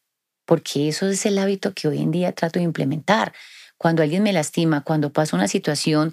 porque 0.44 0.88
eso 0.88 1.09
es 1.09 1.27
el 1.27 1.38
hábito 1.38 1.75
que 1.75 1.88
hoy 1.88 2.01
en 2.01 2.11
día 2.11 2.33
trato 2.33 2.59
de 2.59 2.64
implementar 2.64 3.33
cuando 3.79 4.03
alguien 4.03 4.22
me 4.22 4.33
lastima, 4.33 4.83
cuando 4.83 5.12
pasa 5.12 5.37
una 5.37 5.49
situación 5.49 6.12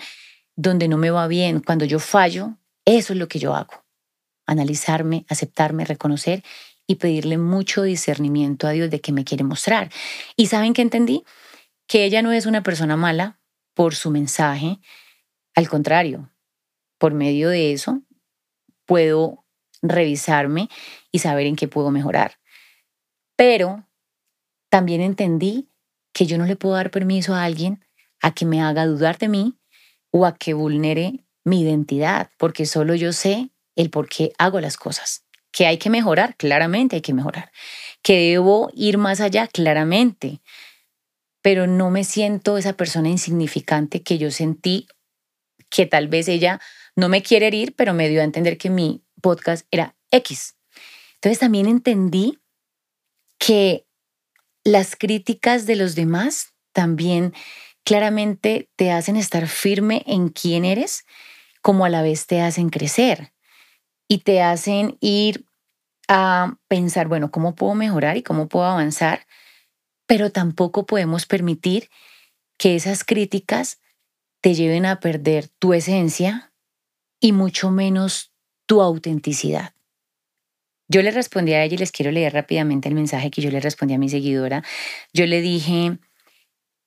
donde 0.56 0.88
no 0.88 0.98
me 0.98 1.10
va 1.10 1.28
bien, 1.28 1.62
cuando 1.62 1.86
yo 1.86 2.00
fallo, 2.00 2.58
eso 2.86 3.14
es 3.14 3.20
lo 3.20 3.28
que 3.28 3.40
yo 3.40 3.56
hago. 3.56 3.84
Analizarme, 4.46 5.26
aceptarme, 5.30 5.86
reconocer 5.86 6.44
y 6.86 6.96
pedirle 6.96 7.38
mucho 7.38 7.84
discernimiento 7.84 8.68
a 8.68 8.72
Dios 8.72 8.90
de 8.90 9.00
qué 9.00 9.12
me 9.12 9.24
quiere 9.24 9.44
mostrar. 9.44 9.90
Y 10.36 10.48
saben 10.48 10.74
que 10.74 10.82
entendí 10.82 11.24
que 11.88 12.04
ella 12.06 12.22
no 12.22 12.32
es 12.32 12.46
una 12.46 12.64
persona 12.64 12.98
mala 12.98 13.40
por 13.74 13.96
su 13.96 14.12
mensaje, 14.12 14.80
al 15.56 15.70
contrario, 15.70 16.32
por 16.98 17.14
medio 17.14 17.50
de 17.50 17.74
eso 17.74 18.02
puedo 18.86 19.44
revisarme 19.82 20.70
y 21.12 21.20
saber 21.20 21.48
en 21.48 21.56
qué 21.56 21.68
puedo 21.68 21.92
mejorar. 21.92 22.40
Pero 23.36 23.88
también 24.70 25.02
entendí 25.02 25.70
que 26.14 26.26
yo 26.26 26.38
no 26.38 26.46
le 26.46 26.56
puedo 26.56 26.76
dar 26.76 26.92
permiso 26.92 27.34
a 27.34 27.44
alguien 27.44 27.86
a 28.22 28.34
que 28.34 28.46
me 28.46 28.62
haga 28.62 28.86
dudar 28.86 29.18
de 29.18 29.28
mí 29.28 29.60
o 30.12 30.26
a 30.26 30.36
que 30.36 30.54
vulnere 30.54 31.26
mi 31.44 31.62
identidad, 31.62 32.32
porque 32.38 32.66
solo 32.66 32.96
yo 32.96 33.12
sé 33.12 33.50
el 33.76 33.90
por 33.90 34.08
qué 34.08 34.32
hago 34.38 34.62
las 34.62 34.78
cosas. 34.78 35.26
Que 35.52 35.68
hay 35.68 35.78
que 35.78 35.90
mejorar, 35.90 36.36
claramente 36.38 36.96
hay 36.96 37.02
que 37.02 37.14
mejorar. 37.14 37.52
Que 38.02 38.32
debo 38.32 38.72
ir 38.74 38.98
más 38.98 39.20
allá, 39.20 39.48
claramente. 39.48 40.42
Pero 41.43 41.67
no 41.67 41.91
me 41.91 42.03
siento 42.03 42.58
esa 42.58 42.73
persona 42.73 43.10
insignificante 43.10 44.01
que 44.01 44.17
yo 44.17 44.32
sentí 44.32 44.88
que 45.69 45.86
tal 45.86 46.08
vez 46.08 46.27
ella 46.27 46.60
no 46.95 47.10
me 47.10 47.21
quiere 47.21 47.47
herir, 47.47 47.75
pero 47.75 47.93
me 47.93 48.10
dio 48.10 48.21
a 48.21 48.23
entender 48.23 48.58
que 48.58 48.71
mi 48.71 49.03
podcast 49.21 49.67
era 49.69 49.95
X. 50.10 50.56
Entonces 51.15 51.39
también 51.39 51.67
entendí 51.67 52.39
que 53.38 53.86
las 54.63 54.95
críticas 54.95 55.65
de 55.65 55.75
los 55.75 55.95
demás 55.95 56.53
también 56.71 57.34
claramente 57.84 58.69
te 58.75 58.91
hacen 58.91 59.15
estar 59.15 59.47
firme 59.47 60.03
en 60.06 60.29
quién 60.29 60.65
eres, 60.65 61.06
como 61.62 61.86
a 61.86 61.89
la 61.89 62.01
vez 62.01 62.27
te 62.27 62.41
hacen 62.41 62.69
crecer 62.69 63.34
y 64.08 64.19
te 64.19 64.41
hacen 64.41 64.97
ir 65.01 65.45
a 66.08 66.58
pensar, 66.67 67.08
bueno, 67.08 67.32
¿cómo 67.32 67.56
puedo 67.56 67.73
mejorar 67.73 68.17
y 68.17 68.23
cómo 68.23 68.47
puedo 68.47 68.65
avanzar? 68.65 69.25
Pero 70.13 70.32
tampoco 70.32 70.86
podemos 70.86 71.26
permitir 71.26 71.89
que 72.60 72.76
esas 72.76 73.04
críticas 73.04 73.80
te 74.41 74.54
lleven 74.54 74.86
a 74.86 74.99
perder 74.99 75.47
tu 75.58 75.73
esencia 75.73 76.54
y 77.19 77.32
mucho 77.32 77.71
menos 77.71 78.32
tu 78.67 78.84
autenticidad. 78.84 79.73
Yo 80.88 81.02
le 81.02 81.10
respondí 81.10 81.54
a 81.54 81.63
ella 81.63 81.73
y 81.73 81.78
les 81.80 81.91
quiero 81.91 82.12
leer 82.12 82.32
rápidamente 82.32 82.88
el 82.88 82.93
mensaje 82.93 83.32
que 83.32 83.41
yo 83.41 83.49
le 83.49 83.60
respondí 83.60 83.95
a 83.95 83.97
mi 83.97 84.08
seguidora. 84.08 84.63
Yo 85.13 85.26
le 85.26 85.41
dije, 85.41 85.97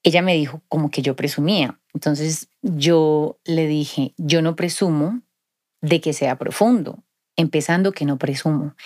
ella 0.04 0.22
me 0.22 0.34
dijo 0.34 0.62
como 0.68 0.92
que 0.92 1.02
yo 1.02 1.16
presumía. 1.16 1.80
Entonces 1.94 2.48
yo 2.62 3.40
le 3.44 3.66
dije, 3.66 4.14
yo 4.18 4.40
no 4.40 4.54
presumo 4.54 5.20
de 5.80 6.00
que 6.00 6.12
sea 6.12 6.38
profundo, 6.38 7.02
empezando 7.34 7.90
que 7.90 8.04
no 8.04 8.18
presumo. 8.18 8.76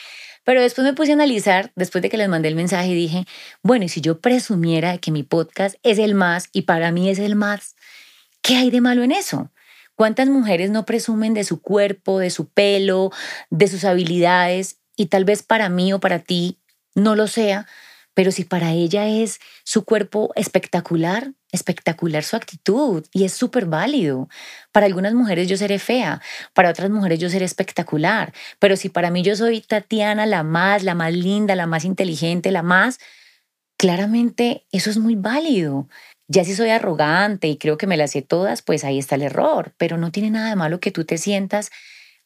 Pero 0.45 0.63
después 0.63 0.85
me 0.85 0.95
puse 0.95 1.13
a 1.13 1.15
analizar, 1.15 1.73
después 1.77 2.03
de 2.03 2.09
que 2.09 2.17
les 2.17 2.29
mandé 2.29 2.49
el 2.49 2.55
mensaje, 2.55 2.89
y 2.89 2.95
dije, 2.95 3.25
bueno, 3.63 3.85
y 3.85 3.89
si 3.89 4.01
yo 4.01 4.21
presumiera 4.21 4.99
que 4.99 5.11
mi 5.11 5.23
podcast 5.23 5.77
es 5.83 5.99
el 5.99 6.15
más 6.15 6.49
y 6.53 6.63
para 6.63 6.93
mí 6.93 7.11
es 7.11 7.19
el 7.19 7.37
más, 7.37 7.77
¿qué 8.43 8.57
hay 8.57 8.71
de 8.71 8.81
malo 8.81 9.03
en 9.03 9.13
eso? 9.13 9.51
¿Cuántas 9.95 10.29
mujeres 10.29 10.71
no 10.71 10.87
presumen 10.87 11.35
de 11.35 11.45
su 11.45 11.61
cuerpo, 11.61 12.19
de 12.19 12.31
su 12.31 12.49
pelo, 12.49 13.11
de 13.51 13.69
sus 13.69 13.85
habilidades 13.85 14.79
y 14.97 15.07
tal 15.07 15.25
vez 15.25 15.43
para 15.43 15.69
mí 15.69 15.93
o 15.93 16.01
para 16.01 16.21
ti 16.21 16.59
no 16.95 17.15
lo 17.17 17.27
sea, 17.27 17.67
pero 18.15 18.33
si 18.33 18.45
para 18.45 18.73
ella 18.73 19.07
es 19.09 19.41
su 19.65 19.85
cuerpo 19.85 20.33
espectacular, 20.35 21.33
espectacular 21.53 22.23
su 22.25 22.37
actitud 22.37 23.05
y 23.13 23.25
es 23.25 23.33
súper 23.33 23.67
válido. 23.67 24.29
Para 24.73 24.87
algunas 24.87 25.15
mujeres 25.15 25.49
yo 25.49 25.57
seré 25.57 25.79
fea, 25.79 26.21
para 26.55 26.71
otras 26.71 26.91
mujeres 26.91 27.19
yo 27.19 27.31
seré 27.31 27.45
espectacular, 27.45 28.33
pero 28.59 28.77
si 28.77 28.89
para 28.89 29.11
mí 29.11 29.23
yo 29.23 29.37
soy 29.37 29.61
Tatiana 29.61 30.27
la 30.27 30.43
más, 30.43 30.83
la 30.83 30.95
más 30.95 31.13
linda, 31.13 31.55
la 31.55 31.67
más 31.67 31.85
inteligente, 31.85 32.51
la 32.51 32.63
más, 32.63 32.99
claramente 33.77 34.67
eso 34.73 34.91
es 34.91 34.99
muy 34.99 35.15
válido. 35.15 35.89
Ya 36.29 36.45
si 36.45 36.55
soy 36.55 36.71
arrogante 36.71 37.49
y 37.49 37.57
creo 37.57 37.79
que 37.79 37.87
me 37.87 37.97
las 37.97 38.13
sé 38.13 38.23
todas, 38.23 38.63
pues 38.63 38.85
ahí 38.85 38.99
está 38.99 39.17
el 39.17 39.23
error, 39.23 39.75
pero 39.79 39.97
no 39.97 40.13
tiene 40.13 40.31
nada 40.31 40.51
de 40.51 40.57
malo 40.57 40.79
que 40.79 40.93
tú 40.93 41.05
te 41.05 41.19
sientas 41.19 41.71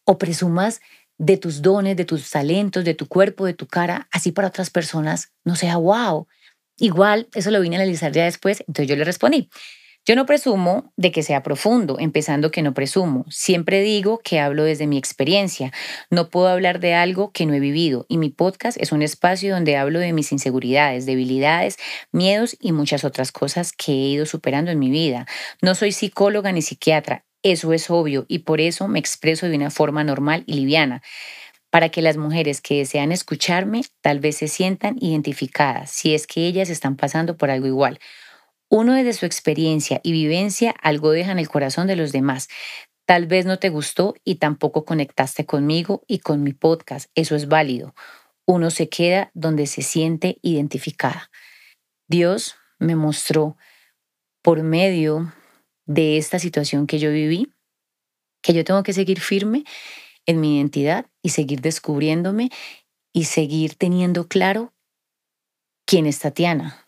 o 0.05 0.19
presumas 0.19 0.81
de 1.19 1.37
tus 1.37 1.63
dones, 1.63 1.97
de 1.97 2.05
tus 2.05 2.31
talentos, 2.31 2.85
de 2.85 2.95
tu 2.95 3.07
cuerpo, 3.07 3.47
de 3.47 3.55
tu 3.55 3.67
cara, 3.67 4.09
así 4.11 4.33
para 4.33 4.49
otras 4.49 4.71
personas 4.71 5.33
no 5.45 5.57
sea 5.57 5.77
wow. 5.77 6.27
Igual, 6.77 7.29
eso 7.35 7.51
lo 7.51 7.61
vine 7.61 7.77
a 7.77 7.81
analizar 7.81 8.13
ya 8.13 8.25
después, 8.25 8.65
entonces 8.67 8.89
yo 8.89 8.97
le 8.97 9.05
respondí. 9.05 9.49
Yo 10.07 10.17
no 10.17 10.27
presumo 10.27 10.93
de 10.99 11.11
que 11.13 11.23
sea 11.23 11.43
profundo, 11.43 11.97
empezando 11.99 12.51
que 12.51 12.61
no 12.61 12.75
presumo. 12.75 13.25
Siempre 13.31 13.81
digo 13.81 14.21
que 14.23 14.39
hablo 14.39 14.65
desde 14.65 14.87
mi 14.87 14.99
experiencia. 14.99 15.73
No 16.11 16.29
puedo 16.29 16.49
hablar 16.49 16.79
de 16.79 16.93
algo 16.93 17.33
que 17.33 17.47
no 17.47 17.55
he 17.55 17.61
vivido 17.61 18.05
y 18.07 18.19
mi 18.19 18.29
podcast 18.29 18.77
es 18.79 18.93
un 18.93 19.01
espacio 19.01 19.55
donde 19.55 19.79
hablo 19.79 20.01
de 20.01 20.13
mis 20.13 20.31
inseguridades, 20.31 21.07
debilidades, 21.07 21.79
miedos 22.13 22.55
y 22.61 22.73
muchas 22.73 23.03
otras 23.05 23.33
cosas 23.33 23.73
que 23.73 23.93
he 23.93 24.09
ido 24.09 24.27
superando 24.27 24.71
en 24.71 24.79
mi 24.79 24.91
vida. 24.91 25.25
No 25.63 25.75
soy 25.75 25.91
psicóloga 25.91 26.53
ni 26.53 26.61
psiquiatra, 26.61 27.24
eso 27.45 27.73
es 27.73 27.91
obvio 27.91 28.25
y 28.27 28.41
por 28.41 28.61
eso 28.61 28.89
me 28.89 28.99
expreso 28.99 29.49
de 29.49 29.55
una 29.55 29.71
forma 29.71 30.03
normal 30.03 30.43
y 30.47 30.55
liviana 30.55 31.03
para 31.71 31.91
que 31.91 32.03
las 32.03 32.17
mujeres 32.17 32.61
que 32.61 32.79
desean 32.79 33.13
escucharme 33.13 33.83
tal 34.01 34.19
vez 34.19 34.39
se 34.39 34.49
sientan 34.49 34.97
identificadas 35.01 35.91
si 35.91 36.15
es 36.15 36.27
que 36.27 36.47
ellas 36.47 36.71
están 36.71 36.97
pasando 36.97 37.37
por 37.37 37.51
algo 37.51 37.67
igual. 37.67 38.01
Uno 38.71 38.95
desde 38.95 39.13
su 39.13 39.27
experiencia 39.27 40.01
y 40.03 40.13
vivencia 40.13 40.75
algo 40.83 41.11
deja 41.11 41.33
en 41.33 41.39
el 41.39 41.49
corazón 41.49 41.87
de 41.87 41.97
los 41.97 42.13
demás. 42.13 42.49
Tal 43.07 43.27
vez 43.27 43.45
no 43.45 43.59
te 43.59 43.69
gustó 43.69 44.15
y 44.25 44.37
tampoco 44.37 44.85
conectaste 44.85 45.47
conmigo 45.47 46.03
y 46.09 46.21
con 46.21 46.43
mi 46.43 46.55
podcast. 46.55 47.11
Eso 47.15 47.37
es 47.37 47.49
válido. 47.49 47.95
Uno 48.47 48.71
se 48.71 48.89
queda 48.89 49.31
donde 49.35 49.67
se 49.67 49.83
siente 49.83 50.39
identificada. 50.43 51.31
Dios 52.09 52.57
me 52.79 52.97
mostró 52.97 53.57
por 54.43 54.63
medio 54.63 55.33
de 55.87 56.19
esta 56.19 56.39
situación 56.39 56.87
que 56.87 56.99
yo 56.99 57.11
viví 57.11 57.49
que 58.45 58.53
yo 58.53 58.63
tengo 58.63 58.83
que 58.83 58.93
seguir 58.93 59.21
firme 59.21 59.65
en 60.27 60.39
mi 60.39 60.59
identidad 60.59 61.07
y 61.23 61.31
seguir 61.31 61.63
descubriéndome 61.63 62.51
y 63.13 63.25
seguir 63.25 63.75
teniendo 63.75 64.29
claro 64.29 64.75
quién 65.87 66.07
es 66.07 66.19
Tatiana, 66.19 66.87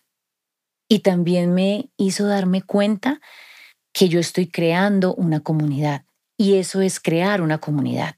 y 0.89 1.01
también 1.01 1.55
me 1.55 1.91
hizo 1.97 2.27
darme 2.27 2.63
cuenta 2.63 3.21
que 3.93 4.09
yo 4.09 4.21
estoy 4.21 4.49
creando 4.49 5.15
una 5.15 5.41
comunidad 5.41 6.05
y 6.37 6.57
eso 6.57 6.83
es 6.83 7.01
crear 7.01 7.41
una 7.41 7.59
comunidad. 7.59 8.17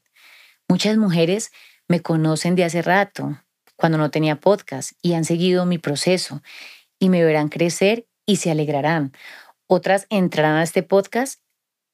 Muchas 0.68 0.96
mujeres 0.96 1.52
me 1.86 2.02
conocen 2.02 2.56
de 2.56 2.64
hace 2.64 2.82
rato, 2.82 3.40
cuando 3.76 3.96
no 3.96 4.10
tenía 4.10 4.40
podcast, 4.40 4.92
y 5.00 5.14
han 5.14 5.24
seguido 5.24 5.64
mi 5.64 5.78
proceso 5.78 6.42
y 6.98 7.08
me 7.08 7.24
verán 7.24 7.48
crecer 7.48 8.06
y 8.26 8.36
se 8.36 8.50
alegrarán. 8.50 9.12
Otras 9.68 10.06
entrarán 10.08 10.56
a 10.56 10.62
este 10.62 10.82
podcast 10.82 11.40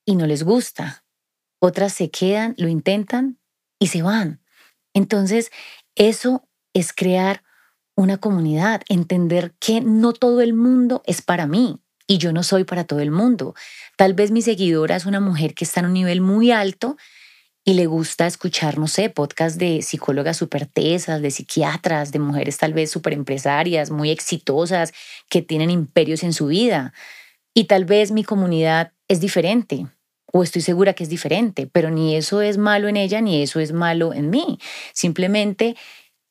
y 0.06 0.14
no 0.14 0.26
les 0.26 0.44
gusta. 0.44 1.04
Otras 1.58 1.92
se 1.92 2.08
quedan, 2.08 2.54
lo 2.56 2.68
intentan 2.68 3.40
y 3.80 3.88
se 3.88 4.02
van. 4.02 4.40
Entonces, 4.94 5.50
eso 5.96 6.48
es 6.72 6.92
crear 6.92 7.42
una 7.96 8.18
comunidad, 8.18 8.82
entender 8.88 9.54
que 9.58 9.80
no 9.80 10.12
todo 10.12 10.40
el 10.40 10.54
mundo 10.54 11.02
es 11.04 11.20
para 11.20 11.46
mí 11.46 11.80
y 12.06 12.18
yo 12.18 12.32
no 12.32 12.44
soy 12.44 12.62
para 12.62 12.84
todo 12.84 13.00
el 13.00 13.10
mundo. 13.10 13.54
Tal 13.96 14.14
vez 14.14 14.30
mi 14.30 14.40
seguidora 14.40 14.94
es 14.94 15.04
una 15.04 15.20
mujer 15.20 15.54
que 15.54 15.64
está 15.64 15.80
en 15.80 15.86
un 15.86 15.94
nivel 15.94 16.20
muy 16.20 16.52
alto 16.52 16.96
y 17.64 17.74
le 17.74 17.86
gusta 17.86 18.26
escuchar, 18.26 18.78
no 18.78 18.86
sé, 18.86 19.10
podcasts 19.10 19.58
de 19.58 19.82
psicólogas 19.82 20.36
súper 20.36 20.66
tesas, 20.66 21.22
de 21.22 21.30
psiquiatras, 21.30 22.12
de 22.12 22.18
mujeres 22.20 22.58
tal 22.58 22.72
vez 22.72 22.90
súper 22.90 23.14
empresarias, 23.14 23.90
muy 23.90 24.10
exitosas, 24.10 24.92
que 25.28 25.42
tienen 25.42 25.70
imperios 25.70 26.22
en 26.22 26.34
su 26.34 26.48
vida. 26.48 26.92
Y 27.54 27.64
tal 27.64 27.84
vez 27.84 28.10
mi 28.10 28.24
comunidad 28.24 28.92
es 29.08 29.20
diferente, 29.20 29.86
o 30.32 30.42
estoy 30.42 30.62
segura 30.62 30.94
que 30.94 31.04
es 31.04 31.08
diferente, 31.08 31.68
pero 31.70 31.90
ni 31.90 32.16
eso 32.16 32.42
es 32.42 32.58
malo 32.58 32.88
en 32.88 32.96
ella, 32.96 33.20
ni 33.20 33.40
eso 33.42 33.60
es 33.60 33.72
malo 33.72 34.12
en 34.12 34.30
mí. 34.30 34.58
Simplemente 34.92 35.76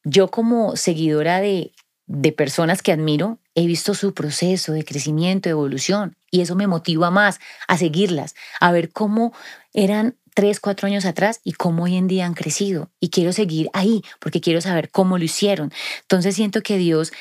yo 0.04 0.30
como 0.30 0.76
seguidora 0.76 1.40
de, 1.40 1.72
de 2.06 2.34
personas 2.34 2.82
que 2.82 2.92
admiro, 2.92 3.40
he 3.56 3.66
visto 3.66 3.94
su 3.94 4.14
proceso 4.14 4.74
de 4.74 4.84
crecimiento, 4.84 5.48
de 5.48 5.52
evolución, 5.52 6.18
y 6.30 6.42
eso 6.42 6.56
me 6.56 6.68
motiva 6.68 7.12
más 7.12 7.40
a 7.68 7.78
seguirlas, 7.78 8.36
a 8.60 8.72
ver 8.72 8.92
cómo 8.92 9.34
eran 9.74 10.18
tres, 10.34 10.60
cuatro 10.60 10.88
años 10.88 11.06
atrás 11.06 11.40
y 11.44 11.54
cómo 11.54 11.84
hoy 11.84 11.96
en 11.96 12.08
día 12.08 12.26
han 12.26 12.34
crecido. 12.34 12.92
Y 13.00 13.10
quiero 13.10 13.32
seguir 13.32 13.70
ahí 13.74 14.02
porque 14.20 14.42
quiero 14.42 14.62
saber 14.62 14.90
cómo 14.90 15.18
lo 15.18 15.24
hicieron. 15.24 15.72
Entonces 16.02 16.36
siento 16.36 16.62
que 16.62 16.78
Dios 16.78 17.14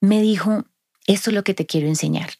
me 0.00 0.20
dijo, 0.20 0.64
esto 1.06 1.30
es 1.30 1.34
lo 1.34 1.44
que 1.44 1.54
te 1.54 1.66
quiero 1.66 1.86
enseñar. 1.88 2.30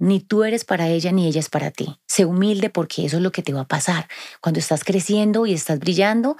Ni 0.00 0.20
tú 0.20 0.44
eres 0.44 0.64
para 0.64 0.88
ella 0.88 1.12
ni 1.12 1.28
ella 1.28 1.40
es 1.40 1.50
para 1.50 1.70
ti. 1.70 2.00
Sé 2.06 2.24
humilde 2.24 2.70
porque 2.70 3.04
eso 3.04 3.18
es 3.18 3.22
lo 3.22 3.32
que 3.32 3.42
te 3.42 3.52
va 3.52 3.60
a 3.60 3.68
pasar. 3.68 4.08
Cuando 4.40 4.58
estás 4.58 4.82
creciendo 4.82 5.44
y 5.44 5.52
estás 5.52 5.78
brillando, 5.78 6.38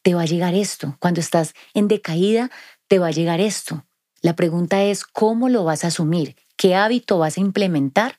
te 0.00 0.14
va 0.14 0.22
a 0.22 0.26
llegar 0.26 0.54
esto. 0.54 0.96
Cuando 0.98 1.20
estás 1.20 1.52
en 1.74 1.88
decaída, 1.88 2.50
te 2.88 2.98
va 2.98 3.08
a 3.08 3.12
llegar 3.12 3.38
esto. 3.38 3.86
La 4.22 4.34
pregunta 4.34 4.82
es, 4.82 5.04
¿cómo 5.04 5.50
lo 5.50 5.62
vas 5.62 5.84
a 5.84 5.88
asumir? 5.88 6.36
¿Qué 6.56 6.74
hábito 6.74 7.18
vas 7.18 7.36
a 7.36 7.42
implementar 7.42 8.16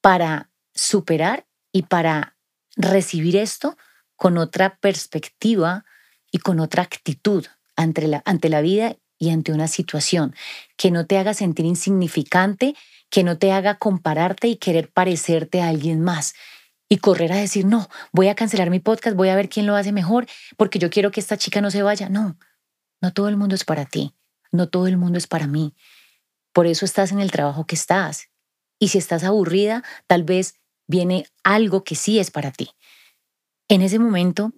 para 0.00 0.52
superar 0.74 1.46
y 1.72 1.82
para 1.82 2.36
recibir 2.76 3.36
esto 3.36 3.76
con 4.14 4.38
otra 4.38 4.76
perspectiva 4.76 5.84
y 6.30 6.38
con 6.38 6.60
otra 6.60 6.84
actitud 6.84 7.46
ante 7.74 8.06
la, 8.06 8.22
ante 8.24 8.48
la 8.48 8.60
vida 8.60 8.96
y 9.18 9.30
ante 9.30 9.52
una 9.52 9.68
situación 9.68 10.34
que 10.76 10.90
no 10.90 11.06
te 11.06 11.18
haga 11.18 11.34
sentir 11.34 11.66
insignificante, 11.66 12.74
que 13.10 13.24
no 13.24 13.38
te 13.38 13.52
haga 13.52 13.78
compararte 13.78 14.48
y 14.48 14.56
querer 14.56 14.90
parecerte 14.90 15.60
a 15.60 15.68
alguien 15.68 16.00
más, 16.00 16.34
y 16.88 16.98
correr 16.98 17.32
a 17.32 17.36
decir, 17.36 17.64
no, 17.64 17.88
voy 18.12 18.28
a 18.28 18.34
cancelar 18.34 18.70
mi 18.70 18.78
podcast, 18.78 19.16
voy 19.16 19.28
a 19.28 19.36
ver 19.36 19.48
quién 19.48 19.66
lo 19.66 19.74
hace 19.74 19.92
mejor, 19.92 20.26
porque 20.56 20.78
yo 20.78 20.90
quiero 20.90 21.10
que 21.10 21.20
esta 21.20 21.36
chica 21.36 21.60
no 21.60 21.70
se 21.70 21.82
vaya. 21.82 22.08
No, 22.08 22.38
no 23.00 23.12
todo 23.12 23.28
el 23.28 23.36
mundo 23.36 23.54
es 23.54 23.64
para 23.64 23.84
ti, 23.84 24.14
no 24.52 24.68
todo 24.68 24.86
el 24.86 24.96
mundo 24.96 25.18
es 25.18 25.26
para 25.26 25.46
mí. 25.46 25.74
Por 26.52 26.66
eso 26.66 26.84
estás 26.84 27.10
en 27.10 27.20
el 27.20 27.30
trabajo 27.30 27.66
que 27.66 27.74
estás. 27.74 28.28
Y 28.78 28.88
si 28.88 28.98
estás 28.98 29.24
aburrida, 29.24 29.82
tal 30.06 30.24
vez 30.24 30.60
viene 30.86 31.26
algo 31.42 31.84
que 31.84 31.94
sí 31.94 32.18
es 32.18 32.30
para 32.30 32.52
ti. 32.52 32.70
En 33.68 33.82
ese 33.82 33.98
momento, 33.98 34.52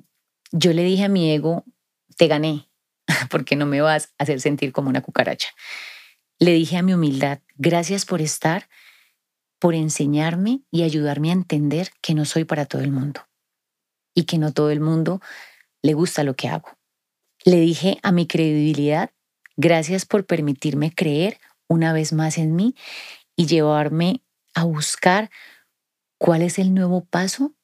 yo 0.50 0.72
le 0.72 0.82
dije 0.82 1.04
a 1.04 1.08
mi 1.08 1.30
ego, 1.30 1.64
te 2.16 2.26
gané, 2.26 2.68
porque 3.30 3.56
no 3.56 3.66
me 3.66 3.80
vas 3.80 4.14
a 4.18 4.24
hacer 4.24 4.40
sentir 4.40 4.72
como 4.72 4.88
una 4.88 5.02
cucaracha. 5.02 5.48
Le 6.38 6.52
dije 6.52 6.76
a 6.76 6.82
mi 6.82 6.94
humildad, 6.94 7.40
gracias 7.56 8.04
por 8.04 8.20
estar 8.20 8.68
por 9.58 9.74
enseñarme 9.74 10.60
y 10.70 10.82
ayudarme 10.82 11.30
a 11.30 11.34
entender 11.34 11.90
que 12.02 12.14
no 12.14 12.24
soy 12.24 12.44
para 12.44 12.66
todo 12.66 12.82
el 12.82 12.92
mundo 12.92 13.22
y 14.14 14.24
que 14.24 14.38
no 14.38 14.52
todo 14.52 14.70
el 14.70 14.80
mundo 14.80 15.20
le 15.82 15.94
gusta 15.94 16.24
lo 16.24 16.34
que 16.34 16.48
hago. 16.48 16.76
Le 17.44 17.58
dije 17.58 17.98
a 18.02 18.12
mi 18.12 18.26
credibilidad, 18.26 19.10
gracias 19.56 20.04
por 20.04 20.26
permitirme 20.26 20.94
creer 20.94 21.38
una 21.68 21.92
vez 21.92 22.12
más 22.12 22.38
en 22.38 22.54
mí 22.54 22.74
y 23.34 23.46
llevarme 23.46 24.22
a 24.54 24.64
buscar 24.64 25.30
cuál 26.18 26.42
es 26.42 26.58
el 26.58 26.74
nuevo 26.74 27.04
paso 27.04 27.54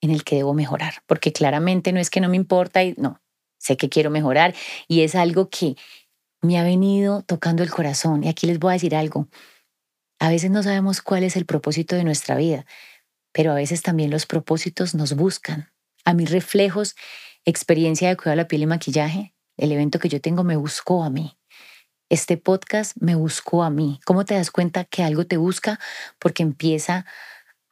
en 0.00 0.10
el 0.10 0.24
que 0.24 0.36
debo 0.36 0.54
mejorar, 0.54 1.02
porque 1.06 1.32
claramente 1.32 1.92
no 1.92 2.00
es 2.00 2.10
que 2.10 2.20
no 2.20 2.28
me 2.28 2.36
importa 2.36 2.84
y 2.84 2.94
no, 2.98 3.20
sé 3.58 3.76
que 3.76 3.88
quiero 3.88 4.10
mejorar 4.10 4.54
y 4.88 5.02
es 5.02 5.14
algo 5.14 5.48
que 5.48 5.76
me 6.42 6.58
ha 6.58 6.64
venido 6.64 7.22
tocando 7.22 7.62
el 7.62 7.70
corazón. 7.70 8.24
Y 8.24 8.28
aquí 8.28 8.46
les 8.46 8.58
voy 8.58 8.70
a 8.70 8.72
decir 8.74 8.94
algo, 8.94 9.28
a 10.18 10.28
veces 10.28 10.50
no 10.50 10.62
sabemos 10.62 11.02
cuál 11.02 11.24
es 11.24 11.36
el 11.36 11.44
propósito 11.44 11.94
de 11.96 12.04
nuestra 12.04 12.36
vida, 12.36 12.66
pero 13.32 13.52
a 13.52 13.54
veces 13.54 13.82
también 13.82 14.10
los 14.10 14.26
propósitos 14.26 14.94
nos 14.94 15.14
buscan. 15.14 15.70
A 16.04 16.14
mis 16.14 16.30
reflejos, 16.30 16.94
experiencia 17.44 18.08
de 18.08 18.16
cuidado 18.16 18.30
de 18.30 18.42
la 18.42 18.48
piel 18.48 18.62
y 18.62 18.66
maquillaje, 18.66 19.34
el 19.56 19.72
evento 19.72 19.98
que 19.98 20.08
yo 20.08 20.20
tengo 20.20 20.44
me 20.44 20.56
buscó 20.56 21.04
a 21.04 21.10
mí. 21.10 21.36
Este 22.08 22.36
podcast 22.36 22.96
me 23.00 23.14
buscó 23.14 23.62
a 23.62 23.70
mí. 23.70 24.00
¿Cómo 24.04 24.24
te 24.24 24.34
das 24.34 24.50
cuenta 24.50 24.84
que 24.84 25.02
algo 25.02 25.26
te 25.26 25.36
busca? 25.36 25.80
Porque 26.18 26.42
empieza 26.42 27.04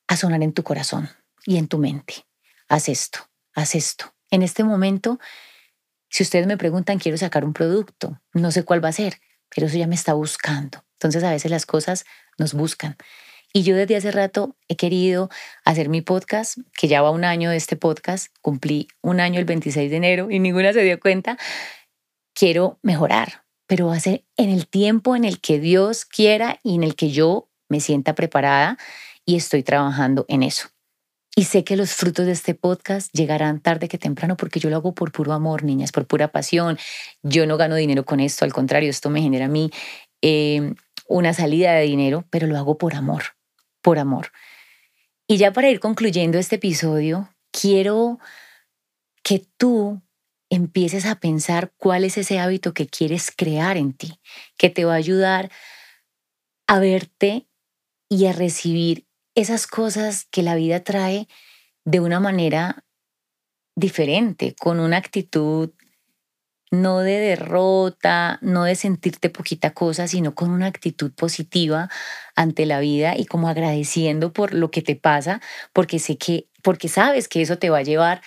a 0.09 0.17
sonar 0.17 0.43
en 0.43 0.53
tu 0.53 0.65
corazón 0.65 1.09
y 1.47 1.57
en 1.57 1.69
tu 1.69 1.79
mente. 1.79 2.27
Haz 2.69 2.89
esto, 2.89 3.21
haz 3.55 3.75
esto. 3.75 4.13
En 4.31 4.43
este 4.43 4.65
momento, 4.65 5.19
si 6.15 6.23
ustedes 6.23 6.47
me 6.47 6.57
preguntan, 6.57 7.01
quiero 7.01 7.19
sacar 7.19 7.45
un 7.45 7.53
producto, 7.53 8.21
no 8.35 8.53
sé 8.53 8.63
cuál 8.63 8.83
va 8.83 8.91
a 8.91 8.93
ser, 8.93 9.21
pero 9.53 9.67
eso 9.67 9.77
ya 9.77 9.89
me 9.89 9.97
está 9.97 10.13
buscando. 10.15 10.85
Entonces 10.93 11.25
a 11.25 11.33
veces 11.33 11.51
las 11.51 11.67
cosas 11.67 12.05
nos 12.39 12.55
buscan. 12.55 12.97
Y 13.53 13.65
yo 13.65 13.75
desde 13.75 13.97
hace 13.97 14.13
rato 14.13 14.57
he 14.69 14.77
querido 14.77 15.29
hacer 15.65 15.89
mi 15.89 16.03
podcast, 16.03 16.59
que 16.79 16.87
ya 16.87 17.03
va 17.03 17.11
un 17.11 17.25
año 17.25 17.51
de 17.51 17.57
este 17.57 17.75
podcast, 17.75 18.29
cumplí 18.43 18.87
un 19.03 19.19
año 19.19 19.41
el 19.41 19.45
26 19.45 19.91
de 19.91 19.97
enero 19.97 20.31
y 20.31 20.39
ninguna 20.39 20.73
se 20.73 20.85
dio 20.85 21.01
cuenta. 21.01 21.37
Quiero 22.33 22.79
mejorar, 22.83 23.43
pero 23.67 23.89
va 23.89 23.97
a 23.97 24.01
ser 24.01 24.25
en 24.37 24.51
el 24.51 24.69
tiempo 24.69 25.17
en 25.17 25.25
el 25.25 25.41
que 25.41 25.59
Dios 25.59 26.05
quiera 26.05 26.61
y 26.63 26.77
en 26.77 26.85
el 26.85 26.95
que 26.95 27.11
yo 27.11 27.51
me 27.69 27.81
sienta 27.81 28.15
preparada 28.15 28.79
y 29.27 29.35
estoy 29.35 29.65
trabajando 29.65 30.27
en 30.29 30.45
eso. 30.45 30.74
Y 31.37 31.45
sé 31.45 31.65
que 31.65 31.77
los 31.77 31.95
frutos 31.95 32.27
de 32.27 32.33
este 32.33 32.55
podcast 32.55 33.13
llegarán 33.13 33.61
tarde 33.61 33.89
que 33.89 33.99
temprano 33.99 34.37
porque 34.37 34.61
yo 34.61 34.71
lo 34.71 34.77
hago 34.77 34.95
por 34.95 35.11
puro 35.11 35.33
amor, 35.33 35.65
niñas, 35.65 35.91
por 35.91 36.07
pura 36.07 36.29
pasión. 36.29 36.79
Yo 37.23 37.47
no 37.47 37.57
gano 37.57 37.75
dinero 37.75 38.05
con 38.05 38.21
esto, 38.21 38.45
al 38.45 38.53
contrario, 38.53 38.89
esto 38.89 39.11
me 39.11 39.21
genera 39.21 39.47
a 39.47 39.49
mí 39.49 39.71
eh, 40.23 40.75
una 41.09 41.35
salida 41.35 41.73
de 41.73 41.83
dinero, 41.83 42.25
pero 42.31 42.47
lo 42.47 42.57
hago 42.57 42.79
por 42.79 42.95
amor, 42.95 43.25
por 43.83 43.99
amor. 43.99 44.29
Y 45.27 45.39
ya 45.39 45.53
para 45.53 45.71
ir 45.71 45.81
concluyendo 45.81 46.39
este 46.39 46.57
episodio, 46.57 47.29
quiero 47.51 48.19
que 49.25 49.45
tú 49.57 50.03
empieces 50.51 51.07
a 51.07 51.19
pensar 51.19 51.73
cuál 51.77 52.05
es 52.05 52.17
ese 52.17 52.39
hábito 52.39 52.75
que 52.75 52.87
quieres 52.87 53.33
crear 53.35 53.77
en 53.77 53.93
ti, 53.93 54.21
que 54.57 54.71
te 54.71 54.85
va 54.85 54.93
a 54.93 54.97
ayudar 54.97 55.51
a 56.69 56.79
verte 56.79 57.49
y 58.09 58.27
a 58.27 58.33
recibir 58.33 59.07
esas 59.35 59.67
cosas 59.67 60.27
que 60.31 60.43
la 60.43 60.55
vida 60.55 60.81
trae 60.81 61.29
de 61.85 62.01
una 62.01 62.21
manera 62.21 62.85
diferente, 63.77 64.55
con 64.59 64.81
una 64.81 64.97
actitud 64.97 65.71
no 66.71 67.01
de 67.01 67.19
derrota, 67.19 68.39
no 68.43 68.65
de 68.65 68.75
sentirte 68.75 69.31
poquita 69.31 69.73
cosa, 69.75 70.09
sino 70.09 70.35
con 70.35 70.51
una 70.51 70.67
actitud 70.67 71.13
positiva 71.13 71.89
ante 72.35 72.67
la 72.67 72.81
vida 72.81 73.17
y 73.17 73.27
como 73.27 73.49
agradeciendo 73.49 74.33
por 74.33 74.55
lo 74.55 74.71
que 74.71 74.83
te 74.83 74.97
pasa, 74.97 75.41
porque 75.73 75.99
sé 75.99 76.19
que, 76.19 76.49
porque 76.63 76.89
sabes 76.89 77.29
que 77.29 77.43
eso 77.43 77.59
te 77.59 77.71
va 77.71 77.79
a 77.79 77.83
llevar 77.83 78.23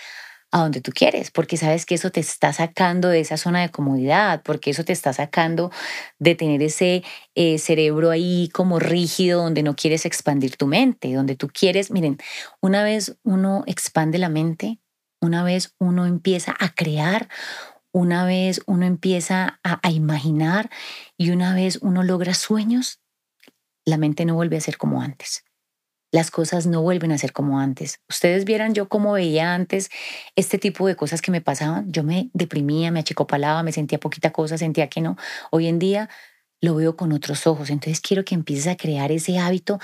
a 0.58 0.64
donde 0.64 0.82
tú 0.82 0.92
quieres, 0.92 1.32
porque 1.32 1.58
sabes 1.58 1.86
que 1.86 1.96
eso 1.96 2.12
te 2.12 2.20
está 2.20 2.54
sacando 2.54 3.10
de 3.10 3.20
esa 3.20 3.38
zona 3.38 3.62
de 3.62 3.70
comodidad, 3.70 4.42
porque 4.44 4.72
eso 4.72 4.84
te 4.84 4.94
está 4.94 5.14
sacando 5.14 5.72
de 6.20 6.36
tener 6.36 6.62
ese 6.62 7.04
eh, 7.36 7.58
cerebro 7.58 8.10
ahí 8.10 8.50
como 8.54 8.80
rígido 8.80 9.44
donde 9.44 9.64
no 9.64 9.76
quieres 9.76 10.06
expandir 10.06 10.58
tu 10.58 10.68
mente, 10.68 11.14
donde 11.14 11.36
tú 11.36 11.48
quieres, 11.48 11.92
miren, 11.92 12.18
una 12.62 12.84
vez 12.84 13.18
uno 13.24 13.64
expande 13.68 14.18
la 14.18 14.30
mente, 14.30 14.80
una 15.22 15.44
vez 15.44 15.74
uno 15.80 16.06
empieza 16.06 16.56
a 16.60 16.74
crear, 16.74 17.30
una 17.92 18.26
vez 18.26 18.62
uno 18.68 18.86
empieza 18.86 19.60
a, 19.64 19.90
imaginar 19.90 20.70
y 21.18 21.32
una 21.32 21.56
vez 21.56 21.80
uno 21.82 22.04
logra 22.04 22.34
sueños, 22.34 23.00
la 23.86 23.98
mente 23.98 24.26
no 24.26 24.36
vuelve 24.36 24.58
a 24.58 24.62
ser 24.62 24.78
como 24.78 25.02
antes. 25.02 25.47
Las 26.12 26.32
cosas 26.32 26.68
no 26.68 26.82
vuelven 26.82 27.12
a 27.12 27.18
ser 27.18 27.34
como 27.34 27.60
antes. 27.60 28.00
Ustedes 28.10 28.46
vieran 28.46 28.74
yo 28.74 28.88
cómo 28.88 29.14
veía 29.14 29.54
antes 29.54 29.90
este 30.36 30.58
tipo 30.58 30.88
de 30.88 30.96
cosas 30.96 31.22
que 31.22 31.32
me 31.32 31.42
pasaban. 31.42 31.92
Yo 31.92 32.04
me 32.04 32.30
deprimía, 32.34 32.92
me 32.92 33.02
achicopalaba, 33.02 33.62
me 33.64 33.74
sentía 33.74 34.00
poquita 34.00 34.32
cosa, 34.32 34.58
sentía 34.58 34.88
que 34.88 35.02
no. 35.02 35.18
Hoy 35.52 35.68
en 35.68 35.80
día 35.80 36.10
lo 36.62 36.76
veo 36.76 36.96
con 36.96 37.12
otros 37.12 37.46
ojos. 37.46 37.70
Entonces 37.70 38.00
quiero 38.02 38.24
que 38.24 38.36
empieces 38.36 38.68
a 38.68 38.78
crear 38.78 39.12
ese 39.12 39.38
hábito 39.38 39.80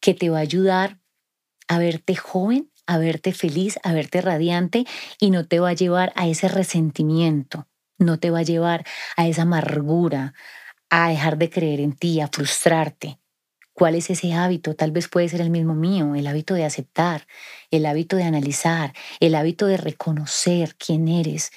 que 0.00 0.14
te 0.14 0.30
va 0.30 0.38
a 0.38 0.42
ayudar 0.42 0.98
a 1.68 1.78
verte 1.78 2.16
joven, 2.16 2.70
a 2.86 2.98
verte 2.98 3.32
feliz, 3.32 3.78
a 3.84 3.92
verte 3.92 4.20
radiante 4.20 4.84
y 5.20 5.30
no 5.30 5.46
te 5.46 5.60
va 5.60 5.70
a 5.70 5.74
llevar 5.74 6.12
a 6.16 6.26
ese 6.26 6.48
resentimiento, 6.48 7.68
no 7.98 8.18
te 8.18 8.30
va 8.30 8.40
a 8.40 8.42
llevar 8.42 8.84
a 9.16 9.28
esa 9.28 9.42
amargura, 9.42 10.34
a 10.90 11.10
dejar 11.10 11.38
de 11.38 11.50
creer 11.50 11.80
en 11.80 11.92
ti, 11.92 12.20
a 12.20 12.28
frustrarte. 12.28 13.20
¿Cuál 13.78 13.94
es 13.94 14.10
ese 14.10 14.32
hábito? 14.32 14.74
Tal 14.74 14.90
vez 14.90 15.06
puede 15.06 15.28
ser 15.28 15.40
el 15.40 15.50
mismo 15.50 15.72
mío, 15.72 16.16
el 16.16 16.26
hábito 16.26 16.54
de 16.54 16.64
aceptar, 16.64 17.28
el 17.70 17.86
hábito 17.86 18.16
de 18.16 18.24
analizar, 18.24 18.92
el 19.20 19.36
hábito 19.36 19.66
de 19.66 19.76
reconocer 19.76 20.74
quién 20.74 21.06
eres, 21.06 21.52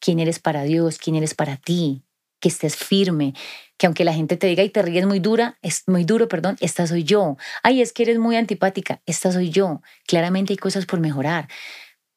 quién 0.00 0.18
eres 0.18 0.38
para 0.38 0.62
Dios, 0.62 0.96
quién 0.96 1.16
eres 1.16 1.34
para 1.34 1.58
ti, 1.58 2.02
que 2.40 2.48
estés 2.48 2.76
firme, 2.76 3.34
que 3.76 3.84
aunque 3.84 4.06
la 4.06 4.14
gente 4.14 4.38
te 4.38 4.46
diga 4.46 4.62
y 4.62 4.70
te 4.70 4.80
ríes 4.80 5.04
muy 5.04 5.20
dura, 5.20 5.58
es 5.60 5.82
muy 5.86 6.04
duro, 6.04 6.28
perdón, 6.28 6.56
esta 6.60 6.86
soy 6.86 7.04
yo. 7.04 7.36
Ay, 7.62 7.82
es 7.82 7.92
que 7.92 8.04
eres 8.04 8.18
muy 8.18 8.36
antipática, 8.36 9.02
esta 9.04 9.30
soy 9.30 9.50
yo. 9.50 9.82
Claramente 10.06 10.54
hay 10.54 10.56
cosas 10.56 10.86
por 10.86 11.00
mejorar, 11.00 11.46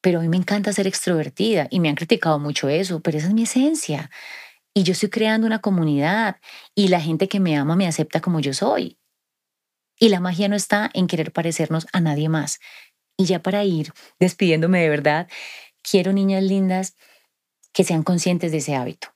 pero 0.00 0.20
a 0.20 0.22
mí 0.22 0.28
me 0.30 0.38
encanta 0.38 0.72
ser 0.72 0.86
extrovertida 0.86 1.68
y 1.70 1.80
me 1.80 1.90
han 1.90 1.96
criticado 1.96 2.38
mucho 2.38 2.70
eso, 2.70 3.00
pero 3.00 3.18
esa 3.18 3.28
es 3.28 3.34
mi 3.34 3.42
esencia. 3.42 4.10
Y 4.74 4.84
yo 4.84 4.92
estoy 4.92 5.10
creando 5.10 5.46
una 5.48 5.60
comunidad 5.60 6.36
y 6.74 6.88
la 6.88 7.00
gente 7.00 7.28
que 7.28 7.40
me 7.40 7.58
ama 7.58 7.76
me 7.76 7.88
acepta 7.88 8.20
como 8.20 8.40
yo 8.40 8.54
soy. 8.54 8.99
Y 10.00 10.08
la 10.08 10.18
magia 10.18 10.48
no 10.48 10.56
está 10.56 10.90
en 10.92 11.06
querer 11.06 11.32
parecernos 11.32 11.86
a 11.92 12.00
nadie 12.00 12.28
más. 12.28 12.58
Y 13.16 13.26
ya 13.26 13.40
para 13.40 13.62
ir 13.64 13.92
despidiéndome 14.18 14.80
de 14.80 14.88
verdad, 14.88 15.28
quiero 15.88 16.12
niñas 16.12 16.42
lindas 16.42 16.96
que 17.72 17.84
sean 17.84 18.02
conscientes 18.02 18.50
de 18.50 18.58
ese 18.58 18.74
hábito 18.74 19.14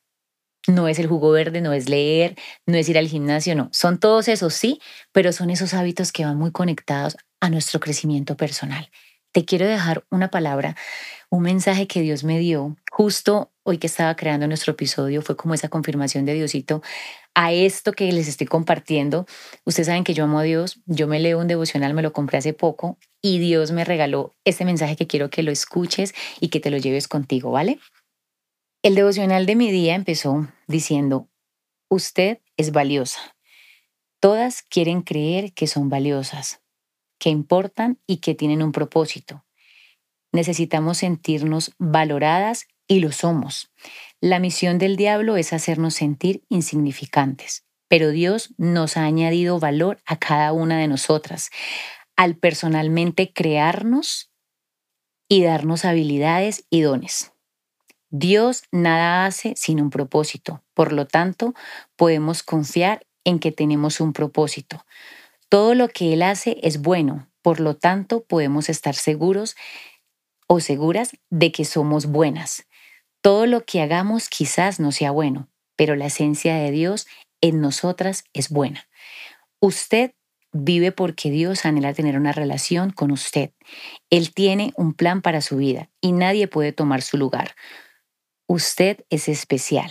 no 0.67 0.89
es 0.89 0.99
el 0.99 1.07
jugo 1.07 1.31
verde, 1.31 1.61
no 1.61 1.73
es 1.73 1.89
leer, 1.89 2.37
no 2.67 2.77
es 2.77 2.89
ir 2.89 2.99
al 2.99 3.09
gimnasio, 3.09 3.55
no. 3.55 3.69
Son 3.73 3.99
todos 3.99 4.29
esos, 4.29 4.55
sí, 4.55 4.81
pero 5.13 5.33
son 5.33 5.51
esos 5.51 5.75
hábitos 5.75 6.13
que 6.13 6.25
van 6.25 6.39
muy 6.39 6.53
conectados 6.53 7.17
a 7.41 7.51
nuestro 7.51 7.81
crecimiento 7.81 8.37
personal. 8.37 8.91
Te 9.33 9.45
quiero 9.45 9.67
dejar 9.67 10.05
una 10.11 10.31
palabra, 10.31 10.77
un 11.29 11.43
mensaje 11.43 11.87
que 11.87 12.01
Dios 12.01 12.25
me 12.25 12.39
dio 12.39 12.77
justo 12.91 13.53
hoy 13.65 13.79
que 13.79 13.89
estaba 13.89 14.15
creando 14.15 14.47
nuestro 14.47 14.73
episodio. 14.73 15.23
Fue 15.23 15.37
como 15.37 15.55
esa 15.55 15.69
confirmación 15.69 16.25
de 16.25 16.35
Diosito 16.35 16.83
a 17.35 17.53
esto 17.53 17.93
que 17.93 18.11
les 18.13 18.29
estoy 18.29 18.47
compartiendo. 18.47 19.27
Ustedes 19.65 19.89
saben 19.89 20.05
que 20.05 20.15
yo 20.15 20.25
amo 20.25 20.39
a 20.39 20.45
Dios. 20.45 20.81
Yo 20.87 21.09
me 21.09 21.19
leo 21.19 21.41
un 21.41 21.49
devocional, 21.49 21.95
me 21.95 22.03
lo 22.03 22.13
compré 22.13 22.39
hace 22.39 22.53
poco 22.53 22.99
y 23.21 23.39
Dios 23.39 23.73
me 23.73 23.85
regaló 23.85 24.35
este 24.45 24.65
mensaje 24.65 24.97
que 24.97 25.07
quiero 25.07 25.31
que 25.31 25.43
lo 25.43 25.51
escuches 25.51 26.15
y 26.41 26.49
que 26.49 26.61
te 26.61 26.71
lo 26.71 26.77
lleves 26.77 27.09
contigo, 27.09 27.51
¿vale? 27.51 27.81
El 28.83 28.95
devocional 28.95 29.47
de 29.47 29.57
mi 29.57 29.71
día 29.71 29.95
empezó 29.95 30.47
diciendo, 30.69 31.29
usted 31.89 32.41
es 32.59 32.71
valiosa. 32.71 33.35
Todas 34.21 34.63
quieren 34.63 35.01
creer 35.01 35.55
que 35.55 35.67
son 35.67 35.89
valiosas, 35.89 36.61
que 37.19 37.31
importan 37.31 37.99
y 38.07 38.19
que 38.19 38.35
tienen 38.35 38.63
un 38.63 38.73
propósito. 38.73 39.45
Necesitamos 40.33 40.99
sentirnos 40.99 41.73
valoradas 41.79 42.67
y 42.87 43.01
lo 43.01 43.13
somos. 43.13 43.71
La 44.21 44.39
misión 44.39 44.79
del 44.79 44.97
diablo 44.97 45.37
es 45.37 45.53
hacernos 45.53 45.95
sentir 45.95 46.45
insignificantes, 46.49 47.65
pero 47.89 48.11
Dios 48.11 48.55
nos 48.57 48.97
ha 48.97 49.05
añadido 49.05 49.59
valor 49.59 50.01
a 50.07 50.19
cada 50.19 50.53
una 50.53 50.79
de 50.79 50.89
nosotras 50.89 51.51
al 52.17 52.37
personalmente 52.37 53.33
crearnos 53.33 54.31
y 55.29 55.43
darnos 55.43 55.85
habilidades 55.85 56.67
y 56.71 56.83
dones. 56.83 57.33
Dios 58.11 58.63
nada 58.71 59.27
hace 59.27 59.55
sin 59.57 59.81
un 59.81 59.91
propósito. 59.91 60.63
Por 60.75 60.93
lo 60.93 61.07
tanto, 61.07 61.55
podemos 61.97 62.43
confiar 62.43 63.07
en 63.25 63.41
que 63.41 63.51
tenemos 63.51 64.01
un 64.01 64.13
propósito. 64.13 64.85
Todo 65.49 65.75
lo 65.75 65.89
que 65.89 66.13
Él 66.13 66.23
hace 66.23 66.59
es 66.63 66.81
bueno. 66.81 67.29
Por 67.43 67.59
lo 67.59 67.77
tanto, 67.77 68.25
podemos 68.25 68.69
estar 68.69 68.95
seguros 68.95 69.57
o 70.47 70.61
seguras 70.61 71.17
de 71.31 71.51
que 71.51 71.65
somos 71.65 72.07
buenas. 72.07 72.67
Todo 73.25 73.47
lo 73.47 73.65
que 73.65 73.81
hagamos 73.81 74.29
quizás 74.29 74.81
no 74.81 74.93
sea 74.93 75.11
bueno, 75.11 75.49
pero 75.77 75.97
la 75.97 76.05
esencia 76.05 76.57
de 76.57 76.71
Dios 76.71 77.07
en 77.41 77.63
nosotras 77.63 78.25
es 78.35 78.51
buena. 78.51 78.87
Usted 79.61 80.13
vive 80.53 80.93
porque 80.93 81.31
Dios 81.31 81.65
anhela 81.65 81.95
tener 81.95 82.19
una 82.19 82.33
relación 82.33 82.91
con 82.91 83.11
usted. 83.11 83.53
Él 84.11 84.35
tiene 84.35 84.75
un 84.77 84.93
plan 84.93 85.23
para 85.23 85.41
su 85.41 85.57
vida 85.57 85.89
y 86.03 86.13
nadie 86.13 86.49
puede 86.49 86.73
tomar 86.73 87.01
su 87.01 87.17
lugar. 87.17 87.55
Usted 88.47 89.07
es 89.09 89.31
especial. 89.31 89.91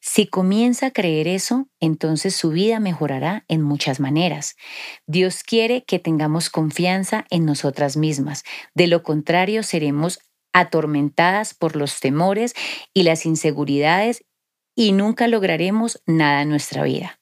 Si 0.00 0.28
comienza 0.28 0.86
a 0.86 0.90
creer 0.92 1.26
eso, 1.26 1.68
entonces 1.80 2.36
su 2.36 2.50
vida 2.50 2.78
mejorará 2.78 3.44
en 3.48 3.62
muchas 3.62 3.98
maneras. 3.98 4.54
Dios 5.08 5.42
quiere 5.42 5.82
que 5.82 5.98
tengamos 5.98 6.50
confianza 6.50 7.26
en 7.30 7.46
nosotras 7.46 7.96
mismas. 7.96 8.44
De 8.76 8.86
lo 8.86 9.02
contrario, 9.02 9.64
seremos 9.64 10.20
atormentadas 10.52 11.54
por 11.54 11.76
los 11.76 12.00
temores 12.00 12.54
y 12.94 13.02
las 13.02 13.26
inseguridades 13.26 14.24
y 14.74 14.92
nunca 14.92 15.28
lograremos 15.28 16.02
nada 16.06 16.42
en 16.42 16.48
nuestra 16.48 16.82
vida. 16.84 17.20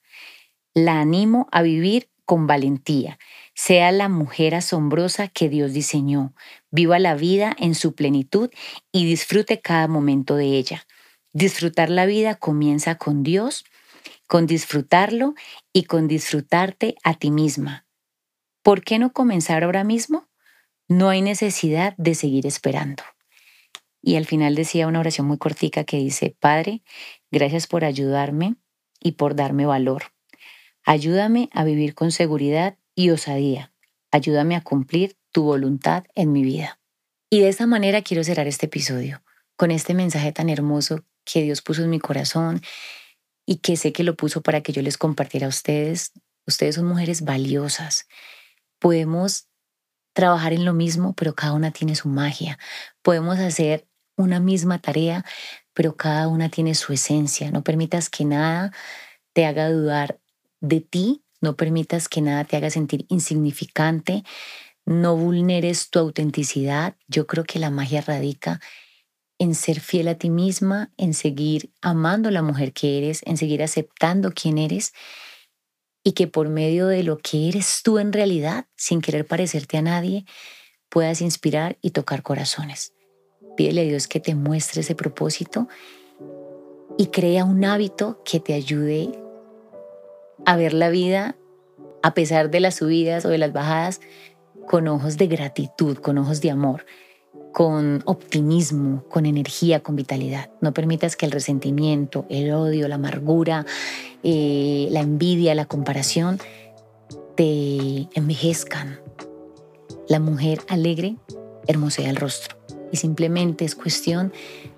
La 0.75 1.01
animo 1.01 1.49
a 1.51 1.63
vivir 1.63 2.11
con 2.25 2.47
valentía. 2.47 3.19
Sea 3.55 3.91
la 3.91 4.11
mujer 4.11 4.55
asombrosa 4.55 5.29
que 5.29 5.49
Dios 5.49 5.73
diseñó. 5.73 6.35
Viva 6.71 6.99
la 6.99 7.15
vida 7.15 7.57
en 7.59 7.75
su 7.75 7.95
plenitud 7.95 8.51
y 8.93 9.07
disfrute 9.07 9.61
cada 9.61 9.89
momento 9.89 10.37
de 10.37 10.45
ella. 10.45 10.87
Disfrutar 11.33 11.89
la 11.89 12.05
vida 12.05 12.35
comienza 12.35 12.97
con 12.97 13.23
Dios, 13.23 13.65
con 14.27 14.47
disfrutarlo 14.47 15.35
y 15.73 15.85
con 15.85 16.07
disfrutarte 16.07 16.97
a 17.03 17.15
ti 17.15 17.31
misma. 17.31 17.87
¿Por 18.63 18.83
qué 18.85 18.99
no 18.99 19.13
comenzar 19.13 19.65
ahora 19.65 19.83
mismo? 19.83 20.29
No 20.87 21.09
hay 21.09 21.23
necesidad 21.23 21.95
de 21.97 22.15
seguir 22.15 22.47
esperando. 22.47 23.03
Y 24.09 24.17
al 24.17 24.25
final 24.25 24.55
decía 24.55 24.87
una 24.87 25.01
oración 25.01 25.27
muy 25.27 25.37
cortica 25.37 25.85
que 25.85 25.99
dice, 25.99 26.35
Padre, 26.41 26.81
gracias 27.31 27.67
por 27.67 27.85
ayudarme 27.85 28.57
y 29.01 29.13
por 29.13 29.37
darme 29.37 29.67
valor. 29.67 30.05
Ayúdame 30.83 31.51
a 31.53 31.63
vivir 31.63 31.95
con 31.95 32.11
seguridad 32.11 32.79
y 32.95 33.11
osadía. 33.11 33.71
Ayúdame 34.11 34.57
a 34.57 34.63
cumplir 34.63 35.19
tu 35.31 35.43
voluntad 35.43 36.05
en 36.15 36.33
mi 36.33 36.43
vida. 36.43 36.81
Y 37.29 37.41
de 37.41 37.51
esa 37.51 37.67
manera 37.67 38.01
quiero 38.01 38.25
cerrar 38.25 38.47
este 38.47 38.65
episodio, 38.65 39.23
con 39.57 39.71
este 39.71 39.93
mensaje 39.93 40.33
tan 40.33 40.49
hermoso 40.49 41.05
que 41.27 41.43
Dios 41.43 41.61
puso 41.61 41.83
en 41.83 41.91
mi 41.91 41.99
corazón 41.99 42.63
y 43.45 43.57
que 43.57 43.77
sé 43.77 43.93
que 43.93 44.05
lo 44.05 44.17
puso 44.17 44.41
para 44.41 44.63
que 44.63 44.73
yo 44.73 44.81
les 44.81 44.97
compartiera 44.97 45.49
a 45.49 45.51
ustedes. 45.51 46.13
Ustedes 46.47 46.77
son 46.77 46.87
mujeres 46.87 47.25
valiosas. 47.25 48.09
Podemos 48.79 49.49
trabajar 50.15 50.55
en 50.55 50.65
lo 50.65 50.73
mismo, 50.73 51.13
pero 51.15 51.35
cada 51.35 51.53
una 51.53 51.73
tiene 51.73 51.95
su 51.95 52.09
magia. 52.09 52.59
Podemos 53.03 53.39
hacer 53.39 53.88
una 54.19 54.41
misma 54.41 54.79
tarea, 54.81 55.25
pero 55.73 55.97
cada 55.97 56.29
una 56.29 56.51
tiene 56.51 56.75
su 56.75 56.93
esencia. 56.93 57.51
No 57.51 57.63
permitas 57.65 58.11
que 58.11 58.25
nada 58.25 58.73
te 59.33 59.47
haga 59.47 59.71
dudar 59.71 60.21
de 60.61 60.81
ti, 60.81 61.23
no 61.41 61.57
permitas 61.57 62.09
que 62.09 62.21
nada 62.21 62.45
te 62.45 62.57
haga 62.57 62.69
sentir 62.69 63.07
insignificante, 63.09 64.25
no 64.85 65.17
vulneres 65.17 65.89
tu 65.89 66.01
autenticidad. 66.01 66.97
Yo 67.07 67.27
creo 67.27 67.45
que 67.45 67.59
la 67.59 67.71
magia 67.71 68.01
radica 68.01 68.61
en 69.39 69.55
ser 69.55 69.81
fiel 69.81 70.09
a 70.09 70.17
ti 70.17 70.31
misma, 70.31 70.91
en 70.97 71.15
seguir 71.15 71.71
amando 71.81 72.29
a 72.29 72.33
la 72.33 72.43
mujer 72.43 72.73
que 72.73 72.99
eres, 72.99 73.23
en 73.25 73.37
seguir 73.37 73.63
aceptando 73.63 74.33
quién 74.33 74.59
eres 74.59 74.93
y 76.03 76.13
que 76.13 76.27
por 76.27 76.49
medio 76.49 76.89
de 76.89 77.03
lo 77.05 77.19
que 77.19 77.49
eres 77.49 77.83
tú 77.85 77.99
en 77.99 78.13
realidad, 78.13 78.67
sin 78.77 79.01
querer 79.01 79.27
parecerte 79.27 79.77
a 79.77 79.83
nadie, 79.83 80.25
puedas 80.89 81.21
inspirar 81.21 81.79
y 81.83 81.91
tocar 81.91 82.23
corazones. 82.23 82.98
Pídele 83.59 83.81
a 83.81 83.85
Dios 83.85 84.07
que 84.07 84.21
te 84.21 84.37
muestre 84.37 84.83
ese 84.83 84.95
propósito 84.95 85.67
y 86.97 87.07
crea 87.07 87.45
un 87.45 87.65
hábito 87.65 88.23
que 88.25 88.39
te 88.39 88.55
ayude 88.55 89.11
a 90.47 90.57
ver 90.57 90.75
la 90.75 90.91
vida 90.91 91.35
a 92.05 92.15
pesar 92.15 92.51
de 92.51 92.61
las 92.61 92.77
subidas 92.77 93.25
o 93.25 93.31
de 93.31 93.39
las 93.39 93.53
bajadas 93.53 94.01
con 94.69 94.87
ojos 94.87 95.17
de 95.17 95.27
gratitud, 95.27 95.97
con 95.97 96.19
ojos 96.19 96.41
de 96.41 96.53
amor, 96.53 96.87
con 97.53 98.01
optimismo, 98.05 99.03
con 99.09 99.27
energía, 99.27 99.81
con 99.81 99.97
vitalidad. 99.97 100.51
No 100.61 100.73
permitas 100.73 101.17
que 101.17 101.27
el 101.27 101.33
resentimiento, 101.33 102.27
el 102.29 102.53
odio, 102.53 102.87
la 102.87 102.95
amargura, 102.95 103.67
eh, 104.23 104.87
la 104.93 105.01
envidia, 105.01 105.57
la 105.57 105.65
comparación 105.65 106.39
te 107.35 108.07
envejezcan. 108.15 109.01
La 110.09 110.21
mujer 110.21 110.61
alegre 110.69 111.17
hermosea 111.67 112.09
el 112.09 112.15
rostro 112.15 112.58
y 112.93 112.97
simplemente 112.97 113.65
es 113.65 113.75
cuestión 113.75 114.33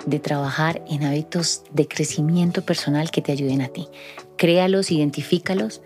de 0.06 0.18
trabajar 0.18 0.82
en 0.88 1.04
hábitos 1.04 1.62
de 1.72 1.86
crecimiento 1.86 2.62
personal 2.62 3.10
que 3.10 3.22
te 3.22 3.32
ayuden 3.32 3.62
a 3.62 3.68
ti. 3.68 3.88
Créalos, 4.36 4.90
identifícalos 4.90 5.82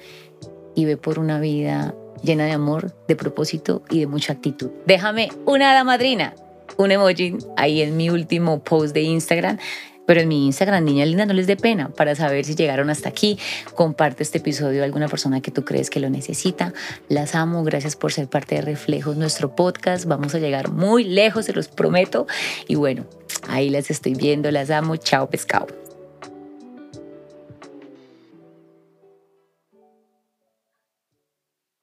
y 0.74 0.84
ve 0.84 0.96
por 0.96 1.18
una 1.18 1.40
vida 1.40 1.94
llena 2.22 2.46
de 2.46 2.52
amor, 2.52 2.94
de 3.06 3.16
propósito 3.16 3.82
y 3.90 4.00
de 4.00 4.06
mucha 4.06 4.32
actitud. 4.32 4.70
Déjame 4.86 5.28
una 5.44 5.72
hada 5.72 5.84
madrina, 5.84 6.34
un 6.76 6.90
emoji 6.90 7.36
ahí 7.56 7.82
en 7.82 7.96
mi 7.96 8.10
último 8.10 8.62
post 8.62 8.94
de 8.94 9.02
Instagram. 9.02 9.58
Pero 10.06 10.20
en 10.20 10.28
mi 10.28 10.46
Instagram, 10.46 10.84
niña 10.84 11.06
linda, 11.06 11.26
no 11.26 11.32
les 11.32 11.46
dé 11.46 11.56
pena 11.56 11.88
para 11.88 12.14
saber 12.14 12.44
si 12.44 12.54
llegaron 12.54 12.90
hasta 12.90 13.08
aquí. 13.08 13.38
Comparte 13.74 14.22
este 14.22 14.38
episodio 14.38 14.82
a 14.82 14.84
alguna 14.84 15.08
persona 15.08 15.40
que 15.40 15.50
tú 15.50 15.64
crees 15.64 15.90
que 15.90 16.00
lo 16.00 16.10
necesita. 16.10 16.72
Las 17.08 17.34
amo, 17.34 17.64
gracias 17.64 17.96
por 17.96 18.12
ser 18.12 18.28
parte 18.28 18.56
de 18.56 18.60
Reflejos, 18.62 19.16
nuestro 19.16 19.54
podcast. 19.54 20.04
Vamos 20.06 20.34
a 20.34 20.38
llegar 20.38 20.70
muy 20.70 21.04
lejos, 21.04 21.46
se 21.46 21.52
los 21.52 21.68
prometo. 21.68 22.26
Y 22.68 22.74
bueno, 22.74 23.04
ahí 23.48 23.70
las 23.70 23.90
estoy 23.90 24.14
viendo, 24.14 24.50
las 24.50 24.70
amo. 24.70 24.96
Chao, 24.96 25.28
pescado. 25.28 25.83